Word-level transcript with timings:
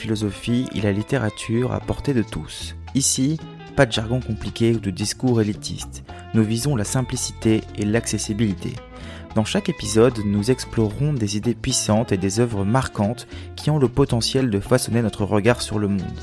philosophie 0.00 0.66
et 0.74 0.80
la 0.80 0.92
littérature 0.92 1.72
à 1.72 1.80
portée 1.80 2.14
de 2.14 2.22
tous. 2.22 2.74
Ici, 2.94 3.38
pas 3.76 3.86
de 3.86 3.92
jargon 3.92 4.20
compliqué 4.20 4.74
ou 4.74 4.80
de 4.80 4.90
discours 4.90 5.40
élitiste. 5.40 6.02
Nous 6.34 6.42
visons 6.42 6.74
la 6.74 6.84
simplicité 6.84 7.60
et 7.76 7.84
l'accessibilité. 7.84 8.72
Dans 9.34 9.44
chaque 9.44 9.68
épisode, 9.68 10.18
nous 10.24 10.50
explorerons 10.50 11.12
des 11.12 11.36
idées 11.36 11.54
puissantes 11.54 12.12
et 12.12 12.16
des 12.16 12.40
œuvres 12.40 12.64
marquantes 12.64 13.28
qui 13.56 13.70
ont 13.70 13.78
le 13.78 13.88
potentiel 13.88 14.50
de 14.50 14.58
façonner 14.58 15.02
notre 15.02 15.24
regard 15.24 15.62
sur 15.62 15.78
le 15.78 15.88
monde. 15.88 16.18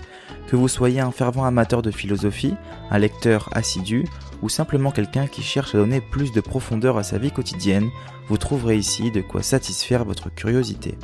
Que 0.47 0.55
vous 0.55 0.67
soyez 0.67 0.99
un 0.99 1.11
fervent 1.11 1.45
amateur 1.45 1.81
de 1.81 1.91
philosophie, 1.91 2.55
un 2.89 2.97
lecteur 2.97 3.49
assidu 3.53 4.05
ou 4.41 4.49
simplement 4.49 4.91
quelqu'un 4.91 5.27
qui 5.27 5.43
cherche 5.43 5.75
à 5.75 5.77
donner 5.77 6.01
plus 6.01 6.31
de 6.31 6.41
profondeur 6.41 6.97
à 6.97 7.03
sa 7.03 7.17
vie 7.17 7.31
quotidienne, 7.31 7.89
vous 8.27 8.37
trouverez 8.37 8.77
ici 8.77 9.11
de 9.11 9.21
quoi 9.21 9.43
satisfaire 9.43 10.03
votre 10.03 10.33
curiosité. 10.33 10.97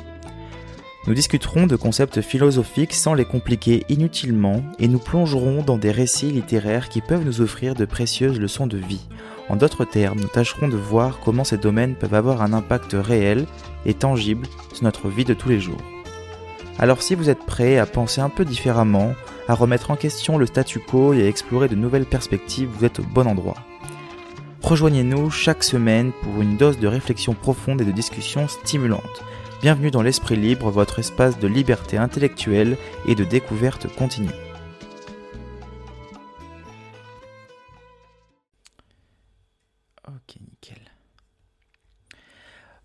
Nous 1.06 1.14
discuterons 1.14 1.66
de 1.66 1.76
concepts 1.76 2.20
philosophiques 2.20 2.94
sans 2.94 3.14
les 3.14 3.24
compliquer 3.24 3.84
inutilement 3.88 4.62
et 4.78 4.88
nous 4.88 4.98
plongerons 4.98 5.62
dans 5.62 5.76
des 5.76 5.90
récits 5.90 6.30
littéraires 6.30 6.88
qui 6.88 7.00
peuvent 7.00 7.24
nous 7.24 7.40
offrir 7.40 7.74
de 7.74 7.84
précieuses 7.84 8.40
leçons 8.40 8.66
de 8.66 8.78
vie 8.78 9.06
en 9.48 9.56
d'autres 9.56 9.84
termes, 9.84 10.20
nous 10.20 10.28
tâcherons 10.28 10.68
de 10.68 10.76
voir 10.76 11.20
comment 11.22 11.44
ces 11.44 11.58
domaines 11.58 11.94
peuvent 11.94 12.14
avoir 12.14 12.42
un 12.42 12.52
impact 12.52 12.92
réel 12.94 13.46
et 13.84 13.94
tangible 13.94 14.46
sur 14.72 14.84
notre 14.84 15.08
vie 15.08 15.24
de 15.24 15.34
tous 15.34 15.50
les 15.50 15.60
jours. 15.60 15.82
Alors 16.78 17.02
si 17.02 17.14
vous 17.14 17.28
êtes 17.28 17.44
prêt 17.44 17.78
à 17.78 17.86
penser 17.86 18.20
un 18.20 18.30
peu 18.30 18.44
différemment, 18.44 19.14
à 19.46 19.54
remettre 19.54 19.90
en 19.90 19.96
question 19.96 20.38
le 20.38 20.46
statu 20.46 20.80
quo 20.80 21.12
et 21.12 21.22
à 21.22 21.28
explorer 21.28 21.68
de 21.68 21.76
nouvelles 21.76 22.06
perspectives, 22.06 22.70
vous 22.72 22.84
êtes 22.84 23.00
au 23.00 23.02
bon 23.02 23.26
endroit. 23.26 23.56
Rejoignez-nous 24.62 25.30
chaque 25.30 25.62
semaine 25.62 26.12
pour 26.22 26.40
une 26.40 26.56
dose 26.56 26.78
de 26.78 26.88
réflexion 26.88 27.34
profonde 27.34 27.82
et 27.82 27.84
de 27.84 27.92
discussion 27.92 28.48
stimulante. 28.48 29.22
Bienvenue 29.64 29.90
dans 29.90 30.02
l'Esprit 30.02 30.36
Libre, 30.36 30.70
votre 30.70 30.98
espace 30.98 31.38
de 31.38 31.46
liberté 31.48 31.96
intellectuelle 31.96 32.76
et 33.08 33.14
de 33.14 33.24
découverte 33.24 33.86
continue. 33.96 34.28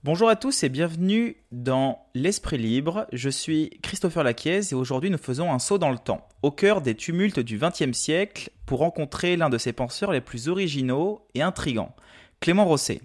Bonjour 0.05 0.29
à 0.29 0.37
tous 0.37 0.63
et 0.63 0.69
bienvenue 0.69 1.35
dans 1.51 1.99
L'Esprit 2.13 2.57
Libre. 2.57 3.07
Je 3.11 3.29
suis 3.29 3.71
Christopher 3.83 4.23
Laquiez 4.23 4.61
et 4.71 4.73
aujourd'hui 4.73 5.09
nous 5.09 5.17
faisons 5.17 5.51
un 5.51 5.59
saut 5.59 5.79
dans 5.79 5.91
le 5.91 5.97
temps, 5.97 6.29
au 6.43 6.51
cœur 6.51 6.79
des 6.79 6.95
tumultes 6.95 7.41
du 7.41 7.59
XXe 7.59 7.91
siècle, 7.91 8.51
pour 8.65 8.79
rencontrer 8.79 9.35
l'un 9.35 9.49
de 9.49 9.57
ses 9.57 9.73
penseurs 9.73 10.13
les 10.13 10.21
plus 10.21 10.47
originaux 10.47 11.27
et 11.35 11.41
intrigants, 11.41 11.93
Clément 12.39 12.63
Rosset. 12.63 13.01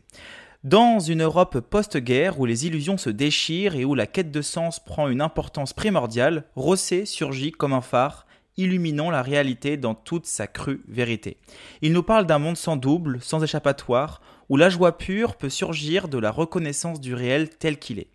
Dans 0.64 0.98
une 0.98 1.20
Europe 1.20 1.60
post-guerre 1.60 2.40
où 2.40 2.46
les 2.46 2.66
illusions 2.66 2.96
se 2.96 3.10
déchirent 3.10 3.76
et 3.76 3.84
où 3.84 3.94
la 3.94 4.06
quête 4.06 4.30
de 4.30 4.40
sens 4.40 4.80
prend 4.80 5.08
une 5.08 5.20
importance 5.20 5.74
primordiale, 5.74 6.44
Rosset 6.56 7.04
surgit 7.04 7.52
comme 7.52 7.74
un 7.74 7.82
phare 7.82 8.24
illuminant 8.56 9.10
la 9.10 9.20
réalité 9.20 9.76
dans 9.76 9.94
toute 9.94 10.24
sa 10.24 10.46
crue 10.46 10.82
vérité. 10.88 11.36
Il 11.82 11.92
nous 11.92 12.02
parle 12.02 12.24
d'un 12.24 12.38
monde 12.38 12.56
sans 12.56 12.76
double, 12.78 13.18
sans 13.20 13.44
échappatoire, 13.44 14.22
où 14.48 14.56
la 14.56 14.70
joie 14.70 14.96
pure 14.96 15.36
peut 15.36 15.50
surgir 15.50 16.08
de 16.08 16.16
la 16.16 16.30
reconnaissance 16.30 16.98
du 16.98 17.12
réel 17.12 17.50
tel 17.50 17.78
qu'il 17.78 17.98
est. 17.98 18.08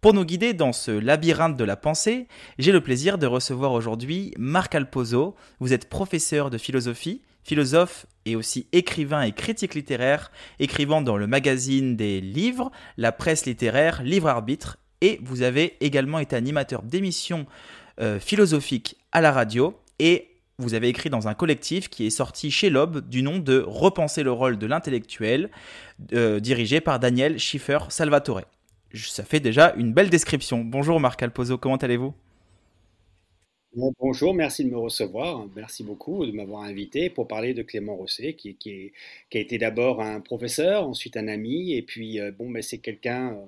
Pour 0.00 0.14
nous 0.14 0.24
guider 0.24 0.54
dans 0.54 0.72
ce 0.72 0.92
labyrinthe 0.92 1.58
de 1.58 1.64
la 1.64 1.76
pensée, 1.76 2.28
j'ai 2.58 2.72
le 2.72 2.80
plaisir 2.80 3.18
de 3.18 3.26
recevoir 3.26 3.72
aujourd'hui 3.72 4.32
Marc 4.38 4.74
Alpozo. 4.74 5.34
Vous 5.58 5.74
êtes 5.74 5.90
professeur 5.90 6.48
de 6.48 6.56
philosophie, 6.56 7.20
philosophe 7.42 8.06
et 8.26 8.36
aussi 8.36 8.66
écrivain 8.72 9.22
et 9.22 9.32
critique 9.32 9.74
littéraire, 9.74 10.30
écrivant 10.58 11.02
dans 11.02 11.16
le 11.16 11.26
magazine 11.26 11.96
des 11.96 12.20
livres, 12.20 12.70
la 12.96 13.12
presse 13.12 13.46
littéraire, 13.46 14.02
Livre 14.02 14.28
Arbitre, 14.28 14.78
et 15.00 15.18
vous 15.22 15.42
avez 15.42 15.76
également 15.80 16.18
été 16.18 16.36
animateur 16.36 16.82
d'émissions 16.82 17.46
euh, 18.00 18.20
philosophiques 18.20 18.96
à 19.12 19.20
la 19.20 19.32
radio 19.32 19.78
et 19.98 20.28
vous 20.58 20.74
avez 20.74 20.88
écrit 20.88 21.08
dans 21.08 21.26
un 21.26 21.34
collectif 21.34 21.88
qui 21.88 22.06
est 22.06 22.10
sorti 22.10 22.50
chez 22.50 22.68
l'Aube 22.68 23.08
du 23.08 23.22
nom 23.22 23.38
de 23.38 23.64
Repenser 23.66 24.22
le 24.22 24.30
rôle 24.30 24.58
de 24.58 24.66
l'intellectuel, 24.66 25.50
euh, 26.12 26.38
dirigé 26.38 26.80
par 26.80 27.00
Daniel 27.00 27.38
Schiffer 27.38 27.78
Salvatore. 27.88 28.42
Ça 28.94 29.24
fait 29.24 29.40
déjà 29.40 29.72
une 29.76 29.92
belle 29.92 30.10
description. 30.10 30.62
Bonjour 30.64 31.00
Marc 31.00 31.22
Alpozo, 31.22 31.56
comment 31.56 31.76
allez-vous? 31.76 32.14
Bonjour, 33.72 34.34
merci 34.34 34.64
de 34.64 34.70
me 34.70 34.76
recevoir. 34.78 35.46
Merci 35.54 35.84
beaucoup 35.84 36.26
de 36.26 36.32
m'avoir 36.32 36.62
invité 36.62 37.08
pour 37.08 37.28
parler 37.28 37.54
de 37.54 37.62
Clément 37.62 37.94
Rosset, 37.94 38.32
qui, 38.34 38.92
a 39.32 39.38
été 39.38 39.58
d'abord 39.58 40.02
un 40.02 40.20
professeur, 40.20 40.88
ensuite 40.88 41.16
un 41.16 41.28
ami, 41.28 41.74
et 41.74 41.82
puis 41.82 42.18
euh, 42.18 42.32
bon, 42.32 42.50
ben, 42.50 42.62
c'est 42.62 42.78
quelqu'un 42.78 43.32
euh, 43.32 43.46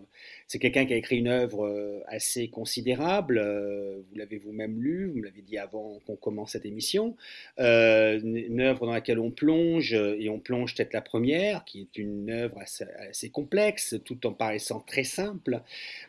c'est 0.53 0.59
quelqu'un 0.59 0.85
qui 0.85 0.93
a 0.93 0.97
écrit 0.99 1.17
une 1.17 1.29
œuvre 1.29 1.65
euh, 1.65 2.03
assez 2.09 2.49
considérable. 2.49 3.39
Euh, 3.39 4.03
vous 4.11 4.19
l'avez 4.19 4.37
vous-même 4.37 4.83
lu, 4.83 5.07
vous 5.07 5.21
me 5.21 5.25
l'avez 5.25 5.41
dit 5.41 5.57
avant 5.57 5.99
qu'on 6.07 6.15
commence 6.15 6.53
cette 6.53 6.67
émission. 6.67 7.17
Euh, 7.59 8.21
une 8.23 8.61
œuvre 8.61 8.85
dans 8.85 8.93
laquelle 8.93 9.19
on 9.19 9.31
plonge, 9.31 9.95
et 9.95 10.29
on 10.29 10.39
plonge 10.39 10.75
peut-être 10.75 10.93
la 10.93 11.01
première, 11.01 11.65
qui 11.65 11.81
est 11.81 11.97
une 11.97 12.29
œuvre 12.29 12.59
assez, 12.61 13.31
complexe, 13.31 13.97
tout 14.05 14.27
en 14.27 14.35
paraissant 14.35 14.81
très 14.81 15.05
simple. 15.05 15.63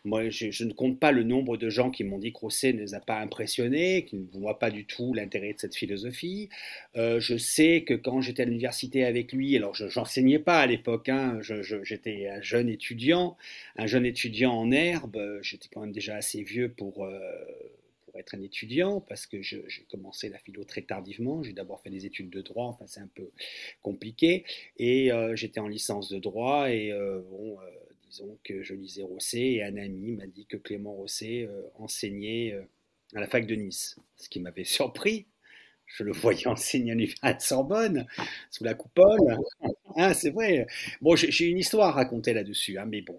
Moi, 0.03 0.29
je, 0.29 0.65
ne 0.65 0.73
compte 0.73 0.99
pas 0.99 1.13
le 1.13 1.23
nombre 1.23 1.55
de 1.55 1.69
gens 1.69 1.89
qui 1.89 2.03
m'ont 2.03 2.19
dit 2.19 2.33
que 2.33 2.39
Rosset 2.39 2.73
ne 2.73 2.81
les 2.81 2.95
a 2.95 2.99
pas 2.99 3.19
impressionnés, 3.19 4.03
qui 4.03 4.17
ne 4.17 4.25
voient 4.41 4.59
pas 4.59 4.71
du 4.71 4.83
tout 4.83 5.13
l'intérêt 5.13 5.53
de 5.53 5.59
cette 5.59 5.75
philosophie. 5.75 6.49
je 6.95 7.37
sais 7.37 7.83
que 7.87 7.93
quand 7.93 8.19
j'étais 8.19 8.41
à 8.41 8.45
l'université 8.45 9.05
avec 9.05 9.31
lui, 9.31 9.55
alors 9.55 9.73
je 9.73 9.85
n'enseignais 9.97 10.39
pas 10.39 10.59
à 10.59 10.67
l'époque, 10.67 11.07
hein, 11.07 11.39
j'étais 11.41 12.27
un 12.27 12.41
jeune 12.41 12.67
étudiant, 12.67 13.37
un 13.77 13.87
jeune 13.87 14.05
étudiant 14.05 14.32
en 14.45 14.71
herbe, 14.71 15.17
euh, 15.17 15.41
j'étais 15.41 15.69
quand 15.71 15.81
même 15.81 15.91
déjà 15.91 16.15
assez 16.15 16.43
vieux 16.43 16.71
pour, 16.71 17.05
euh, 17.05 17.19
pour 18.05 18.19
être 18.19 18.35
un 18.35 18.41
étudiant, 18.41 19.01
parce 19.01 19.25
que 19.25 19.41
j'ai 19.41 19.63
commencé 19.89 20.29
la 20.29 20.37
philo 20.39 20.63
très 20.63 20.81
tardivement. 20.81 21.43
J'ai 21.43 21.53
d'abord 21.53 21.81
fait 21.81 21.89
des 21.89 22.05
études 22.05 22.29
de 22.29 22.41
droit, 22.41 22.65
enfin 22.65 22.85
c'est 22.87 22.99
un 23.01 23.09
peu 23.13 23.29
compliqué. 23.81 24.45
Et 24.77 25.11
euh, 25.11 25.35
j'étais 25.35 25.59
en 25.59 25.67
licence 25.67 26.09
de 26.09 26.19
droit, 26.19 26.69
et 26.71 26.91
bon, 27.29 27.57
disons 28.07 28.37
que 28.43 28.63
je 28.63 28.73
lisais 28.73 29.03
Rosset, 29.03 29.53
et 29.53 29.63
un 29.63 29.77
ami 29.77 30.11
m'a 30.13 30.27
dit 30.27 30.45
que 30.45 30.57
Clément 30.57 30.93
Rosset 30.93 31.47
enseignait 31.75 32.55
à 33.15 33.19
la 33.19 33.27
fac 33.27 33.45
de 33.45 33.55
Nice, 33.55 33.97
ce 34.15 34.29
qui 34.29 34.39
m'avait 34.39 34.63
surpris. 34.63 35.27
Je 35.85 36.03
le 36.03 36.11
voyais 36.11 36.47
enseigner 36.47 37.13
à 37.21 37.39
Sorbonne, 37.39 38.07
sous 38.49 38.63
la 38.63 38.73
coupole. 38.73 39.37
Ah, 39.95 40.13
c'est 40.13 40.31
vrai. 40.31 40.67
Bon, 41.01 41.15
j'ai 41.15 41.45
une 41.45 41.57
histoire 41.59 41.89
à 41.89 41.91
raconter 41.91 42.33
là-dessus, 42.33 42.77
hein, 42.77 42.85
mais 42.85 43.01
bon, 43.01 43.17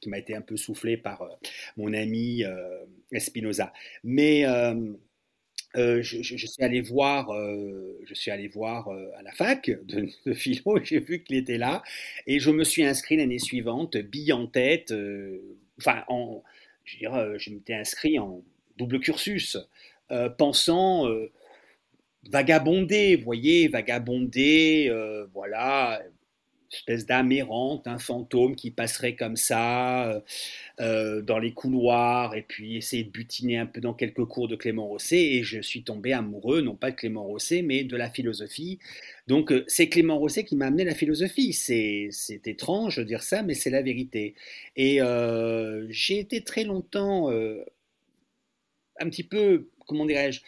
qui 0.00 0.08
m'a 0.08 0.18
été 0.18 0.34
un 0.34 0.40
peu 0.40 0.56
soufflé 0.56 0.96
par 0.96 1.22
euh, 1.22 1.28
mon 1.76 1.92
ami 1.92 2.44
euh, 2.44 2.84
Espinoza. 3.12 3.72
Mais 4.04 4.46
euh, 4.46 6.02
je, 6.02 6.22
suis 6.22 6.62
allé 6.62 6.80
voir, 6.80 7.32
je 7.32 8.14
suis 8.14 8.30
allé 8.30 8.48
voir 8.48 8.88
à 8.88 9.22
la 9.22 9.32
fac 9.32 9.70
de, 9.70 10.08
de 10.26 10.32
philo, 10.32 10.78
j'ai 10.82 11.00
vu 11.00 11.22
qu'il 11.22 11.36
était 11.36 11.58
là, 11.58 11.82
et 12.26 12.40
je 12.40 12.50
me 12.50 12.64
suis 12.64 12.84
inscrit 12.84 13.16
l'année 13.16 13.38
suivante, 13.38 13.96
bille 13.96 14.32
en 14.32 14.46
tête, 14.46 14.92
enfin, 15.78 16.02
en, 16.08 16.42
je 16.84 16.98
dirais, 16.98 17.38
je 17.38 17.50
m'étais 17.50 17.74
inscrit 17.74 18.18
en 18.18 18.42
double 18.78 18.98
cursus, 19.00 19.58
pensant 20.38 21.06
vagabonder, 22.28 23.16
vous 23.16 23.24
voyez, 23.24 23.68
vagabonder, 23.68 24.92
voilà, 25.32 26.00
espèce 26.72 27.06
d'âme 27.06 27.32
errante, 27.32 27.86
un 27.86 27.98
fantôme 27.98 28.54
qui 28.54 28.70
passerait 28.70 29.16
comme 29.16 29.36
ça 29.36 30.08
euh, 30.08 30.20
euh, 30.80 31.22
dans 31.22 31.38
les 31.38 31.52
couloirs 31.52 32.34
et 32.34 32.42
puis 32.42 32.76
essayer 32.76 33.04
de 33.04 33.10
butiner 33.10 33.58
un 33.58 33.66
peu 33.66 33.80
dans 33.80 33.94
quelques 33.94 34.24
cours 34.24 34.48
de 34.48 34.56
Clément 34.56 34.86
Rosset 34.86 35.20
et 35.20 35.42
je 35.42 35.60
suis 35.60 35.82
tombé 35.82 36.12
amoureux, 36.12 36.60
non 36.60 36.76
pas 36.76 36.90
de 36.92 36.96
Clément 36.96 37.24
Rosset, 37.24 37.62
mais 37.62 37.84
de 37.84 37.96
la 37.96 38.08
philosophie. 38.08 38.78
Donc 39.26 39.52
euh, 39.52 39.64
c'est 39.66 39.88
Clément 39.88 40.18
Rosset 40.18 40.44
qui 40.44 40.56
m'a 40.56 40.66
amené 40.66 40.84
la 40.84 40.94
philosophie. 40.94 41.52
C'est 41.52 42.46
étrange 42.46 42.96
de 42.96 43.04
dire 43.04 43.22
ça, 43.22 43.42
mais 43.42 43.54
c'est 43.54 43.70
la 43.70 43.82
vérité. 43.82 44.34
Et 44.76 45.00
j'ai 45.88 46.18
été 46.18 46.42
très 46.42 46.64
longtemps 46.64 47.30
un 47.30 49.08
petit 49.08 49.24
peu, 49.24 49.68
comment 49.86 50.06
dirais-je, 50.06 50.40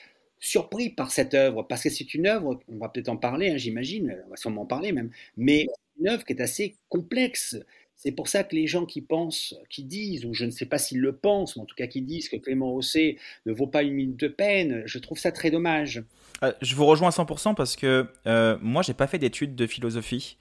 surpris 0.42 0.90
par 0.90 1.12
cette 1.12 1.34
œuvre, 1.34 1.62
parce 1.62 1.84
que 1.84 1.88
c'est 1.88 2.14
une 2.14 2.26
œuvre, 2.26 2.60
on 2.68 2.78
va 2.78 2.88
peut-être 2.88 3.08
en 3.08 3.16
parler, 3.16 3.50
hein, 3.50 3.56
j'imagine, 3.56 4.18
on 4.26 4.30
va 4.30 4.36
sûrement 4.36 4.62
en 4.62 4.66
parler 4.66 4.92
même, 4.92 5.10
mais 5.36 5.68
une 6.00 6.08
œuvre 6.08 6.24
qui 6.24 6.32
est 6.32 6.42
assez 6.42 6.74
complexe. 6.88 7.56
C'est 7.94 8.10
pour 8.10 8.26
ça 8.26 8.42
que 8.42 8.56
les 8.56 8.66
gens 8.66 8.84
qui 8.84 9.00
pensent, 9.00 9.54
qui 9.70 9.84
disent, 9.84 10.24
ou 10.24 10.34
je 10.34 10.44
ne 10.44 10.50
sais 10.50 10.66
pas 10.66 10.78
s'ils 10.78 10.98
le 10.98 11.14
pensent, 11.14 11.54
mais 11.54 11.62
en 11.62 11.66
tout 11.66 11.76
cas 11.76 11.86
qui 11.86 12.02
disent 12.02 12.28
que 12.28 12.36
Clément 12.36 12.70
Rosset 12.70 13.16
ne 13.46 13.52
vaut 13.52 13.68
pas 13.68 13.84
une 13.84 13.94
minute 13.94 14.18
de 14.18 14.26
peine, 14.26 14.82
je 14.84 14.98
trouve 14.98 15.18
ça 15.18 15.30
très 15.30 15.52
dommage. 15.52 16.02
Euh, 16.42 16.52
je 16.60 16.74
vous 16.74 16.86
rejoins 16.86 17.08
à 17.08 17.12
100% 17.12 17.54
parce 17.54 17.76
que 17.76 18.08
euh, 18.26 18.58
moi, 18.60 18.82
j'ai 18.82 18.94
pas 18.94 19.06
fait 19.06 19.18
d'études 19.18 19.54
de 19.54 19.68
philosophie. 19.68 20.38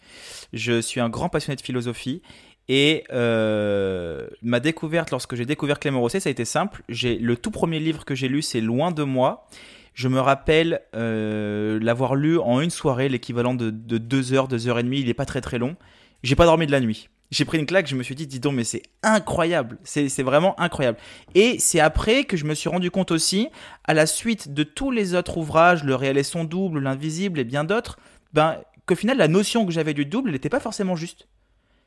Je 0.52 0.82
suis 0.82 1.00
un 1.00 1.10
grand 1.10 1.30
passionné 1.30 1.56
de 1.56 1.62
philosophie. 1.62 2.24
Et 2.68 3.04
euh, 3.12 4.28
ma 4.42 4.60
découverte, 4.60 5.12
lorsque 5.12 5.36
j'ai 5.36 5.46
découvert 5.46 5.80
Clément 5.80 6.00
Rosset, 6.00 6.22
ça 6.22 6.30
a 6.30 6.32
été 6.32 6.46
simple. 6.46 6.82
Le 6.88 7.36
tout 7.36 7.52
premier 7.52 7.80
livre 7.80 8.06
que 8.06 8.16
j'ai 8.16 8.28
lu, 8.28 8.42
c'est 8.42 8.62
Loin 8.62 8.90
de 8.90 9.04
moi. 9.04 9.48
Je 9.94 10.08
me 10.08 10.20
rappelle 10.20 10.82
euh, 10.96 11.80
l'avoir 11.82 12.16
lu 12.16 12.40
en 12.40 12.62
une 12.62 12.70
soirée, 12.70 13.10
l'équivalent 13.10 13.54
de, 13.54 13.70
2 13.70 14.34
heures, 14.34 14.48
2 14.48 14.68
heures 14.68 14.80
et 14.80 14.84
demie. 14.84 15.00
Il 15.00 15.08
n'est 15.08 15.14
pas 15.14 15.26
très 15.26 15.42
très 15.42 15.58
long. 15.58 15.76
J'ai 16.24 16.36
pas 16.36 16.46
dormi 16.46 16.66
de 16.66 16.72
la 16.72 16.80
nuit. 16.80 17.10
j'ai 17.32 17.46
pris 17.46 17.58
une 17.58 17.66
claque, 17.66 17.88
je 17.88 17.96
me 17.96 18.04
suis 18.04 18.16
dit, 18.16 18.28
dis 18.28 18.40
donc, 18.40 18.54
mais 18.54 18.64
c'est 18.64 18.84
incroyable, 19.04 19.78
c'est 19.84 20.22
vraiment 20.22 20.60
incroyable. 20.60 20.98
Et 21.34 21.58
c'est 21.60 21.80
après 21.80 22.26
que 22.26 22.38
je 22.38 22.46
me 22.46 22.54
suis 22.54 22.70
rendu 22.70 22.92
compte 22.92 23.12
aussi, 23.12 23.48
à 23.86 23.94
la 23.94 24.06
suite 24.06 24.54
de 24.54 24.64
tous 24.64 24.92
les 24.92 25.16
autres 25.16 25.38
ouvrages, 25.38 25.84
Le 25.84 25.96
réel 25.96 26.18
et 26.18 26.24
son 26.24 26.44
double, 26.44 26.80
L'invisible 26.80 27.40
et 27.40 27.44
bien 27.44 27.64
d'autres, 27.64 27.98
ben, 28.34 28.58
qu'au 28.86 28.96
final, 28.96 29.18
la 29.18 29.28
notion 29.28 29.66
que 29.66 29.72
j'avais 29.72 29.94
du 29.94 30.06
double 30.06 30.32
n'était 30.32 30.50
pas 30.50 30.60
forcément 30.60 30.96
juste. 30.96 31.28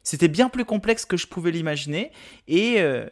C'était 0.02 0.28
bien 0.28 0.48
plus 0.48 0.64
complexe 0.64 1.06
que 1.06 1.16
je 1.16 1.26
pouvais 1.26 1.50
l'imaginer. 1.50 2.12
Et, 2.48 2.76
euh, 2.78 3.06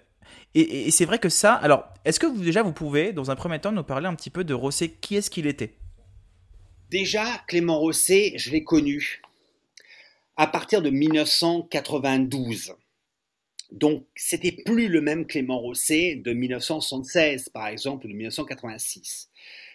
et, 0.55 0.91
c'est 0.91 1.05
vrai 1.05 1.19
que 1.19 1.29
ça. 1.29 1.55
Alors, 1.55 1.85
est-ce 2.05 2.21
que 2.21 2.27
vous, 2.27 2.43
déjà 2.43 2.63
vous 2.63 2.73
pouvez, 2.73 3.13
dans 3.13 3.31
un 3.31 3.37
premier 3.37 3.59
temps, 3.59 3.73
nous 3.73 3.83
parler 3.83 4.07
un 4.07 4.15
petit 4.15 4.31
peu 4.31 4.45
de 4.45 4.55
Rosset? 4.55 4.91
Qui 5.01 5.17
est-ce 5.17 5.31
qu'il 5.31 5.47
était? 5.47 5.75
Déjà, 6.91 7.25
Clément 7.49 7.79
Rosset, 7.79 8.35
je 8.37 8.51
l'ai 8.51 8.65
connu 8.65 9.23
à 10.37 10.47
partir 10.47 10.83
de 10.83 10.91
1992. 10.91 12.75
Donc, 13.71 14.05
c'était 14.15 14.53
plus 14.53 14.89
le 14.89 15.01
même 15.01 15.27
Clément 15.27 15.59
Rosset 15.59 16.17
de 16.17 16.33
1976, 16.33 17.49
par 17.49 17.69
exemple, 17.69 18.05
ou 18.05 18.09
de 18.11 18.15
1986. 18.15 19.31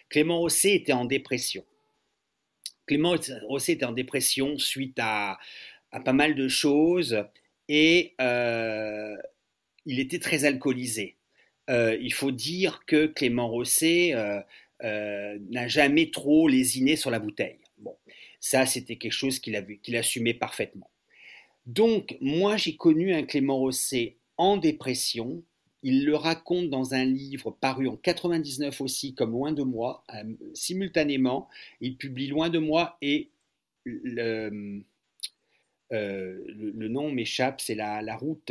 Clément 0.08 0.38
Rosset 0.38 0.74
était 0.74 0.92
en 0.92 1.04
dépression. 1.04 1.64
Clément 2.86 3.16
Rosset 3.48 3.72
était 3.72 3.84
en 3.84 3.92
dépression 3.92 4.56
suite 4.56 4.98
à, 5.00 5.38
pas 6.04 6.12
mal 6.12 6.36
de 6.36 6.46
choses 6.46 7.24
et 7.68 8.14
euh, 8.20 9.16
il 9.88 10.00
était 10.00 10.18
très 10.18 10.44
alcoolisé. 10.44 11.16
Euh, 11.70 11.96
il 12.00 12.12
faut 12.12 12.30
dire 12.30 12.84
que 12.86 13.06
Clément 13.06 13.48
Rosset 13.48 14.14
euh, 14.14 14.40
euh, 14.84 15.38
n'a 15.50 15.66
jamais 15.66 16.10
trop 16.10 16.46
lésiné 16.46 16.94
sur 16.94 17.10
la 17.10 17.18
bouteille. 17.18 17.58
Bon, 17.78 17.96
ça, 18.38 18.66
c'était 18.66 18.96
quelque 18.96 19.12
chose 19.12 19.38
qu'il 19.38 19.78
qu'il 19.82 19.96
assumait 19.96 20.34
parfaitement. 20.34 20.90
Donc, 21.64 22.16
moi, 22.20 22.58
j'ai 22.58 22.76
connu 22.76 23.14
un 23.14 23.22
Clément 23.22 23.56
Rosset 23.56 24.16
en 24.36 24.58
dépression. 24.58 25.42
Il 25.82 26.04
le 26.04 26.16
raconte 26.16 26.68
dans 26.68 26.92
un 26.92 27.04
livre 27.06 27.50
paru 27.50 27.88
en 27.88 27.96
99 27.96 28.82
aussi, 28.82 29.14
comme 29.14 29.30
Loin 29.30 29.52
de 29.52 29.62
moi, 29.62 30.04
simultanément. 30.52 31.48
Il 31.80 31.96
publie 31.96 32.26
Loin 32.26 32.50
de 32.50 32.58
moi 32.58 32.98
et 33.00 33.30
le, 33.84 34.82
nom 35.90 37.10
m'échappe, 37.12 37.60
c'est 37.60 37.74
la, 37.74 38.02
la, 38.02 38.16
route 38.16 38.50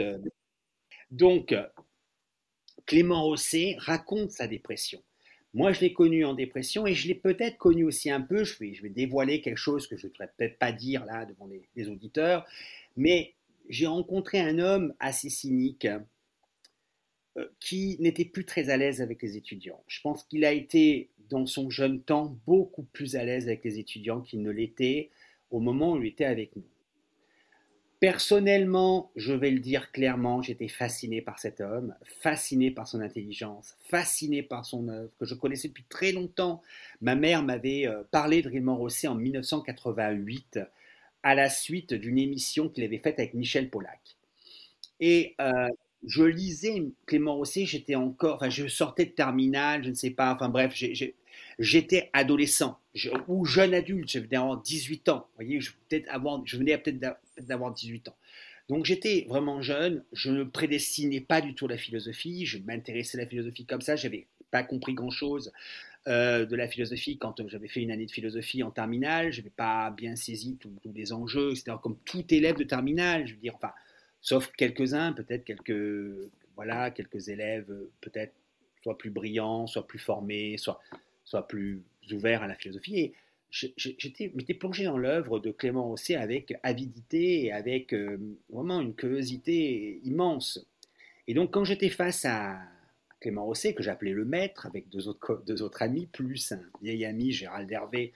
donc, 1.12 1.56
Clément 2.86 3.24
Rosset 3.24 3.76
raconte 3.80 4.32
sa 4.32 4.48
dépression. 4.48 5.02
Moi, 5.54 5.72
je 5.72 5.82
l'ai 5.82 5.94
connu 5.94 6.26
en 6.26 6.34
dépression 6.34 6.86
et 6.86 6.94
je 6.94 7.08
l'ai 7.08 7.16
peut-être 7.16 7.58
connu 7.58 7.84
aussi 7.84 8.12
un 8.12 8.22
peu. 8.22 8.44
Je 8.44 8.58
vais, 8.60 8.74
je 8.74 8.84
vais, 8.84 8.90
dévoiler 8.90 9.42
quelque 9.42 9.58
chose 9.58 9.88
que 9.88 9.98
je 9.98 10.08
ne 10.08 10.12
devrais 10.12 10.30
peut-être 10.38 10.60
pas 10.60 10.72
dire 10.72 11.06
là 11.06 11.26
devant 11.26 11.50
les, 11.76 11.90
auditeurs, 11.90 12.46
mais 12.96 13.34
j'ai 13.70 13.88
rencontré 13.88 14.40
un 14.40 14.60
homme 14.60 14.94
assez 15.00 15.30
cynique 15.30 15.88
euh, 17.38 17.46
qui 17.60 17.98
n'était 18.00 18.26
plus 18.26 18.46
très 18.46 18.70
à 18.70 18.78
l'aise 18.78 19.02
avec 19.02 19.22
les 19.22 19.38
étudiants. 19.38 19.84
Je 19.88 20.02
pense 20.02 20.24
qu'il 20.24 20.46
a 20.46 20.52
été, 20.52 21.10
dans 21.30 21.46
son 21.46 21.70
jeune 21.70 22.02
temps, 22.02 22.38
beaucoup 22.46 22.84
plus 22.84 23.16
à 23.16 23.24
l'aise 23.24 23.48
avec 23.48 23.64
les 23.64 23.80
étudiants 23.80 24.22
qu'il 24.22 24.42
ne 24.42 24.52
l'était 24.52 25.10
au 25.50 25.60
moment 25.60 25.94
où 25.94 26.02
il 26.02 26.08
était 26.08 26.26
avec 26.26 26.56
nous. 26.56 26.66
Personnellement, 28.00 29.12
je 29.16 29.34
vais 29.34 29.50
le 29.50 29.60
dire 29.60 29.92
clairement, 29.92 30.44
j'étais 30.44 30.68
fasciné 30.68 31.20
par 31.20 31.40
cet 31.40 31.62
homme, 31.62 31.96
fasciné 32.22 32.70
par 32.70 32.88
son 32.88 33.02
intelligence, 33.02 33.76
fasciné 33.90 34.44
par 34.44 34.66
son 34.66 34.88
œuvre, 34.88 35.10
que 35.20 35.26
je 35.26 35.34
connaissais 35.34 35.70
depuis 35.70 35.86
très 35.90 36.12
longtemps. 36.12 36.62
Ma 37.02 37.16
mère 37.16 37.42
m'avait 37.42 37.88
euh, 37.88 38.04
parlé 38.12 38.44
de 38.44 38.50
Raymond 38.50 38.76
Rosset 38.76 39.08
en 39.08 39.16
1988, 39.16 40.60
à 41.24 41.34
la 41.34 41.50
suite 41.50 41.96
d'une 41.96 42.20
émission 42.20 42.70
qu'il 42.70 42.84
avait 42.84 43.00
faite 43.00 43.18
avec 43.18 43.34
Michel 43.34 43.72
Pollack. 43.72 44.16
Et 45.00 45.36
euh, 45.42 45.68
je 46.06 46.24
lisais 46.24 46.84
Clément 47.08 47.36
Rosset, 47.36 47.66
j'étais 47.66 47.96
encore, 47.96 48.36
enfin, 48.36 48.50
je 48.50 48.68
sortais 48.68 49.06
de 49.06 49.12
terminale, 49.12 49.84
je 49.84 49.90
ne 49.90 49.96
sais 49.96 50.12
pas, 50.12 50.34
enfin 50.34 50.50
bref, 50.50 50.76
j'étais 51.60 52.10
adolescent. 52.14 52.80
Ou 53.28 53.46
jeune 53.46 53.74
adulte, 53.74 54.10
je 54.10 54.20
venais 54.20 54.38
avoir 54.38 54.62
18 54.62 55.10
ans. 55.10 55.28
Vous 55.30 55.46
voyez, 55.46 55.62
je, 55.62 55.72
avoir, 56.10 56.42
je 56.46 56.58
venais 56.58 56.78
peut-être 56.78 57.00
d'avoir 57.40 57.74
18 57.74 58.10
ans. 58.10 58.16
Donc 58.70 58.84
j'étais 58.84 59.26
vraiment 59.30 59.62
jeune, 59.62 60.04
je 60.12 60.30
ne 60.30 60.44
prédestinais 60.44 61.22
pas 61.22 61.40
du 61.40 61.56
tout 61.56 61.68
la 61.68 61.78
philosophie, 61.78 62.46
je 62.46 62.58
m'intéressais 62.58 63.18
à 63.18 63.22
la 63.22 63.28
philosophie 63.28 63.66
comme 63.66 63.82
ça, 63.82 63.96
j'avais 63.96 64.28
pas 64.52 64.64
compris 64.64 64.94
grand-chose 64.94 65.54
euh, 66.08 66.46
de 66.46 66.56
la 66.56 66.68
philosophie 66.68 67.18
quand 67.18 67.48
j'avais 67.48 67.70
fait 67.70 67.82
une 67.82 67.92
année 67.92 68.06
de 68.06 68.12
philosophie 68.12 68.64
en 68.64 68.72
terminale, 68.72 69.32
je 69.32 69.40
n'avais 69.40 69.54
pas 69.56 69.92
bien 69.92 70.18
saisi 70.18 70.58
tous 70.60 70.72
les 70.94 71.14
enjeux, 71.14 71.56
c'était 71.56 71.72
comme 71.82 71.98
tout 72.04 72.26
élève 72.34 72.58
de 72.58 72.66
terminale, 72.66 73.26
je 73.26 73.36
veux 73.36 73.40
dire, 73.40 73.56
enfin, 73.56 73.72
sauf 74.20 74.52
quelques-uns, 74.58 75.14
peut-être 75.14 75.46
quelques, 75.46 76.30
voilà, 76.58 76.92
quelques 76.92 77.30
élèves 77.30 77.74
peut-être 78.02 78.34
soit 78.84 78.98
plus 78.98 79.12
brillants, 79.12 79.68
soit 79.68 79.88
plus 79.88 80.00
formés, 80.00 80.58
soit, 80.58 80.82
soit 81.28 81.48
plus 81.48 81.84
ouverts 82.12 82.42
à 82.42 82.48
la 82.48 82.56
philosophie. 82.56 82.98
Et 83.00 83.14
j'étais 83.52 84.54
plongé 84.54 84.86
dans 84.86 84.98
l'œuvre 84.98 85.40
de 85.40 85.52
Clément 85.52 85.84
Rosset 85.84 86.16
avec 86.16 86.56
avidité 86.64 87.46
et 87.46 87.52
avec 87.52 87.94
euh, 87.94 88.18
vraiment 88.50 88.82
une 88.82 88.96
curiosité 88.96 90.00
immense. 90.04 90.66
Et 91.28 91.34
donc 91.34 91.54
quand 91.54 91.66
j'étais 91.66 91.90
face 91.90 92.24
à 92.24 92.60
Clément 93.20 93.46
Rosset, 93.46 93.74
que 93.74 93.84
j'appelais 93.84 94.12
le 94.12 94.26
maître, 94.26 94.66
avec 94.68 94.90
deux 94.90 95.08
autres, 95.10 95.44
deux 95.46 95.62
autres 95.62 95.82
amis, 95.82 96.06
plus 96.06 96.54
un 96.54 96.62
vieil 96.82 97.04
ami, 97.04 97.32
Gérald 97.32 97.70
Hervé, 97.70 98.14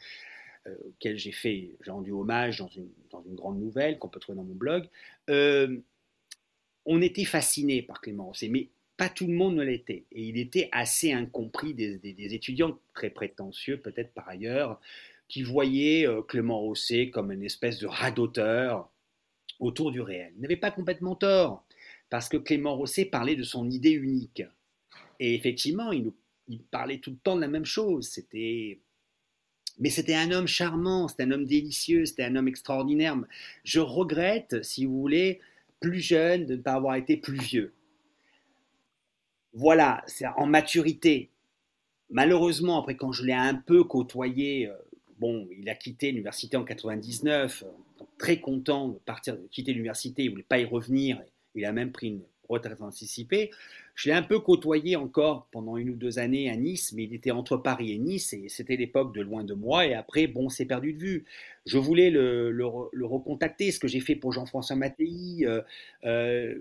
euh, 0.67 0.75
auquel 0.87 1.17
j'ai 1.17 1.31
fait, 1.33 1.71
j'ai 1.81 1.91
rendu 1.91 2.11
hommage 2.11 2.59
dans 2.59 2.69
une, 2.69 2.89
dans 3.09 3.23
une 3.23 3.35
grande 3.35 3.59
nouvelle 3.59 3.99
qu'on 3.99 4.09
peut 4.09 4.19
trouver 4.19 4.37
dans 4.37 4.43
mon 4.43 4.55
blog, 4.55 4.87
euh, 5.29 5.79
on 6.85 7.01
était 7.01 7.25
fasciné 7.25 7.81
par 7.81 7.99
Clément 7.99 8.27
Rosset, 8.27 8.47
mais 8.47 8.69
pas 9.01 9.09
tout 9.09 9.25
le 9.25 9.33
monde 9.33 9.55
ne 9.55 9.63
l'était. 9.63 10.05
Et 10.11 10.25
il 10.25 10.37
était 10.37 10.69
assez 10.71 11.11
incompris 11.11 11.73
des, 11.73 11.99
étudiants 12.35 12.77
très 12.93 13.09
prétentieux, 13.09 13.77
peut-être 13.77 14.13
par 14.13 14.29
ailleurs, 14.29 14.79
qui 15.27 15.41
voyaient 15.41 16.07
euh, 16.07 16.21
Clément 16.21 16.59
Rosset 16.59 17.09
comme 17.09 17.31
une 17.31 17.41
espèce 17.41 17.79
de 17.79 17.87
radoteur 17.87 18.91
autour 19.59 19.91
du 19.91 20.01
réel. 20.01 20.33
Il 20.35 20.43
n'avait 20.43 20.55
pas 20.55 20.69
complètement 20.69 21.15
tort, 21.15 21.65
parce 22.11 22.29
que 22.29 22.37
Clément 22.37 22.75
Rosset 22.75 23.05
parlait 23.05 23.35
de 23.35 23.41
son 23.41 23.71
idée 23.71 23.89
unique. 23.89 24.43
Et 25.19 25.33
effectivement, 25.33 25.91
il, 25.91 26.11
il 26.47 26.61
parlait 26.61 26.99
tout 26.99 27.09
le 27.09 27.17
temps 27.17 27.35
de 27.35 27.41
la 27.41 27.47
même 27.47 27.65
chose. 27.65 28.07
C'était 28.07 28.81
mais 29.79 29.89
c'était 29.89 30.13
un 30.13 30.29
homme 30.29 30.45
charmant, 30.45 31.07
c'était 31.07 31.23
un 31.23 31.31
homme 31.31 31.45
délicieux, 31.45 32.05
c'était 32.05 32.25
un 32.25 32.35
homme 32.35 32.49
extraordinaire. 32.49 33.17
Je 33.63 33.79
regrette, 33.79 34.63
si 34.63 34.85
vous 34.85 34.99
voulez, 35.01 35.39
plus 35.79 36.01
jeune 36.01 36.45
de 36.45 36.55
ne 36.55 36.61
pas 36.61 36.73
avoir 36.73 36.97
été 36.97 37.17
plus 37.17 37.39
vieux. 37.39 37.73
Voilà, 39.53 40.03
c'est 40.07 40.25
en 40.27 40.45
maturité. 40.45 41.29
Malheureusement, 42.09 42.79
après, 42.79 42.95
quand 42.95 43.11
je 43.11 43.25
l'ai 43.25 43.33
un 43.33 43.55
peu 43.55 43.83
côtoyé, 43.83 44.67
euh, 44.67 44.73
bon, 45.19 45.47
il 45.57 45.69
a 45.69 45.75
quitté 45.75 46.11
l'université 46.11 46.57
en 46.57 46.63
99, 46.63 47.63
euh, 47.65 48.03
très 48.17 48.39
content 48.39 48.89
de 48.89 48.99
partir, 48.99 49.37
de 49.37 49.47
quitter 49.47 49.73
l'université, 49.73 50.23
il 50.23 50.27
ne 50.27 50.31
voulait 50.31 50.43
pas 50.43 50.59
y 50.59 50.65
revenir, 50.65 51.21
il 51.55 51.65
a 51.65 51.71
même 51.71 51.91
pris 51.91 52.07
une 52.07 52.21
retraite 52.47 52.81
anticipée. 52.81 53.51
Je 53.95 54.09
l'ai 54.09 54.15
un 54.15 54.23
peu 54.23 54.39
côtoyé 54.39 54.95
encore 54.95 55.47
pendant 55.51 55.77
une 55.77 55.89
ou 55.89 55.95
deux 55.95 56.19
années 56.19 56.49
à 56.49 56.55
Nice, 56.55 56.93
mais 56.93 57.03
il 57.03 57.13
était 57.13 57.31
entre 57.31 57.57
Paris 57.57 57.93
et 57.93 57.97
Nice, 57.97 58.33
et 58.33 58.49
c'était 58.49 58.75
l'époque 58.75 59.13
de 59.13 59.21
loin 59.21 59.43
de 59.43 59.53
moi, 59.53 59.85
et 59.85 59.93
après, 59.93 60.27
bon, 60.27 60.49
c'est 60.49 60.65
perdu 60.65 60.93
de 60.93 60.99
vue. 60.99 61.25
Je 61.65 61.77
voulais 61.77 62.09
le, 62.09 62.65
recontacter, 63.03 63.71
ce 63.71 63.79
que 63.79 63.87
j'ai 63.87 63.99
fait 63.99 64.15
pour 64.15 64.31
Jean-François 64.31 64.75
Mattei, 64.75 65.45
euh, 66.03 66.55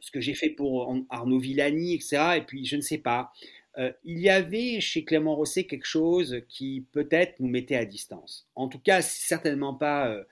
ce 0.00 0.10
que 0.10 0.20
j'ai 0.20 0.34
fait 0.34 0.50
pour 0.50 0.94
Arnaud 1.10 1.38
Villani, 1.38 1.94
etc. 1.94 2.36
Et 2.36 2.42
puis, 2.42 2.64
je 2.64 2.76
ne 2.76 2.80
sais 2.80 2.98
pas. 2.98 3.32
Euh, 3.78 3.92
il 4.04 4.18
y 4.18 4.28
avait 4.28 4.80
chez 4.80 5.04
Clément 5.04 5.36
Rosset 5.36 5.64
quelque 5.64 5.86
chose 5.86 6.42
qui 6.48 6.84
peut-être 6.92 7.38
nous 7.38 7.48
mettait 7.48 7.76
à 7.76 7.84
distance. 7.84 8.48
En 8.56 8.68
tout 8.68 8.80
cas, 8.80 9.02
certainement 9.02 9.74
pas 9.74 10.08
euh, 10.08 10.24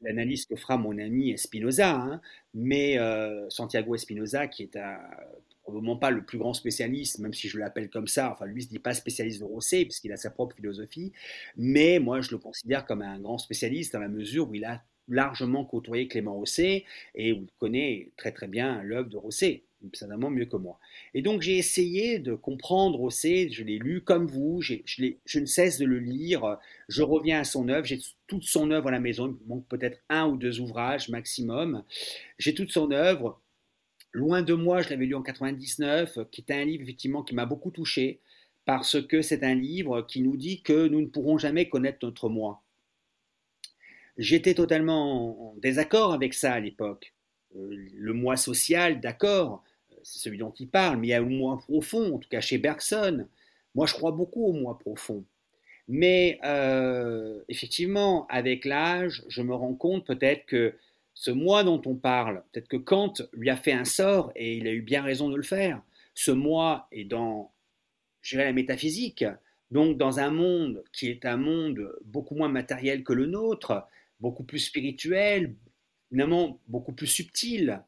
l'analyse 0.00 0.46
que 0.46 0.56
fera 0.56 0.78
mon 0.78 0.96
ami 0.98 1.30
Espinoza, 1.30 1.94
hein, 1.94 2.20
mais 2.54 2.98
euh, 2.98 3.48
Santiago 3.50 3.94
Espinoza, 3.94 4.48
qui 4.48 4.62
est 4.62 4.78
probablement 5.62 5.96
pas 5.96 6.10
le 6.10 6.24
plus 6.24 6.38
grand 6.38 6.54
spécialiste, 6.54 7.18
même 7.18 7.34
si 7.34 7.48
je 7.48 7.58
l'appelle 7.58 7.90
comme 7.90 8.08
ça. 8.08 8.32
Enfin, 8.32 8.46
lui 8.46 8.62
ne 8.62 8.66
se 8.66 8.68
dit 8.68 8.78
pas 8.78 8.94
spécialiste 8.94 9.40
de 9.40 9.44
Rosset, 9.44 9.84
puisqu'il 9.84 10.12
a 10.12 10.16
sa 10.16 10.30
propre 10.30 10.56
philosophie. 10.56 11.12
Mais 11.56 11.98
moi, 11.98 12.22
je 12.22 12.30
le 12.30 12.38
considère 12.38 12.86
comme 12.86 13.02
un 13.02 13.18
grand 13.18 13.38
spécialiste 13.38 13.92
dans 13.92 14.00
la 14.00 14.08
mesure 14.08 14.48
où 14.48 14.54
il 14.54 14.64
a 14.64 14.82
largement 15.08 15.64
côtoyé 15.64 16.08
Clément 16.08 16.34
Rosset 16.34 16.84
et 17.14 17.30
il 17.30 17.46
connaît 17.58 18.10
très 18.16 18.32
très 18.32 18.48
bien 18.48 18.82
l'œuvre 18.82 19.08
de 19.08 19.16
Rosset, 19.16 19.64
certainement 19.92 20.30
mieux 20.30 20.46
que 20.46 20.56
moi. 20.56 20.78
Et 21.12 21.22
donc 21.22 21.42
j'ai 21.42 21.58
essayé 21.58 22.18
de 22.18 22.34
comprendre 22.34 22.98
Rosset, 22.98 23.50
je 23.50 23.62
l'ai 23.64 23.78
lu 23.78 24.00
comme 24.02 24.26
vous, 24.26 24.60
je, 24.62 24.74
ne 25.38 25.46
cesse 25.46 25.78
de 25.78 25.84
le 25.84 25.98
lire, 25.98 26.58
je 26.88 27.02
reviens 27.02 27.40
à 27.40 27.44
son 27.44 27.68
œuvre, 27.68 27.86
j'ai 27.86 28.00
toute 28.26 28.44
son 28.44 28.70
œuvre 28.70 28.88
à 28.88 28.92
la 28.92 29.00
maison, 29.00 29.36
il 29.40 29.46
manque 29.46 29.66
peut-être 29.68 29.98
un 30.08 30.26
ou 30.28 30.36
deux 30.36 30.60
ouvrages 30.60 31.08
maximum, 31.08 31.84
j'ai 32.38 32.54
toute 32.54 32.70
son 32.70 32.90
œuvre. 32.90 33.40
Loin 34.12 34.42
de 34.42 34.54
moi, 34.54 34.80
je 34.80 34.90
l'avais 34.90 35.06
lu 35.06 35.16
en 35.16 35.22
99, 35.22 36.18
qui 36.30 36.44
est 36.46 36.52
un 36.52 36.64
livre 36.64 36.84
effectivement 36.84 37.24
qui 37.24 37.34
m'a 37.34 37.46
beaucoup 37.46 37.72
touché, 37.72 38.20
parce 38.64 39.04
que 39.04 39.22
c'est 39.22 39.42
un 39.42 39.56
livre 39.56 40.02
qui 40.02 40.22
nous 40.22 40.36
dit 40.36 40.62
que 40.62 40.86
nous 40.86 41.00
ne 41.00 41.06
pourrons 41.06 41.36
jamais 41.36 41.68
connaître 41.68 41.98
notre 42.02 42.28
moi. 42.28 42.63
J'étais 44.16 44.54
totalement 44.54 45.52
en 45.52 45.56
désaccord 45.56 46.12
avec 46.12 46.34
ça 46.34 46.54
à 46.54 46.60
l'époque. 46.60 47.14
le 47.54 48.12
moi 48.12 48.36
social, 48.36 49.00
d'accord, 49.00 49.64
c'est 50.02 50.18
celui 50.18 50.38
dont 50.38 50.52
il 50.58 50.68
parle, 50.68 50.98
mais 50.98 51.08
il 51.08 51.10
y 51.10 51.14
a 51.14 51.20
le 51.20 51.26
moi 51.26 51.58
profond, 51.58 52.14
en 52.14 52.18
tout 52.18 52.28
cas 52.28 52.40
chez 52.40 52.58
Bergson. 52.58 53.26
Moi, 53.74 53.86
je 53.86 53.94
crois 53.94 54.12
beaucoup 54.12 54.46
au 54.46 54.52
moi 54.52 54.78
profond. 54.78 55.24
Mais 55.88 56.38
euh, 56.44 57.42
effectivement, 57.48 58.26
avec 58.28 58.64
l'âge, 58.64 59.24
je 59.28 59.42
me 59.42 59.54
rends 59.54 59.74
compte 59.74 60.06
peut-être 60.06 60.46
que 60.46 60.74
ce 61.14 61.30
moi 61.30 61.62
dont 61.62 61.80
on 61.86 61.94
parle, 61.94 62.42
peut-être 62.52 62.68
que 62.68 62.76
Kant 62.76 63.12
lui 63.32 63.50
a 63.50 63.56
fait 63.56 63.72
un 63.72 63.84
sort 63.84 64.32
et 64.34 64.56
il 64.56 64.66
a 64.66 64.72
eu 64.72 64.82
bien 64.82 65.02
raison 65.02 65.28
de 65.28 65.36
le 65.36 65.42
faire. 65.42 65.82
Ce 66.14 66.30
moi 66.30 66.88
est 66.90 67.04
dans, 67.04 67.52
je 68.22 68.38
la 68.38 68.52
métaphysique, 68.52 69.24
donc 69.70 69.98
dans 69.98 70.20
un 70.20 70.30
monde 70.30 70.82
qui 70.92 71.08
est 71.08 71.24
un 71.24 71.36
monde 71.36 71.92
beaucoup 72.04 72.34
moins 72.34 72.48
matériel 72.48 73.04
que 73.04 73.12
le 73.12 73.26
nôtre, 73.26 73.86
beaucoup 74.24 74.42
plus 74.42 74.60
spirituel, 74.60 75.54
finalement 76.08 76.58
beaucoup 76.66 76.94
plus 76.94 77.06
subtil. 77.06 77.82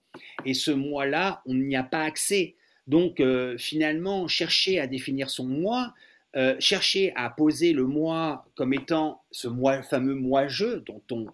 Et 0.44 0.52
ce 0.52 0.70
moi-là, 0.70 1.40
on 1.46 1.54
n'y 1.54 1.76
a 1.76 1.82
pas 1.82 2.02
accès. 2.02 2.56
Donc 2.86 3.20
euh, 3.20 3.56
finalement, 3.56 4.28
chercher 4.28 4.78
à 4.78 4.86
définir 4.86 5.30
son 5.30 5.46
moi, 5.46 5.94
euh, 6.36 6.54
chercher 6.60 7.14
à 7.16 7.30
poser 7.30 7.72
le 7.72 7.86
moi 7.86 8.44
comme 8.54 8.74
étant 8.74 9.22
ce 9.30 9.48
moi, 9.48 9.82
fameux 9.82 10.14
moi-je 10.14 10.76
dont 10.80 11.02
on, 11.10 11.26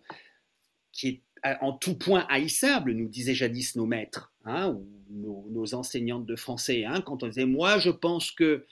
qui 0.92 1.08
est 1.08 1.20
en 1.60 1.72
tout 1.72 1.96
point 1.96 2.24
haïssable, 2.30 2.92
nous 2.92 3.08
disaient 3.08 3.34
jadis 3.34 3.74
nos 3.74 3.86
maîtres, 3.86 4.32
hein, 4.44 4.68
ou 4.68 4.86
nos, 5.10 5.74
enseignantes 5.74 6.26
de 6.26 6.36
français, 6.36 6.84
hein, 6.84 7.00
quand 7.00 7.24
on 7.24 7.26
disait 7.26 7.44
moi 7.44 7.80
je 7.80 7.90
pense 7.90 8.30
que 8.30 8.64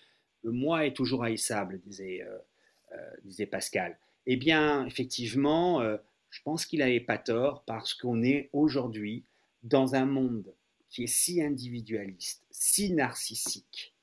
le 0.45 0.53
moi 0.53 0.87
est 0.87 0.95
toujours 0.95 1.25
haïssable, 1.25 1.81
disait, 1.85 2.23
euh, 2.23 2.97
disait 3.25 3.47
Pascal. 3.47 3.99
Eh 4.27 4.37
bien, 4.37 4.87
effectivement, 4.87 5.83
je 6.31 6.41
pense 6.43 6.65
qu'il 6.65 6.79
n'avait 6.79 7.01
pas 7.01 7.19
tort 7.19 7.65
parce 7.67 7.95
qu'on 7.95 8.23
est 8.23 8.51
aujourd'hui 8.53 9.25
dans 9.63 9.95
un 9.95 10.07
monde 10.07 10.55
qui 10.89 11.05
est 11.05 11.09
si 11.09 11.43
individualiste, 11.43 12.45
si 12.51 12.93
narcissique, 12.93 13.95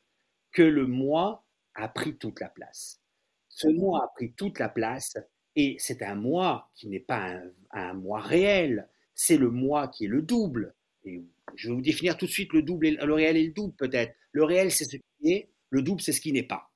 que 0.51 0.62
le 0.62 0.88
moi 0.88 1.46
a 1.75 1.88
pris 1.88 2.15
toute 2.15 2.39
la 2.39 2.50
place. 2.50 3.01
Ce 3.50 3.67
moi 3.67 4.03
a 4.03 4.07
pris 4.15 4.34
toute 4.34 4.60
la 4.60 4.69
place 4.69 5.17
et 5.55 5.75
c'est 5.79 6.03
un 6.03 6.15
moi 6.15 6.69
qui 6.75 6.88
n'est 6.88 7.00
pas 7.00 7.41
un, 7.72 7.93
moi 7.93 8.19
réel, 8.19 8.88
c'est 9.15 9.38
le 9.38 9.50
moi 9.50 9.88
qui 9.88 10.05
est 10.05 10.10
le 10.10 10.22
double. 10.22 10.75
Et 11.03 11.24
je 11.55 11.69
vais 11.69 11.75
vous 11.75 11.81
définir 11.81 12.17
tout 12.17 12.25
de 12.25 12.31
suite 12.31 12.53
le 12.53 12.62
double, 12.62 12.88
et, 12.88 12.91
le 12.91 13.13
réel 13.13 13.38
et 13.38 13.48
le 13.48 13.53
double 13.53 13.74
peut-être. 13.75 14.15
Le 14.31 14.43
réel 14.43 14.72
c'est 14.72 14.86
ce 14.86 14.98
qui 14.98 15.31
est, 15.31 15.50
le 15.69 15.81
double 15.81 16.01
c'est 16.01 16.13
ce 16.13 16.22
qui 16.22 16.31
n'est 16.31 16.43
pas. 16.43 16.72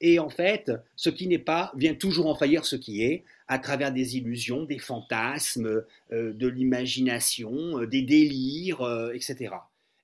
Et 0.00 0.18
en 0.18 0.28
fait, 0.28 0.70
ce 0.96 1.10
qui 1.10 1.26
n'est 1.26 1.38
pas 1.38 1.72
vient 1.74 1.94
toujours 1.94 2.26
en 2.26 2.34
faillir 2.34 2.64
ce 2.64 2.76
qui 2.76 3.02
est, 3.02 3.24
à 3.50 3.58
travers 3.58 3.92
des 3.92 4.16
illusions, 4.16 4.62
des 4.62 4.78
fantasmes, 4.78 5.84
euh, 6.12 6.32
de 6.32 6.46
l'imagination, 6.46 7.80
euh, 7.80 7.86
des 7.88 8.02
délires, 8.02 8.82
euh, 8.82 9.12
etc. 9.12 9.52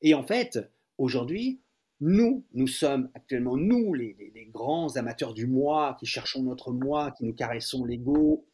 Et 0.02 0.14
en 0.14 0.24
fait, 0.24 0.58
aujourd'hui, 0.98 1.60
nous, 2.00 2.44
nous 2.54 2.66
sommes 2.66 3.08
actuellement, 3.14 3.56
nous, 3.56 3.94
les, 3.94 4.16
grands 4.52 4.96
amateurs 4.96 5.32
du 5.32 5.46
moi, 5.46 5.96
qui 6.00 6.06
cherchons 6.06 6.42
notre 6.42 6.72
moi, 6.72 7.12
qui 7.12 7.24
nous 7.24 7.34
caressons 7.34 7.84
l'ego 7.84 8.44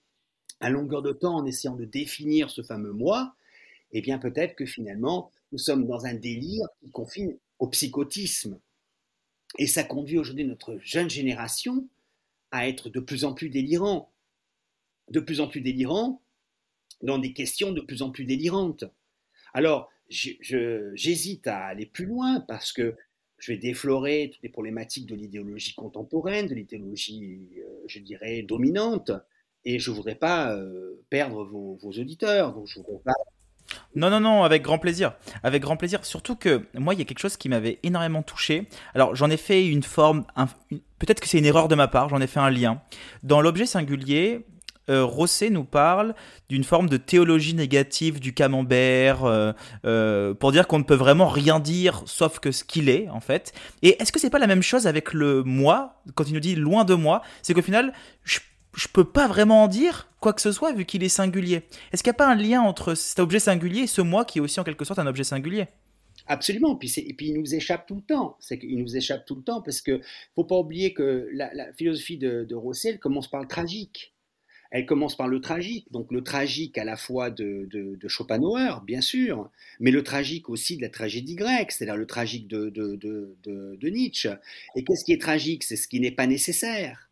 à 0.61 0.69
longueur 0.69 1.01
de 1.01 1.13
temps 1.13 1.37
en 1.37 1.47
essayant 1.47 1.75
de 1.75 1.87
définir 1.87 2.51
ce 2.51 2.63
fameux 2.63 2.93
moi, 2.93 3.35
eh 3.93 4.03
bien 4.03 4.19
peut-être 4.19 4.55
que 4.55 4.67
finalement, 4.67 5.31
nous 5.53 5.59
sommes 5.59 5.87
dans 5.87 6.05
un 6.05 6.15
délire 6.15 6.67
qui 6.81 6.91
confine 6.91 7.39
au 7.59 7.67
psychotisme. 7.69 8.59
Et 9.59 9.67
ça 9.67 9.85
conduit 9.85 10.19
aujourd'hui 10.19 10.45
notre 10.45 10.79
jeune 10.83 11.09
génération 11.09 11.89
à 12.51 12.69
être 12.69 12.91
de 12.91 13.01
plus 13.01 13.25
en 13.25 13.33
plus 13.33 13.49
délirant, 13.49 14.12
de 15.13 15.21
plus 15.21 15.41
en 15.41 15.47
plus 15.47 15.61
délirant 15.61 16.21
dans 17.03 17.19
des 17.19 17.33
questions 17.33 17.73
de 17.73 17.81
plus 17.81 18.03
en 18.03 18.11
plus 18.11 18.25
délirantes. 18.25 18.85
Alors, 19.55 19.91
j'hésite 20.09 21.47
à 21.47 21.65
aller 21.67 21.87
plus 21.87 22.07
loin 22.07 22.41
parce 22.41 22.73
que 22.73 22.97
je 23.39 23.53
vais 23.53 23.59
déflorer 23.59 24.31
toutes 24.33 24.43
les 24.43 24.49
problématiques 24.49 25.07
de 25.07 25.17
l'idéologie 25.17 25.75
contemporaine, 25.75 26.47
de 26.47 26.55
l'idéologie, 26.55 27.49
euh, 27.59 27.83
je 27.89 27.99
dirais, 27.99 28.43
dominante, 28.43 29.11
et 29.65 29.81
je 29.81 29.91
ne 29.91 29.97
voudrais 29.97 30.15
pas 30.15 30.55
euh, 30.55 31.03
perdre 31.11 31.45
vos, 31.45 31.77
auditeurs. 31.83 32.55
Non, 33.97 34.11
non, 34.11 34.21
non, 34.21 34.45
avec 34.45 34.63
grand 34.63 34.79
plaisir. 34.79 35.15
Avec 35.43 35.63
grand 35.63 35.77
plaisir. 35.77 36.05
Surtout 36.05 36.37
que 36.37 36.67
moi, 36.75 36.95
il 36.95 37.01
y 37.01 37.03
a 37.03 37.05
quelque 37.05 37.19
chose 37.19 37.37
qui 37.37 37.49
m'avait 37.49 37.81
énormément 37.83 38.23
touché. 38.23 38.69
Alors, 38.95 39.17
j'en 39.17 39.29
ai 39.29 39.37
fait 39.37 39.67
une 39.67 39.83
forme. 39.83 40.25
Peut-être 40.99 41.21
que 41.21 41.29
c'est 41.29 41.39
une 41.39 41.47
erreur 41.47 41.67
de 41.67 41.75
ma 41.75 41.89
part, 41.89 42.09
j'en 42.09 42.21
ai 42.21 42.29
fait 42.29 42.41
un 42.41 42.51
lien. 42.51 42.81
Dans 43.25 43.41
l'objet 43.41 43.67
singulier, 43.67 44.47
euh, 44.93 45.05
Rosset 45.05 45.51
nous 45.51 45.65
parle 45.65 46.15
d'une 46.49 46.65
forme 46.65 46.89
de 46.89 46.97
théologie 46.97 47.55
négative 47.55 48.21
du 48.21 48.35
camembert, 48.35 49.25
euh, 49.25 49.53
euh, 49.85 50.35
pour 50.35 50.53
dire 50.53 50.67
qu'on 50.67 50.79
ne 50.79 50.85
peut 50.85 50.95
vraiment 50.95 51.29
rien 51.29 51.61
dire 51.61 52.03
sauf 52.07 52.39
que 52.39 52.53
ce 52.53 52.65
qu'il 52.65 52.89
est, 52.89 53.09
en 53.09 53.21
fait. 53.21 53.53
Et 53.83 54.01
est-ce 54.01 54.13
que 54.13 54.21
c'est 54.21 54.31
pas 54.31 54.39
la 54.39 54.47
même 54.47 54.63
chose 54.63 54.87
avec 54.87 55.13
le 55.13 55.43
moi, 55.43 56.03
quand 56.15 56.29
il 56.29 56.35
nous 56.35 56.41
dit 56.41 56.55
loin 56.55 56.85
de 56.85 56.95
moi 56.95 57.23
C'est 57.43 57.55
qu'au 57.55 57.63
final, 57.63 57.93
je, 58.25 58.39
je 58.75 58.89
peux 58.89 59.05
pas 59.05 59.27
vraiment 59.27 59.65
en 59.65 59.69
dire 59.69 60.09
quoi 60.21 60.33
que 60.33 60.41
ce 60.41 60.53
soit 60.53 60.73
vu 60.73 60.85
qu'il 60.85 61.03
est 61.03 61.09
singulier. 61.09 61.63
Est-ce 61.93 62.03
qu'il 62.03 62.11
n'y 62.11 62.17
a 62.17 62.19
pas 62.19 62.31
un 62.31 62.37
lien 62.37 62.61
entre 62.61 62.95
cet 62.95 63.19
objet 63.19 63.39
singulier 63.39 63.83
et 63.83 63.87
ce 63.87 64.03
moi 64.03 64.25
qui 64.25 64.39
est 64.39 64.43
aussi 64.43 64.61
en 64.61 64.65
quelque 64.65 64.85
sorte 64.85 64.99
un 64.99 65.07
objet 65.07 65.25
singulier? 65.25 65.67
Absolument. 66.27 66.77
Puis 66.77 66.93
et 66.97 67.15
puis 67.15 67.29
il 67.29 67.39
nous 67.39 67.55
échappe 67.55 67.87
tout 67.87 67.97
le 67.97 68.03
temps. 68.03 68.37
C'est 68.41 68.59
qu'il 68.59 68.79
nous 68.79 68.97
échappe 68.97 69.25
tout 69.27 69.35
le 69.35 69.43
temps 69.43 69.61
parce 69.61 69.81
que 69.81 70.01
faut 70.35 70.45
pas 70.45 70.57
oublier 70.57 70.93
que 70.93 71.29
la, 71.33 71.73
philosophie 71.73 72.19
de, 72.19 72.45
de 72.45 72.55
Rosset 72.55 72.99
commence 72.99 73.29
par 73.29 73.41
le 73.41 73.49
tragique. 73.49 74.15
Elle 74.73 74.87
commence 74.87 75.17
par 75.17 75.29
le 75.29 75.41
tragique, 75.41 75.87
donc 75.93 76.11
le 76.11 76.25
tragique 76.25 76.79
à 76.79 76.85
la 76.85 76.97
fois 76.97 77.31
de, 77.31 77.97
Schopenhauer, 78.09 78.83
bien 78.85 79.01
sûr, 79.01 79.51
mais 79.79 79.91
le 79.91 80.03
tragique 80.03 80.49
aussi 80.49 80.77
de 80.77 80.83
la 80.83 80.89
tragédie 80.89 81.37
grecque, 81.37 81.73
c'est-à-dire 81.73 81.97
le 81.97 82.07
tragique 82.07 82.49
de, 82.49 82.71
de 82.71 83.89
Nietzsche. 83.89 84.31
Et 84.75 84.83
qu'est-ce 84.83 85.05
qui 85.05 85.13
est 85.13 85.21
tragique? 85.21 85.63
C'est 85.63 85.77
ce 85.77 85.87
qui 85.87 86.01
n'est 86.01 86.11
pas 86.11 86.27
nécessaire. 86.27 87.11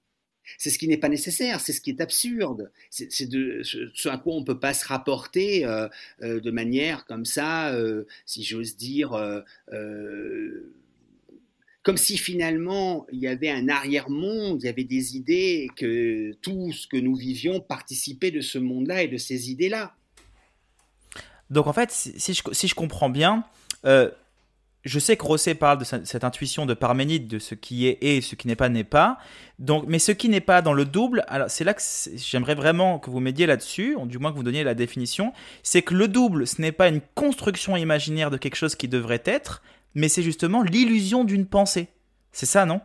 C'est 0.58 0.70
ce 0.70 0.78
qui 0.78 0.88
n'est 0.88 0.96
pas 0.96 1.08
nécessaire, 1.08 1.60
c'est 1.60 1.72
ce 1.72 1.80
qui 1.80 1.90
est 1.90 2.00
absurde, 2.00 2.70
c'est 2.90 3.10
ce 3.10 4.08
à 4.08 4.18
quoi 4.18 4.34
on 4.34 4.40
ne 4.40 4.44
peut 4.44 4.58
pas 4.58 4.74
se 4.74 4.86
rapporter 4.86 5.64
euh, 5.64 5.88
euh, 6.22 6.40
de 6.40 6.50
manière 6.50 7.06
comme 7.06 7.24
ça, 7.24 7.72
euh, 7.72 8.04
si 8.26 8.42
j'ose 8.42 8.76
dire, 8.76 9.12
comme 11.82 11.96
si 11.96 12.18
finalement 12.18 13.06
il 13.12 13.20
y 13.20 13.26
avait 13.26 13.50
un 13.50 13.68
arrière-monde, 13.68 14.62
il 14.62 14.66
y 14.66 14.68
avait 14.68 14.84
des 14.84 15.16
idées, 15.16 15.68
que 15.76 16.32
tout 16.42 16.72
ce 16.72 16.86
que 16.86 16.96
nous 16.96 17.16
vivions 17.16 17.60
participait 17.60 18.30
de 18.30 18.40
ce 18.40 18.58
monde-là 18.58 19.02
et 19.02 19.08
de 19.08 19.16
ces 19.16 19.50
idées-là. 19.50 19.94
Donc 21.48 21.66
en 21.66 21.72
fait, 21.72 21.90
si 21.90 22.34
je, 22.34 22.42
si 22.52 22.68
je 22.68 22.74
comprends 22.74 23.10
bien, 23.10 23.44
euh, 23.84 24.10
je 24.84 24.98
sais 24.98 25.16
que 25.16 25.24
Rosset 25.24 25.54
parle 25.54 25.78
de 25.78 25.84
cette 25.84 26.24
intuition 26.24 26.64
de 26.64 26.72
Parménide, 26.72 27.28
de 27.28 27.38
ce 27.38 27.54
qui 27.54 27.86
est 27.86 27.98
et 28.00 28.20
ce 28.22 28.34
qui 28.34 28.46
n'est 28.46 28.56
pas 28.56 28.70
n'est 28.70 28.84
pas. 28.84 29.18
Donc, 29.58 29.84
mais 29.86 29.98
ce 29.98 30.12
qui 30.12 30.30
n'est 30.30 30.40
pas 30.40 30.62
dans 30.62 30.72
le 30.72 30.86
double, 30.86 31.22
alors 31.28 31.50
c'est 31.50 31.64
là 31.64 31.74
que 31.74 31.82
j'aimerais 32.14 32.54
vraiment 32.54 32.98
que 32.98 33.10
vous 33.10 33.20
m'aidiez 33.20 33.46
là-dessus, 33.46 33.96
du 34.06 34.18
moins 34.18 34.30
que 34.30 34.36
vous 34.36 34.42
donniez 34.42 34.64
la 34.64 34.74
définition, 34.74 35.34
c'est 35.62 35.82
que 35.82 35.94
le 35.94 36.08
double, 36.08 36.46
ce 36.46 36.62
n'est 36.62 36.72
pas 36.72 36.88
une 36.88 37.02
construction 37.14 37.76
imaginaire 37.76 38.30
de 38.30 38.38
quelque 38.38 38.56
chose 38.56 38.74
qui 38.74 38.88
devrait 38.88 39.22
être, 39.26 39.62
mais 39.94 40.08
c'est 40.08 40.22
justement 40.22 40.62
l'illusion 40.62 41.24
d'une 41.24 41.46
pensée. 41.46 41.88
C'est 42.32 42.46
ça, 42.46 42.64
non? 42.66 42.80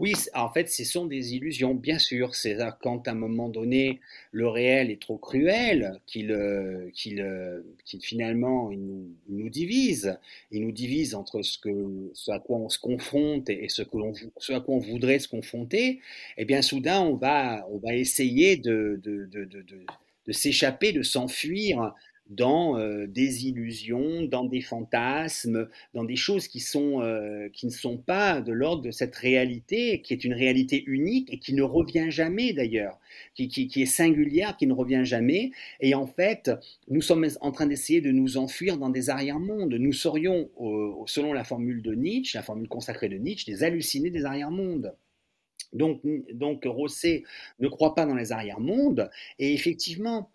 Oui, 0.00 0.12
en 0.34 0.52
fait, 0.52 0.68
ce 0.68 0.82
sont 0.82 1.06
des 1.06 1.36
illusions, 1.36 1.72
bien 1.72 2.00
sûr. 2.00 2.34
C'est 2.34 2.58
quand 2.82 3.06
à 3.06 3.12
un 3.12 3.14
moment 3.14 3.48
donné, 3.48 4.00
le 4.32 4.48
réel 4.48 4.90
est 4.90 5.00
trop 5.00 5.18
cruel, 5.18 6.00
qu'il 6.06 6.32
euh, 6.32 6.90
euh, 7.12 7.62
finalement 8.02 8.72
il 8.72 8.80
nous, 9.28 9.48
divise. 9.50 10.18
Il 10.50 10.62
nous 10.62 10.72
divise 10.72 11.14
entre 11.14 11.42
ce, 11.42 11.58
que, 11.60 12.12
à 12.28 12.40
quoi 12.40 12.58
on 12.58 12.68
se 12.68 12.80
confronte 12.80 13.48
et 13.48 13.68
ce, 13.68 13.82
que 13.82 14.52
à 14.52 14.60
quoi 14.60 14.74
on 14.74 14.78
voudrait 14.80 15.20
se 15.20 15.28
confronter. 15.28 16.00
Eh 16.38 16.44
bien, 16.44 16.60
soudain, 16.60 17.00
on 17.00 17.14
va, 17.14 17.64
on 17.70 17.78
va 17.78 17.94
essayer 17.94 18.56
de, 18.56 19.00
de, 19.00 19.26
de, 19.26 19.44
de 20.26 20.32
s'échapper, 20.32 20.92
de 20.92 21.02
s'enfuir 21.02 21.94
dans 22.34 22.78
euh, 22.78 23.06
des 23.06 23.46
illusions, 23.46 24.22
dans 24.22 24.44
des 24.44 24.60
fantasmes, 24.60 25.68
dans 25.94 26.04
des 26.04 26.16
choses 26.16 26.48
qui, 26.48 26.60
sont, 26.60 27.00
euh, 27.00 27.48
qui 27.52 27.66
ne 27.66 27.70
sont 27.70 27.96
pas 27.96 28.40
de 28.40 28.52
l'ordre 28.52 28.82
de 28.82 28.90
cette 28.90 29.14
réalité, 29.16 30.02
qui 30.02 30.12
est 30.12 30.24
une 30.24 30.34
réalité 30.34 30.84
unique 30.86 31.32
et 31.32 31.38
qui 31.38 31.54
ne 31.54 31.62
revient 31.62 32.10
jamais 32.10 32.52
d'ailleurs, 32.52 32.98
qui, 33.34 33.48
qui, 33.48 33.82
est 33.82 33.86
singulière, 33.86 34.56
qui 34.56 34.66
ne 34.66 34.72
revient 34.72 35.02
jamais. 35.04 35.50
Et 35.80 35.94
en 35.94 36.06
fait, 36.06 36.50
nous 36.88 37.00
sommes 37.00 37.26
en 37.40 37.52
train 37.52 37.66
d'essayer 37.66 38.00
de 38.00 38.10
nous 38.10 38.36
enfuir 38.36 38.76
dans 38.76 38.90
des 38.90 39.10
arrière-mondes. 39.10 39.74
Nous 39.74 39.92
serions, 39.92 40.50
selon 41.06 41.32
la 41.32 41.44
formule 41.44 41.82
de 41.82 41.94
Nietzsche, 41.94 42.36
la 42.36 42.42
formule 42.42 42.68
consacrée 42.68 43.08
de 43.08 43.16
Nietzsche, 43.16 43.50
des 43.50 43.62
hallucinés 43.64 44.10
des 44.10 44.24
arrière-mondes. 44.24 44.94
Donc, 45.74 46.00
donc 46.32 46.64
Rosset 46.64 47.24
ne 47.58 47.68
croit 47.68 47.94
pas 47.94 48.06
dans 48.06 48.14
les 48.14 48.32
arrière-mondes. 48.32 49.10
Et 49.38 49.52
effectivement, 49.52 50.30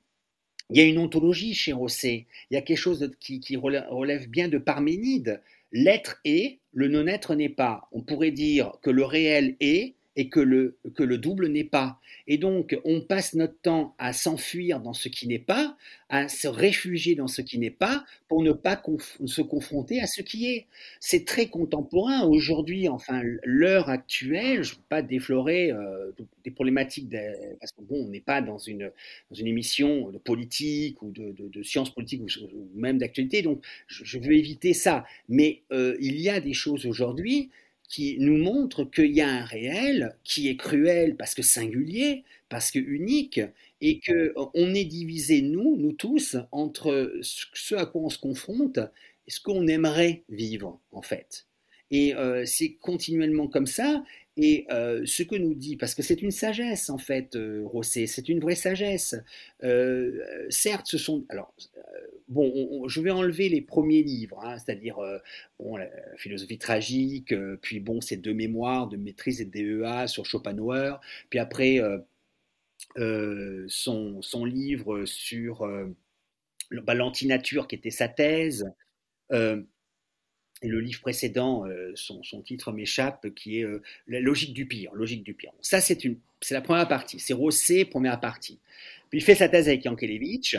il 0.70 0.78
y 0.78 0.82
a 0.82 0.86
une 0.86 1.00
ontologie 1.00 1.54
chez 1.54 1.74
Rosset. 1.74 2.28
Il 2.50 2.56
y 2.56 2.58
a 2.58 2.62
quelque 2.62 2.78
chose 2.78 3.12
qui, 3.20 3.58
relève 3.58 4.28
bien 4.30 4.48
de 4.48 4.58
Parménide. 4.58 5.42
L'être 5.72 6.20
est, 6.26 6.60
le 6.74 6.88
non-être 6.88 7.36
n'est 7.36 7.50
pas. 7.50 7.88
On 7.92 8.02
pourrait 8.02 8.32
dire 8.32 8.74
que 8.82 8.90
le 8.90 9.04
réel 9.04 9.56
est 9.60 9.96
et 10.20 10.28
que 10.28 10.42
le, 10.42 10.78
que 10.96 11.04
le 11.04 11.18
double 11.18 11.48
n'est 11.48 11.64
pas. 11.64 11.98
Et 12.28 12.38
donc, 12.38 12.78
on 12.84 13.00
passe 13.00 13.36
notre 13.36 13.58
temps 13.62 13.96
à 14.00 14.12
s'enfuir 14.12 14.82
dans 14.82 14.92
ce 14.92 15.08
qui 15.08 15.30
n'est 15.30 15.40
pas, 15.40 15.78
à 16.10 16.28
se 16.28 16.50
réfugier 16.50 17.16
dans 17.16 17.28
ce 17.28 17.42
qui 17.42 17.58
n'est 17.58 17.72
pas, 17.72 18.04
pour 18.28 18.44
ne 18.44 18.52
pas 18.52 18.84
se 19.24 19.42
confronter 19.42 20.02
à 20.02 20.08
ce 20.08 20.22
qui 20.22 20.48
est. 20.48 20.68
C'est 21.00 21.24
très 21.24 21.48
contemporain 21.48 22.24
aujourd'hui, 22.24 22.90
enfin, 22.90 23.22
l'heure 23.46 23.88
actuelle, 23.88 24.62
je 24.62 24.74
ne 24.74 24.76
veux 24.76 24.84
pas 24.90 25.02
déflorer 25.02 25.72
euh, 25.72 26.12
des 26.44 26.52
problématiques, 26.52 27.10
parce 27.62 27.72
que 27.72 27.82
bon, 27.82 28.04
on 28.06 28.10
n'est 28.10 28.20
pas 28.20 28.42
dans 28.42 28.58
une, 28.58 28.92
dans 29.32 29.38
une 29.38 29.48
émission 29.48 30.10
de 30.10 30.18
politique 30.18 31.02
ou 31.02 31.12
de, 31.12 31.34
de, 31.38 31.64
sciences 31.64 31.94
politiques 31.94 32.24
ou, 32.42 32.68
même 32.76 32.98
d'actualité, 32.98 33.42
donc 33.42 33.64
je, 33.88 34.20
veux 34.20 34.34
éviter 34.34 34.74
ça. 34.74 35.06
Mais 35.30 35.62
euh, 35.72 35.96
il 36.02 36.20
y 36.20 36.28
a 36.28 36.42
des 36.42 36.54
choses 36.54 36.86
aujourd'hui 36.86 37.52
qui 37.90 38.18
nous 38.20 38.38
montre 38.38 38.86
qu'il 38.86 39.12
y 39.14 39.22
a 39.22 39.30
un 39.30 39.46
réel 39.46 40.16
qui 40.24 40.48
est 40.50 40.58
cruel 40.58 41.18
parce 41.18 41.36
que 41.36 41.42
singulier, 41.44 42.24
parce 42.50 42.72
que 42.72 42.80
unique, 42.80 43.42
et 43.82 44.00
que 44.00 44.34
euh, 44.38 44.74
est 44.76 44.86
divisé, 44.86 45.42
nous, 45.42 45.76
nous 45.78 45.94
tous, 45.94 46.38
entre 46.52 47.20
ce 47.24 47.76
à 47.76 47.86
quoi 47.88 48.02
on 48.04 48.10
se 48.10 48.20
confronte 48.20 48.80
et 49.28 49.32
ce 49.32 49.42
qu'on 49.42 49.68
aimerait 49.68 50.24
vivre, 50.30 50.80
en 50.92 51.02
fait. 51.02 51.49
Et 51.92 52.16
euh, 52.16 52.46
c'est 52.46 52.74
continuellement 52.76 53.48
comme 53.48 53.68
ça. 53.68 54.04
Et 54.38 54.66
euh, 54.72 55.02
ce 55.06 55.24
que 55.24 55.36
nous 55.36 55.54
dit, 55.54 55.76
parce 55.76 55.96
que 55.96 56.04
c'est 56.04 56.22
une 56.22 56.32
sagesse 56.32 56.90
en 56.90 56.98
fait, 56.98 57.36
euh, 57.36 57.64
Rosset, 57.66 58.08
c'est 58.08 58.30
une 58.30 58.40
vraie 58.40 58.56
sagesse. 58.56 59.16
certes, 60.50 60.88
ce 60.88 60.98
sont. 60.98 61.26
Alors, 61.30 61.54
bon, 62.28 62.88
je 62.88 63.02
vais 63.02 63.12
enlever 63.12 63.50
les 63.50 63.62
premiers 63.62 64.04
livres, 64.04 64.40
hein, 64.44 64.58
c'est-à-dire 64.58 64.98
bon, 65.60 65.78
la 65.78 65.90
philosophie 66.18 66.58
tragique, 66.58 67.34
puis 67.62 67.80
bon, 67.80 68.02
ces 68.02 68.18
deux 68.18 68.34
mémoires 68.34 68.88
de 68.88 68.98
maîtrise 68.98 69.42
et 69.42 69.46
de 69.46 69.52
DEA 69.52 70.08
sur 70.08 70.26
Schopenhauer, 70.26 71.00
puis 71.30 71.40
après 71.40 71.80
son, 72.96 74.22
son, 74.22 74.46
livre 74.46 75.06
sur 75.06 75.68
bah, 76.72 76.94
l'antinature 76.94 77.68
qui 77.68 77.76
était 77.76 77.92
sa 77.92 78.08
thèse. 78.08 78.72
Le 80.62 80.82
livre 80.82 81.00
précédent, 81.00 81.66
euh, 81.66 81.94
son, 81.96 82.42
titre 82.42 82.74
m'échappe, 82.74 83.34
qui 83.34 83.60
est 83.60 83.64
euh, 83.64 83.82
La 84.08 84.20
logique 84.20 84.54
du 84.54 84.66
pire. 84.66 84.94
Logique 84.94 85.24
du 85.24 85.34
pire. 85.34 85.54
Ça, 85.62 85.80
c'est 85.80 85.98
la 86.52 86.62
première 86.62 86.88
partie. 86.88 87.20
C'est 87.20 87.34
Rosset, 87.34 87.86
première 87.86 88.20
partie. 88.20 88.60
Puis 89.10 89.20
il 89.20 89.24
fait 89.24 89.36
sa 89.36 89.48
thèse 89.48 89.70
avec 89.70 89.86
Yankelevitch. 89.86 90.58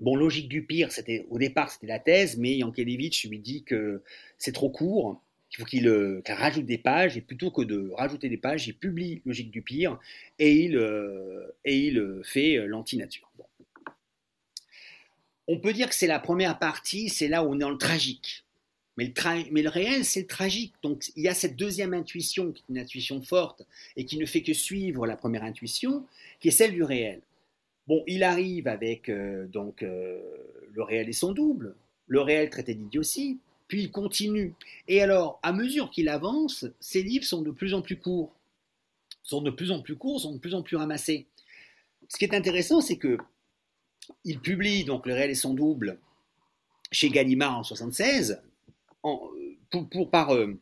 Bon, 0.00 0.16
logique 0.16 0.48
du 0.48 0.64
pire, 0.64 0.90
c'était 0.90 1.24
au 1.30 1.38
départ 1.38 1.70
c'était 1.70 1.86
la 1.86 2.00
thèse, 2.00 2.36
mais 2.36 2.56
Yankelevitch 2.56 3.28
lui 3.28 3.38
dit 3.38 3.62
que 3.62 4.02
c'est 4.38 4.50
trop 4.50 4.68
court, 4.68 5.22
qu'il 5.48 5.60
faut 5.60 5.64
qu'il, 5.66 5.86
euh, 5.86 6.20
rajoute 6.26 6.66
des 6.66 6.78
pages, 6.78 7.16
et 7.16 7.20
plutôt 7.20 7.52
que 7.52 7.62
de 7.62 7.92
rajouter 7.96 8.28
des 8.28 8.36
pages, 8.36 8.66
il 8.66 8.74
publie 8.74 9.22
Logique 9.24 9.52
du 9.52 9.62
pire 9.62 10.00
et 10.40 10.64
il, 10.64 10.80
il 11.64 12.20
fait 12.24 12.66
l'antinature. 12.66 13.30
On 15.46 15.60
peut 15.60 15.72
dire 15.72 15.88
que 15.88 15.94
c'est 15.94 16.06
la 16.06 16.18
première 16.18 16.58
partie, 16.58 17.08
c'est 17.08 17.28
là 17.28 17.44
où 17.44 17.50
on 17.50 17.54
est 17.54 17.60
dans 17.60 17.70
le 17.70 17.78
tragique. 17.78 18.43
Mais 18.96 19.12
le, 19.62 19.68
réel, 19.68 20.04
c'est 20.04 20.20
le 20.20 20.26
tragique. 20.26 20.74
Donc 20.82 21.10
il 21.16 21.24
y 21.24 21.28
a 21.28 21.34
cette 21.34 21.56
deuxième 21.56 21.94
intuition, 21.94 22.52
qui 22.52 22.62
est 22.62 22.72
une 22.72 22.78
intuition 22.78 23.22
forte 23.22 23.62
et 23.96 24.04
qui 24.04 24.16
ne 24.18 24.26
fait 24.26 24.42
que 24.42 24.52
suivre 24.52 25.06
la 25.06 25.16
première 25.16 25.42
intuition, 25.42 26.06
qui 26.40 26.48
est 26.48 26.52
celle 26.52 26.72
du 26.72 26.82
réel. 26.82 27.20
Bon, 27.86 28.02
il 28.06 28.22
arrive 28.22 28.68
avec 28.68 29.08
euh, 29.08 29.46
donc 29.48 29.82
euh, 29.82 30.20
le 30.72 30.82
réel 30.82 31.08
et 31.08 31.12
son 31.12 31.32
double, 31.32 31.74
le 32.06 32.20
réel 32.20 32.48
traité 32.50 32.74
d'idiotie, 32.74 33.38
puis 33.68 33.82
il 33.82 33.90
continue. 33.90 34.54
Et 34.88 35.02
alors, 35.02 35.38
à 35.42 35.52
mesure 35.52 35.90
qu'il 35.90 36.08
avance, 36.08 36.66
ses 36.80 37.02
livres 37.02 37.24
sont 37.24 37.42
de 37.42 37.50
plus 37.50 37.74
en 37.74 37.82
plus 37.82 37.96
courts, 37.96 38.32
sont 39.22 39.42
de 39.42 39.50
plus 39.50 39.70
en 39.70 39.82
plus 39.82 39.96
courts, 39.96 40.20
sont 40.20 40.32
de 40.34 40.38
plus 40.38 40.54
en 40.54 40.62
plus 40.62 40.76
ramassés. 40.76 41.26
Ce 42.08 42.16
qui 42.16 42.24
est 42.24 42.34
intéressant, 42.34 42.80
c'est 42.80 42.96
que 42.96 43.18
il 44.24 44.40
publie 44.40 44.84
donc 44.84 45.06
le 45.06 45.14
réel 45.14 45.30
et 45.30 45.34
son 45.34 45.54
double 45.54 45.98
chez 46.92 47.08
Gallimard 47.08 47.58
en 47.58 47.62
76, 47.62 48.40
euh, 49.04 50.58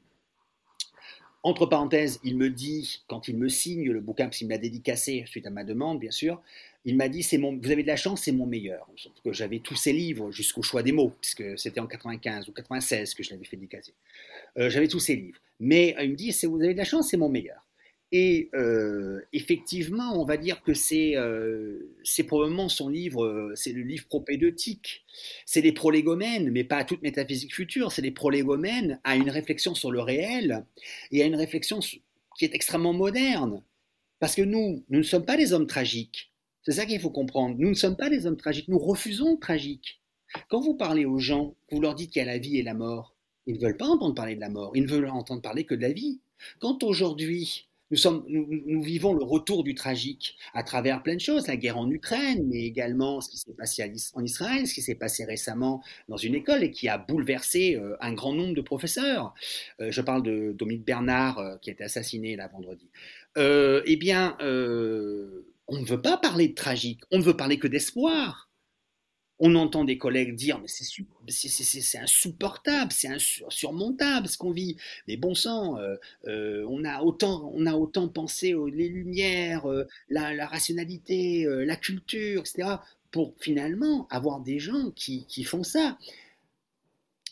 entre 1.43 1.67
parenthèses, 1.67 2.21
il 2.23 2.37
me 2.37 2.51
dit, 2.51 3.03
quand 3.09 3.29
il 3.29 3.37
me 3.37 3.49
signe 3.49 3.91
le 3.91 4.01
bouquin, 4.01 4.25
parce 4.27 4.39
qu'il 4.39 4.47
me 4.47 4.53
l'a 4.53 4.59
dédicacé 4.59 5.25
suite 5.27 5.47
à 5.47 5.51
ma 5.51 5.65
demande, 5.65 5.99
bien 5.99 6.11
sûr, 6.11 6.41
il 6.85 6.97
m'a 6.97 7.09
dit, 7.09 7.23
vous 7.23 7.71
avez 7.71 7.83
de 7.83 7.89
la 7.89 7.97
chance, 7.97 8.23
c'est 8.23 8.33
mon 8.33 8.47
meilleur. 8.47 8.89
Que 9.25 9.33
j'avais 9.33 9.61
tous 9.61 9.77
ses 9.77 9.93
livres 9.93 10.31
jusqu'au 10.33 10.63
choix 10.63 10.83
des 10.83 10.93
mots, 10.93 11.13
puisque 11.21 11.59
c'était 11.59 11.81
en 11.81 11.87
95 11.87 12.49
ou 12.49 12.53
96 12.53 13.15
que 13.15 13.23
je 13.23 13.31
l'avais 13.31 13.45
fait 13.45 13.57
dédicacer. 13.57 13.93
Euh, 14.59 14.71
j'avais 14.71 14.89
tous 14.89 15.01
ses 15.01 15.17
livres. 15.17 15.39
Mais 15.61 15.95
il 16.01 16.11
me 16.11 16.17
dit, 16.17 16.37
vous 16.45 16.61
avez 16.63 16.75
de 16.75 16.79
la 16.79 16.85
chance, 16.85 17.11
c'est 17.11 17.17
mon 17.17 17.29
meilleur. 17.29 17.65
Et 18.15 18.51
euh, 18.55 19.23
effectivement, 19.33 20.21
on 20.21 20.27
va 20.27 20.37
dire 20.37 20.63
que 20.63 20.75
c'est 20.75 21.17
euh, 21.17 21.97
probablement 22.27 22.69
son 22.69 22.91
livre, 22.91 23.25
euh, 23.25 23.55
c'est 23.55 23.73
le 23.73 23.81
livre 23.81 24.07
propédeutique. 24.07 25.07
C'est 25.47 25.63
des 25.63 25.73
prolégomènes, 25.73 26.51
mais 26.51 26.63
pas 26.63 26.77
à 26.77 26.85
toute 26.85 27.01
métaphysique 27.01 27.55
future, 27.55 27.91
c'est 27.91 28.03
des 28.03 28.11
prolégomènes 28.11 29.01
à 29.05 29.17
une 29.17 29.31
réflexion 29.31 29.75
sur 29.75 29.91
le 29.91 30.01
réel 30.01 30.67
et 31.11 31.23
à 31.23 31.27
une 31.27 31.37
réflexion 31.37 31.79
qui 31.79 32.45
est 32.45 32.55
extrêmement 32.55 32.93
moderne. 32.93 33.63
Parce 34.21 34.35
que 34.35 34.43
nous, 34.43 34.85
nous 34.91 34.99
ne 34.99 35.03
sommes 35.03 35.25
pas 35.25 35.39
des 35.39 35.55
hommes 35.55 35.67
tragiques. 35.67 36.33
C'est 36.65 36.73
ça 36.73 36.85
qu'il 36.85 37.01
faut 37.01 37.11
comprendre. 37.11 37.57
Nous 37.59 37.71
ne 37.71 37.75
sommes 37.75 37.97
pas 37.97 38.11
des 38.11 38.27
hommes 38.27 38.37
tragiques, 38.37 38.69
nous 38.69 38.79
refusons 38.79 39.33
le 39.33 39.41
tragique. 39.41 40.03
Quand 40.51 40.61
vous 40.61 40.75
parlez 40.75 41.07
aux 41.07 41.19
gens, 41.19 41.55
vous 41.71 41.81
leur 41.81 41.95
dites 41.95 42.11
qu'il 42.11 42.21
y 42.21 42.23
a 42.23 42.27
la 42.27 42.39
vie 42.39 42.59
et 42.59 42.63
la 42.63 42.75
mort, 42.75 43.17
ils 43.47 43.55
ne 43.55 43.61
veulent 43.61 43.77
pas 43.77 43.87
entendre 43.87 44.15
parler 44.15 44.35
de 44.35 44.41
la 44.41 44.51
mort, 44.51 44.73
ils 44.75 44.83
ne 44.83 44.89
veulent 44.89 45.09
entendre 45.09 45.41
parler 45.41 45.65
que 45.65 45.75
de 45.75 45.81
la 45.81 45.93
vie. 45.93 46.21
Quand 46.61 46.83
aujourd'hui, 46.83 47.69
nous, 48.29 48.83
vivons 48.83 49.13
le 49.13 49.23
retour 49.23 49.65
du 49.65 49.75
tragique 49.75 50.37
à 50.55 50.63
travers 50.63 51.03
plein 51.03 51.15
de 51.15 51.21
choses, 51.21 51.47
la 51.47 51.57
guerre 51.57 51.79
en 51.79 51.91
Ukraine, 51.91 52.45
mais 52.47 52.65
également 52.65 53.21
ce 53.21 53.29
qui 53.31 53.37
s'est 53.37 53.53
passé 53.53 53.93
en 54.15 54.25
Israël, 54.25 54.67
ce 54.67 54.75
qui 54.75 54.83
s'est 54.83 54.95
passé 54.95 55.25
récemment 55.25 55.83
dans 56.09 56.17
une 56.17 56.35
école 56.35 56.65
et 56.65 56.71
qui 56.71 56.89
a 56.89 56.99
bouleversé 56.99 57.77
euh, 57.77 57.97
un 58.01 58.13
grand 58.13 58.33
nombre 58.33 58.55
de 58.55 58.63
professeurs. 58.63 59.35
Euh, 59.81 59.91
je 59.91 60.01
parle 60.01 60.23
de 60.23 60.53
Dominique 60.53 60.85
Bernard 60.85 61.39
euh, 61.39 61.57
qui 61.61 61.71
a 61.71 61.73
été 61.75 61.85
assassiné 61.85 62.37
là 62.37 62.49
vendredi. 62.49 62.89
eh 63.37 63.97
bien, 63.97 64.37
on 64.41 65.79
ne 65.79 65.85
veut 65.85 66.03
pas 66.03 66.17
parler 66.17 66.49
de 66.49 66.55
tragique, 66.55 67.01
on 67.11 67.19
ne 67.19 67.23
veut 67.23 67.37
parler 67.37 67.59
que 67.59 67.69
d'espoir. 67.69 68.52
On 69.45 69.57
entend 69.57 69.85
des 69.85 69.99
collègues 69.99 70.37
dire 70.37 70.61
mais 70.61 70.69
c'est 70.69 71.99
insupportable, 71.99 72.93
c'est 72.93 73.09
insurmontable 73.09 74.29
ce 74.29 74.39
qu'on 74.39 74.53
vit. 74.53 74.77
Mais 75.09 75.17
bon 75.17 75.35
sang, 75.35 75.79
euh, 75.79 75.97
euh, 76.29 76.65
on 76.69 76.85
a 76.85 77.03
autant 77.03 77.51
on 77.53 77.67
a 77.67 77.75
autant 77.75 78.07
pensé 78.07 78.55
aux 78.55 78.69
les 78.69 78.89
lumières, 78.89 79.69
euh, 79.69 79.89
la, 80.09 80.47
rationalité, 80.47 81.45
la 81.45 81.75
culture, 81.75 82.43
etc. 82.43 82.77
Pour 83.11 83.35
finalement 83.41 84.07
avoir 84.11 84.39
des 84.39 84.61
gens 84.61 84.93
qui, 84.95 85.27
qui 85.27 85.43
font 85.43 85.65
ça. 85.65 85.99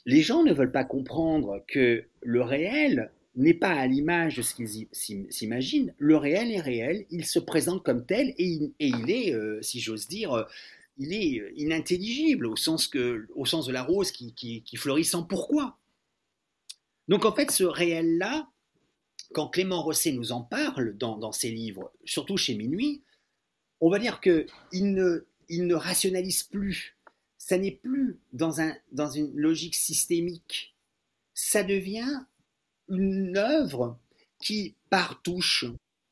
Les 0.04 0.22
gens 0.22 0.42
ne 0.42 0.52
veulent 0.52 0.72
pas 0.72 0.84
comprendre 0.84 1.62
que 1.68 2.02
le 2.22 2.42
réel 2.42 3.12
n'est 3.36 3.54
pas 3.54 3.70
à 3.70 3.86
l'image 3.86 4.36
de 4.36 4.42
ce 4.42 4.56
qu'ils 4.56 4.88
s'imaginent. 5.30 5.94
Le 5.98 6.16
réel 6.16 6.50
est 6.50 6.60
réel, 6.60 7.06
il 7.12 7.24
se 7.24 7.38
présente 7.38 7.84
comme 7.84 8.04
tel 8.04 8.30
et 8.30 8.44
il, 8.44 8.72
et 8.80 8.88
il 8.88 9.10
est, 9.10 9.62
si 9.62 9.78
j'ose 9.78 10.08
dire, 10.08 10.48
il 11.00 11.14
est 11.14 11.40
euh, 11.40 11.50
inintelligible 11.56 12.46
au 12.46 12.56
sens, 12.56 12.86
que, 12.86 13.26
au 13.34 13.44
de 13.44 13.72
la 13.72 13.82
rose 13.82 14.12
qui, 14.12 14.62
fleurit 14.76 15.04
sans 15.04 15.24
pourquoi. 15.24 15.78
Donc 17.08 17.24
en 17.24 17.32
fait, 17.32 17.50
ce 17.50 17.64
réel-là, 17.64 18.48
quand 19.32 19.48
Clément 19.48 19.82
Rosset 19.82 20.12
nous 20.12 20.30
en 20.30 20.42
parle 20.42 20.96
dans, 20.96 21.32
ses 21.32 21.50
livres, 21.50 21.90
surtout 22.04 22.36
chez 22.36 22.54
Minuit, 22.54 23.02
on 23.80 23.90
va 23.90 23.98
dire 23.98 24.20
qu'il 24.20 24.94
ne, 24.94 25.26
il 25.48 25.66
ne 25.66 25.74
rationalise 25.74 26.42
plus. 26.42 26.96
Ça 27.38 27.56
n'est 27.56 27.70
plus 27.72 28.18
dans, 28.34 28.56
dans 28.92 29.10
une 29.10 29.34
logique 29.34 29.74
systémique. 29.74 30.76
Ça 31.32 31.62
devient 31.62 32.24
une 32.88 33.36
œuvre 33.38 33.98
qui, 34.38 34.74
par 34.90 35.22
touche, 35.22 35.64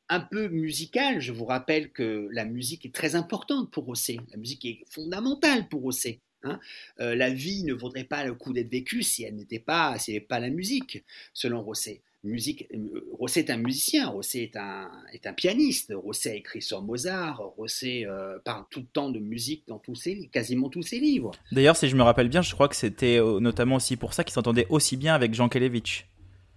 un 0.09 0.19
peu 0.19 0.47
musical, 0.49 1.21
je 1.21 1.31
vous 1.31 1.45
rappelle 1.45 1.91
que 1.91 2.27
la 2.31 2.45
musique 2.45 2.85
est 2.85 2.93
très 2.93 3.15
importante 3.15 3.71
pour 3.71 3.85
Rosset. 3.85 4.17
La 4.31 4.37
musique 4.37 4.65
est 4.65 4.83
fondamentale 4.89 5.67
pour 5.69 5.81
Rosset. 5.81 6.19
Hein. 6.43 6.59
Euh, 6.99 7.15
la 7.15 7.29
vie 7.29 7.63
ne 7.63 7.73
vaudrait 7.73 8.05
pas 8.05 8.23
le 8.23 8.33
coup 8.33 8.53
d'être 8.53 8.71
vécue 8.71 9.03
si 9.03 9.23
elle 9.23 9.35
n'était 9.35 9.59
pas, 9.59 9.97
si 9.99 10.19
pas 10.19 10.39
la 10.39 10.49
musique, 10.49 11.03
selon 11.33 11.61
Rosset. 11.61 12.01
Musique, 12.23 12.67
euh, 12.73 13.07
Rosset 13.17 13.41
est 13.41 13.49
un 13.49 13.57
musicien, 13.57 14.07
Rosset 14.07 14.39
est 14.39 14.57
un, 14.57 14.91
est 15.13 15.25
un 15.27 15.33
pianiste, 15.33 15.93
Rosset 15.95 16.31
a 16.31 16.35
écrit 16.35 16.61
sur 16.61 16.81
Mozart, 16.81 17.41
Rosset 17.57 18.05
euh, 18.05 18.39
parle 18.43 18.65
tout 18.69 18.79
le 18.79 18.87
temps 18.87 19.09
de 19.09 19.19
musique 19.19 19.63
dans 19.67 19.79
tous 19.79 19.95
ses, 19.95 20.27
quasiment 20.27 20.69
tous 20.69 20.81
ses 20.81 20.99
livres. 20.99 21.31
D'ailleurs, 21.51 21.77
si 21.77 21.87
je 21.87 21.95
me 21.95 22.03
rappelle 22.03 22.29
bien, 22.29 22.41
je 22.41 22.53
crois 22.53 22.67
que 22.67 22.75
c'était 22.75 23.19
notamment 23.39 23.75
aussi 23.75 23.95
pour 23.95 24.13
ça 24.13 24.23
qu'il 24.23 24.33
s'entendait 24.33 24.67
aussi 24.69 24.97
bien 24.97 25.13
avec 25.13 25.33
Jean 25.33 25.49
Kelevitch. 25.49 26.07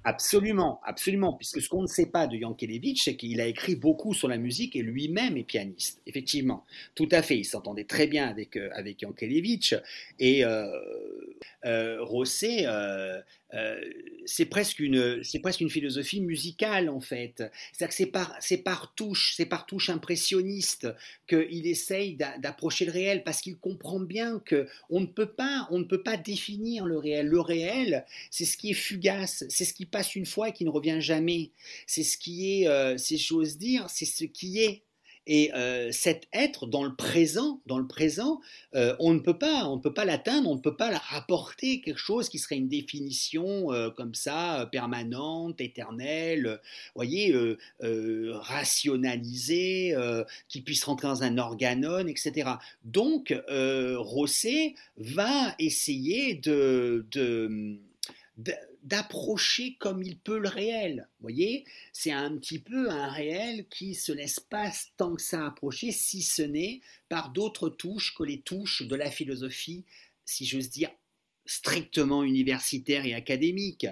Absolument, 0.05 0.81
absolument, 0.85 1.33
puisque 1.35 1.61
ce 1.61 1.69
qu'on 1.69 1.83
ne 1.83 1.87
sait 1.87 2.07
pas 2.07 2.27
de 2.27 2.37
Yankelevitch, 2.37 3.05
c'est 3.05 3.15
qu'il 3.15 3.41
a 3.41 3.47
écrit 3.47 3.77
beaucoup 3.77 4.15
sur 4.15 4.27
la 4.27 4.37
musique 4.37 4.75
et 4.75 4.83
lui-même 4.83 5.37
est 5.37 5.45
pianiste, 5.45 6.03
effectivement. 6.07 6.65
Tout 6.97 7.09
à 7.13 7.23
fait, 7.23 7.39
il 7.39 7.45
s'entendait 7.45 7.85
très 7.85 8.09
bien 8.09 8.27
avec, 8.27 8.57
euh, 8.57 8.69
et 10.19 10.45
euh, 10.45 10.67
euh, 11.65 12.03
Rosset 12.03 12.67
c'est 14.25 14.47
presque 14.47 14.79
une 14.79 15.23
c'est 15.25 15.41
presque 15.41 15.61
une 15.61 15.71
philosophie 15.71 16.21
musicale 16.21 16.89
en 16.89 17.01
fait. 17.01 17.43
C'est 17.73 17.89
que 17.89 17.95
c'est 17.95 18.07
par 18.07 18.35
c'est 18.41 18.59
par 18.59 18.95
touche 18.95 19.35
c'est 19.37 19.47
par 19.47 19.67
touche 19.67 19.91
impressionniste 19.91 20.89
qu'il 21.29 21.67
essaye 21.67 22.17
d'approcher 22.17 22.87
le 22.87 22.93
réel 22.93 23.25
parce 23.25 23.41
qu'il 23.41 23.57
comprend 23.57 24.01
bien 24.01 24.39
que 24.41 24.67
on 24.91 25.01
ne 25.01 25.07
peut 25.07 25.31
pas 25.31 25.69
on 25.71 25.79
ne 25.79 25.85
peut 25.85 26.03
pas 26.03 26.17
définir 26.17 26.87
le 26.87 26.99
réel. 26.99 27.27
Le 27.27 27.41
réel 27.41 28.05
c'est 28.31 28.45
ce 28.45 28.57
qui 28.57 28.71
est 28.71 28.75
fugace, 28.75 29.45
c'est 29.49 29.65
ce 29.65 29.75
qui 29.75 29.87
passe 29.87 30.15
une 30.15 30.27
fois 30.27 30.49
et 30.49 30.53
qui 30.53 30.65
ne 30.65 30.71
revient 30.71 31.01
jamais. 31.01 31.51
C'est 31.87 32.05
ce 32.05 32.17
qui 32.17 32.63
est 32.63 32.69
euh, 32.69 32.97
c'est 32.97 33.19
chose 33.19 33.59
dire, 33.59 33.89
c'est 33.89 34.07
ce 34.07 34.25
qui 34.25 34.61
est 34.61 34.83
et 35.27 35.53
euh, 35.55 35.91
cet 35.93 36.27
être 36.33 36.67
dans 36.67 36.83
le 36.83 36.95
présent, 36.95 37.61
dans 37.67 37.79
le 37.79 37.87
présent, 37.87 38.41
euh, 38.75 38.97
on 38.99 39.15
ne 39.15 39.21
peut 39.21 39.39
pas, 39.39 39.67
on 39.67 39.77
ne 39.77 39.81
peut 39.81 39.95
pas 39.95 40.05
l'atteindre, 40.05 40.51
on 40.51 40.57
ne 40.57 40.61
peut 40.61 40.77
pas 40.77 40.91
la 40.91 40.99
rapporter 40.99 41.81
quelque 41.81 41.99
chose 41.99 42.29
qui 42.29 42.39
serait 42.39 42.57
une 42.57 42.69
définition 42.69 43.73
euh, 43.73 43.91
comme 43.91 44.15
ça, 44.15 44.69
permanente, 44.73 45.61
éternelle, 45.61 46.61
voyez, 46.95 47.35
rationalisée, 47.81 49.95
qui 50.49 50.61
puisse 50.61 50.85
rentrer 50.85 51.09
dans 51.09 51.23
un 51.23 51.39
organon, 51.39 52.07
etc. 52.07 52.51
Donc, 52.85 53.35
Rosset 53.49 54.75
va 54.97 55.55
essayer 55.59 56.35
de 56.35 57.07
d'approcher 58.83 59.77
comme 59.79 60.03
il 60.03 60.19
peut 60.19 60.39
le 60.39 60.49
réel. 60.49 61.09
Vous 61.19 61.23
voyez, 61.23 61.65
c'est 61.93 62.13
un 62.13 62.37
petit 62.37 62.59
peu 62.59 62.91
un 62.91 63.09
réel 63.09 63.67
qui 63.69 63.95
se 63.95 64.13
laisse 64.13 64.41
pas 64.41 64.71
tant 64.97 65.15
que 65.15 65.23
ça 65.23 65.47
approcher, 65.47 65.93
si 65.93 66.23
ce 66.23 66.43
n'est 66.43 66.81
par 67.09 67.31
d'autres 67.31 67.69
touches 67.69 68.15
que 68.15 68.25
les 68.25 68.41
touches 68.41 68.83
de 68.83 68.97
la 68.97 69.11
philosophie, 69.11 69.85
si 70.25 70.47
j'ose 70.47 70.71
dire, 70.71 70.91
strictement 71.47 72.23
universitaire 72.25 73.07
et 73.07 73.15
académique. 73.15 73.87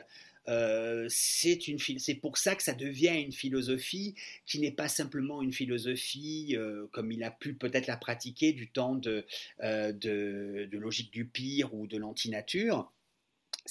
Euh, 0.49 1.07
c'est 1.09 2.19
pour 2.21 2.39
ça 2.39 2.57
que 2.57 2.63
ça 2.63 2.73
devient 2.73 3.23
une 3.23 3.33
philosophie 3.33 4.15
qui 4.47 4.59
n'est 4.59 4.73
pas 4.73 4.89
simplement 4.89 5.43
une 5.43 5.53
philosophie 5.53 6.57
euh, 6.57 6.87
comme 6.93 7.13
il 7.13 7.23
a 7.23 7.31
pu 7.31 7.55
peut-être 7.55 7.87
la 7.87 7.97
pratiquer 7.97 8.53
du 8.53 8.69
temps 8.69 8.97
de, 8.97 9.25
euh, 9.63 9.93
de, 9.93 10.69
de 10.71 10.79
logique 10.79 11.13
du 11.13 11.27
pire 11.27 11.73
ou 11.75 11.87
de 11.87 11.99
l'antinature, 11.99 12.91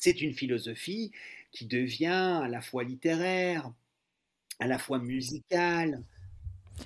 c'est 0.02 0.22
une 0.22 0.34
philosophie 0.34 1.12
qui 1.52 1.66
devient 1.66 2.42
à 2.44 2.48
la 2.48 2.62
fois 2.62 2.84
littéraire, 2.84 3.72
à 4.60 4.68
la 4.68 4.78
fois 4.78 5.00
musicale. 5.00 6.04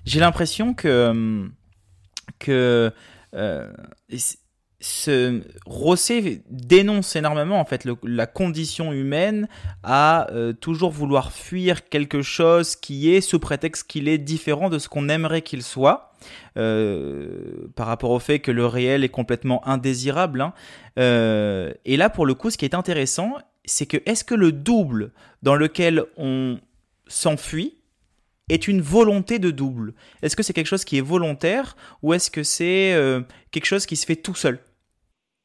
J'ai 0.05 0.19
l'impression 0.19 0.73
que, 0.73 1.49
que 2.39 2.91
euh, 3.33 3.73
ce, 4.83 5.41
Rosset 5.65 6.41
dénonce 6.49 7.15
énormément 7.15 7.57
en 7.57 7.63
fait 7.63 7.87
la 8.03 8.27
condition 8.27 8.91
humaine 8.91 9.47
à 9.81 10.29
euh, 10.31 10.51
toujours 10.51 10.91
vouloir 10.91 11.31
fuir 11.31 11.87
quelque 11.87 12.21
chose 12.21 12.75
qui 12.75 13.13
est 13.13 13.21
sous 13.21 13.39
prétexte 13.39 13.87
qu'il 13.87 14.09
est 14.09 14.17
différent 14.17 14.69
de 14.69 14.79
ce 14.79 14.89
qu'on 14.89 15.07
aimerait 15.07 15.41
qu'il 15.41 15.63
soit. 15.63 16.11
Euh, 16.57 17.67
par 17.75 17.87
rapport 17.87 18.11
au 18.11 18.19
fait 18.19 18.39
que 18.39 18.51
le 18.51 18.65
réel 18.65 19.03
est 19.03 19.09
complètement 19.09 19.65
indésirable. 19.67 20.39
Hein. 20.39 20.53
Euh, 20.97 21.73
et 21.83 21.97
là, 21.97 22.09
pour 22.09 22.25
le 22.25 22.33
coup, 22.33 22.49
ce 22.49 22.57
qui 22.57 22.63
est 22.63 22.75
intéressant, 22.75 23.33
c'est 23.65 23.85
que 23.85 23.97
est-ce 24.05 24.23
que 24.23 24.35
le 24.35 24.53
double 24.53 25.11
dans 25.41 25.55
lequel 25.55 26.05
on 26.15 26.59
s'enfuit 27.07 27.75
est 28.47 28.69
une 28.69 28.81
volonté 28.81 29.37
de 29.37 29.51
double? 29.51 29.93
Est-ce 30.21 30.37
que 30.37 30.43
c'est 30.43 30.53
quelque 30.53 30.67
chose 30.67 30.85
qui 30.85 30.97
est 30.97 31.01
volontaire 31.01 31.75
ou 32.01 32.13
est-ce 32.13 32.31
que 32.31 32.43
c'est 32.43 32.97
quelque 33.51 33.65
chose 33.65 33.85
qui 33.85 33.97
se 33.97 34.05
fait 34.05 34.15
tout 34.15 34.35
seul? 34.35 34.59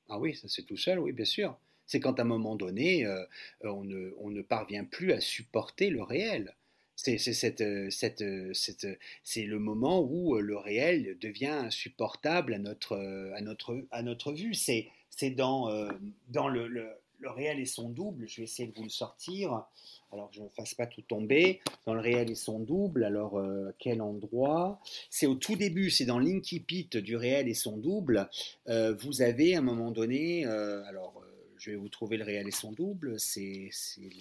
Ah 0.08 0.18
oui, 0.18 0.34
ça 0.34 0.48
c'est 0.48 0.62
tout 0.62 0.76
seul, 0.76 0.98
oui, 0.98 1.12
bien 1.12 1.24
sûr. 1.24 1.56
C'est 1.86 2.00
quand 2.00 2.18
à 2.18 2.22
un 2.22 2.26
moment 2.26 2.54
donné, 2.54 3.06
euh, 3.06 3.24
on, 3.62 3.82
ne, 3.82 4.12
on, 4.18 4.30
ne, 4.30 4.42
parvient 4.42 4.84
plus 4.84 5.12
à 5.12 5.20
supporter 5.20 5.88
le 5.88 6.02
réel. 6.02 6.54
C'est 6.96 7.16
euh, 7.60 7.88
euh, 8.20 9.46
le 9.46 9.58
moment 9.58 10.02
où 10.02 10.36
le 10.36 10.56
réel 10.56 11.16
devient 11.20 11.46
insupportable 11.46 12.54
à 12.54 12.58
notre, 12.58 14.32
vue. 14.32 14.54
C'est 14.54 15.30
dans, 15.30 15.70
le, 15.70 17.00
réel 17.22 17.60
et 17.60 17.66
son 17.66 17.88
double, 17.88 18.28
je 18.28 18.38
vais 18.38 18.44
essayer 18.44 18.68
de 18.68 18.76
vous 18.76 18.84
le 18.84 18.90
sortir 18.90 19.64
alors 20.12 20.30
je 20.32 20.42
ne 20.42 20.48
fasse 20.48 20.74
pas 20.74 20.86
tout 20.86 21.02
tomber, 21.02 21.60
dans 21.86 21.94
le 21.94 22.00
réel 22.00 22.30
et 22.30 22.34
son 22.34 22.58
double, 22.58 23.04
alors 23.04 23.38
euh, 23.38 23.74
quel 23.78 24.00
endroit? 24.00 24.80
C'est 25.10 25.26
au 25.26 25.34
tout 25.34 25.56
début, 25.56 25.90
c'est 25.90 26.06
dans 26.06 26.18
l'incipit 26.18 26.88
du 26.92 27.16
réel 27.16 27.48
et 27.48 27.54
son 27.54 27.76
double, 27.76 28.28
euh, 28.68 28.94
vous 28.94 29.22
avez 29.22 29.54
à 29.54 29.58
un 29.58 29.62
moment 29.62 29.90
donné, 29.90 30.46
euh, 30.46 30.82
alors 30.84 31.22
je 31.58 31.72
vais 31.72 31.76
vous 31.76 31.88
trouver 31.88 32.16
le 32.16 32.24
réel 32.24 32.46
et 32.46 32.52
son 32.52 32.70
double, 32.70 33.18
c'est 33.18 33.70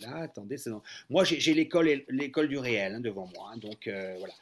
là, 0.01 0.17
attendez, 0.17 0.57
moi 1.09 1.23
j'ai 1.23 1.53
l'école 1.53 2.47
du 2.49 2.57
réel 2.57 2.95
hein, 2.95 2.99
devant 2.99 3.27
moi, 3.27 3.51
hein, 3.53 3.57
donc 3.57 3.87
voilà. 4.17 4.33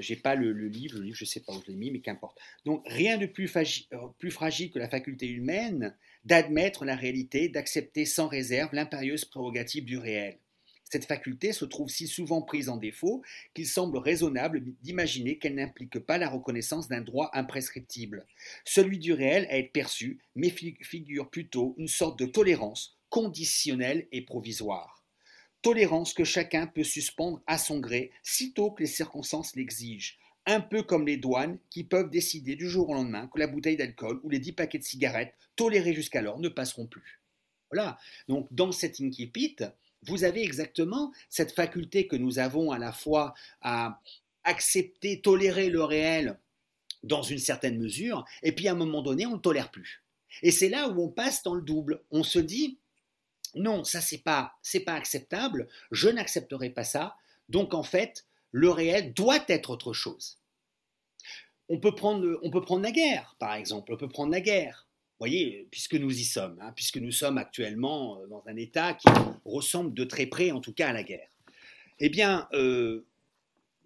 j'ai 0.00 0.16
pas 0.16 0.34
le, 0.34 0.52
livre, 0.52 0.98
le 0.98 1.04
livre 1.04 1.16
je 1.16 1.24
sais 1.24 1.40
pas 1.40 1.54
où 1.54 1.62
je 1.62 1.72
l'ai 1.72 1.76
mis, 1.76 1.90
mais 1.90 2.00
qu'importe. 2.00 2.36
Donc 2.66 2.82
rien 2.86 3.16
de 3.16 3.24
plus, 3.24 3.50
plus 4.18 4.30
fragile 4.30 4.70
que 4.70 4.78
la 4.78 4.88
faculté 4.88 5.26
humaine 5.26 5.94
d'admettre 6.26 6.84
la 6.84 6.96
réalité, 6.96 7.48
d'accepter 7.48 8.04
sans 8.04 8.28
réserve 8.28 8.74
l'impérieuse 8.74 9.24
prérogative 9.24 9.86
du 9.86 9.98
réel. 9.98 10.36
Cette 10.90 11.06
faculté 11.06 11.52
se 11.52 11.64
trouve 11.64 11.88
si 11.88 12.06
souvent 12.06 12.42
prise 12.42 12.68
en 12.68 12.76
défaut 12.76 13.22
qu'il 13.54 13.66
semble 13.66 13.98
raisonnable 13.98 14.62
d'imaginer 14.82 15.38
qu'elle 15.38 15.56
n'implique 15.56 15.98
pas 15.98 16.18
la 16.18 16.28
reconnaissance 16.28 16.88
d'un 16.88 17.00
droit 17.00 17.30
imprescriptible. 17.32 18.26
Celui 18.64 18.98
du 18.98 19.12
réel 19.12 19.46
à 19.50 19.58
être 19.58 19.72
perçu, 19.72 20.20
mais 20.36 20.50
figure 20.50 21.30
plutôt 21.30 21.74
une 21.78 21.88
sorte 21.88 22.18
de 22.18 22.26
tolérance 22.26 22.96
conditionnelle 23.08 24.06
et 24.12 24.22
provisoire. 24.22 25.04
Tolérance 25.62 26.12
que 26.12 26.24
chacun 26.24 26.66
peut 26.66 26.84
suspendre 26.84 27.42
à 27.46 27.58
son 27.58 27.80
gré 27.80 28.10
sitôt 28.22 28.70
que 28.70 28.82
les 28.82 28.88
circonstances 28.88 29.56
l'exigent, 29.56 30.14
un 30.46 30.60
peu 30.60 30.82
comme 30.82 31.06
les 31.06 31.16
douanes 31.16 31.58
qui 31.70 31.84
peuvent 31.84 32.10
décider 32.10 32.54
du 32.54 32.68
jour 32.68 32.90
au 32.90 32.94
lendemain 32.94 33.28
que 33.32 33.38
la 33.38 33.46
bouteille 33.46 33.76
d'alcool 33.76 34.20
ou 34.22 34.30
les 34.30 34.38
dix 34.38 34.52
paquets 34.52 34.78
de 34.78 34.84
cigarettes 34.84 35.34
tolérés 35.56 35.94
jusqu'alors 35.94 36.38
ne 36.38 36.48
passeront 36.48 36.86
plus. 36.86 37.20
Voilà. 37.70 37.98
Donc 38.28 38.46
dans 38.52 38.72
cet 38.72 39.00
incipit, 39.00 39.56
vous 40.06 40.24
avez 40.24 40.42
exactement 40.42 41.12
cette 41.28 41.52
faculté 41.52 42.06
que 42.06 42.16
nous 42.16 42.38
avons 42.38 42.70
à 42.70 42.78
la 42.78 42.92
fois 42.92 43.34
à 43.60 44.00
accepter, 44.44 45.20
tolérer 45.20 45.70
le 45.70 45.82
réel 45.82 46.38
dans 47.02 47.22
une 47.22 47.38
certaine 47.38 47.78
mesure, 47.78 48.24
et 48.42 48.52
puis 48.52 48.68
à 48.68 48.72
un 48.72 48.76
moment 48.76 49.02
donné, 49.02 49.26
on 49.26 49.34
ne 49.34 49.38
tolère 49.38 49.70
plus. 49.70 50.02
Et 50.42 50.50
c'est 50.50 50.68
là 50.68 50.88
où 50.88 51.02
on 51.02 51.08
passe 51.08 51.42
dans 51.42 51.54
le 51.54 51.62
double. 51.62 52.02
On 52.10 52.22
se 52.22 52.38
dit, 52.38 52.78
non, 53.54 53.84
ça 53.84 54.00
c'est 54.00 54.18
pas, 54.18 54.54
c'est 54.62 54.80
pas 54.80 54.94
acceptable, 54.94 55.68
je 55.90 56.08
n'accepterai 56.08 56.70
pas 56.70 56.84
ça, 56.84 57.16
donc 57.48 57.74
en 57.74 57.82
fait, 57.82 58.26
le 58.50 58.70
réel 58.70 59.12
doit 59.14 59.44
être 59.48 59.70
autre 59.70 59.92
chose. 59.92 60.38
On 61.68 61.78
peut 61.78 61.94
prendre, 61.94 62.38
on 62.42 62.50
peut 62.50 62.62
prendre 62.62 62.82
la 62.82 62.92
guerre, 62.92 63.36
par 63.38 63.54
exemple, 63.54 63.92
on 63.92 63.96
peut 63.96 64.08
prendre 64.08 64.32
la 64.32 64.40
guerre 64.40 64.86
voyez, 65.18 65.66
puisque 65.70 65.94
nous 65.94 66.12
y 66.12 66.24
sommes, 66.24 66.58
hein, 66.60 66.72
puisque 66.74 66.98
nous 66.98 67.12
sommes 67.12 67.38
actuellement 67.38 68.18
euh, 68.18 68.26
dans 68.26 68.42
un 68.46 68.56
État 68.56 68.94
qui 68.94 69.08
ressemble 69.44 69.94
de 69.94 70.04
très 70.04 70.26
près, 70.26 70.50
en 70.50 70.60
tout 70.60 70.72
cas, 70.72 70.88
à 70.88 70.92
la 70.92 71.02
guerre. 71.02 71.28
Eh 72.00 72.08
bien, 72.08 72.48
euh, 72.52 73.04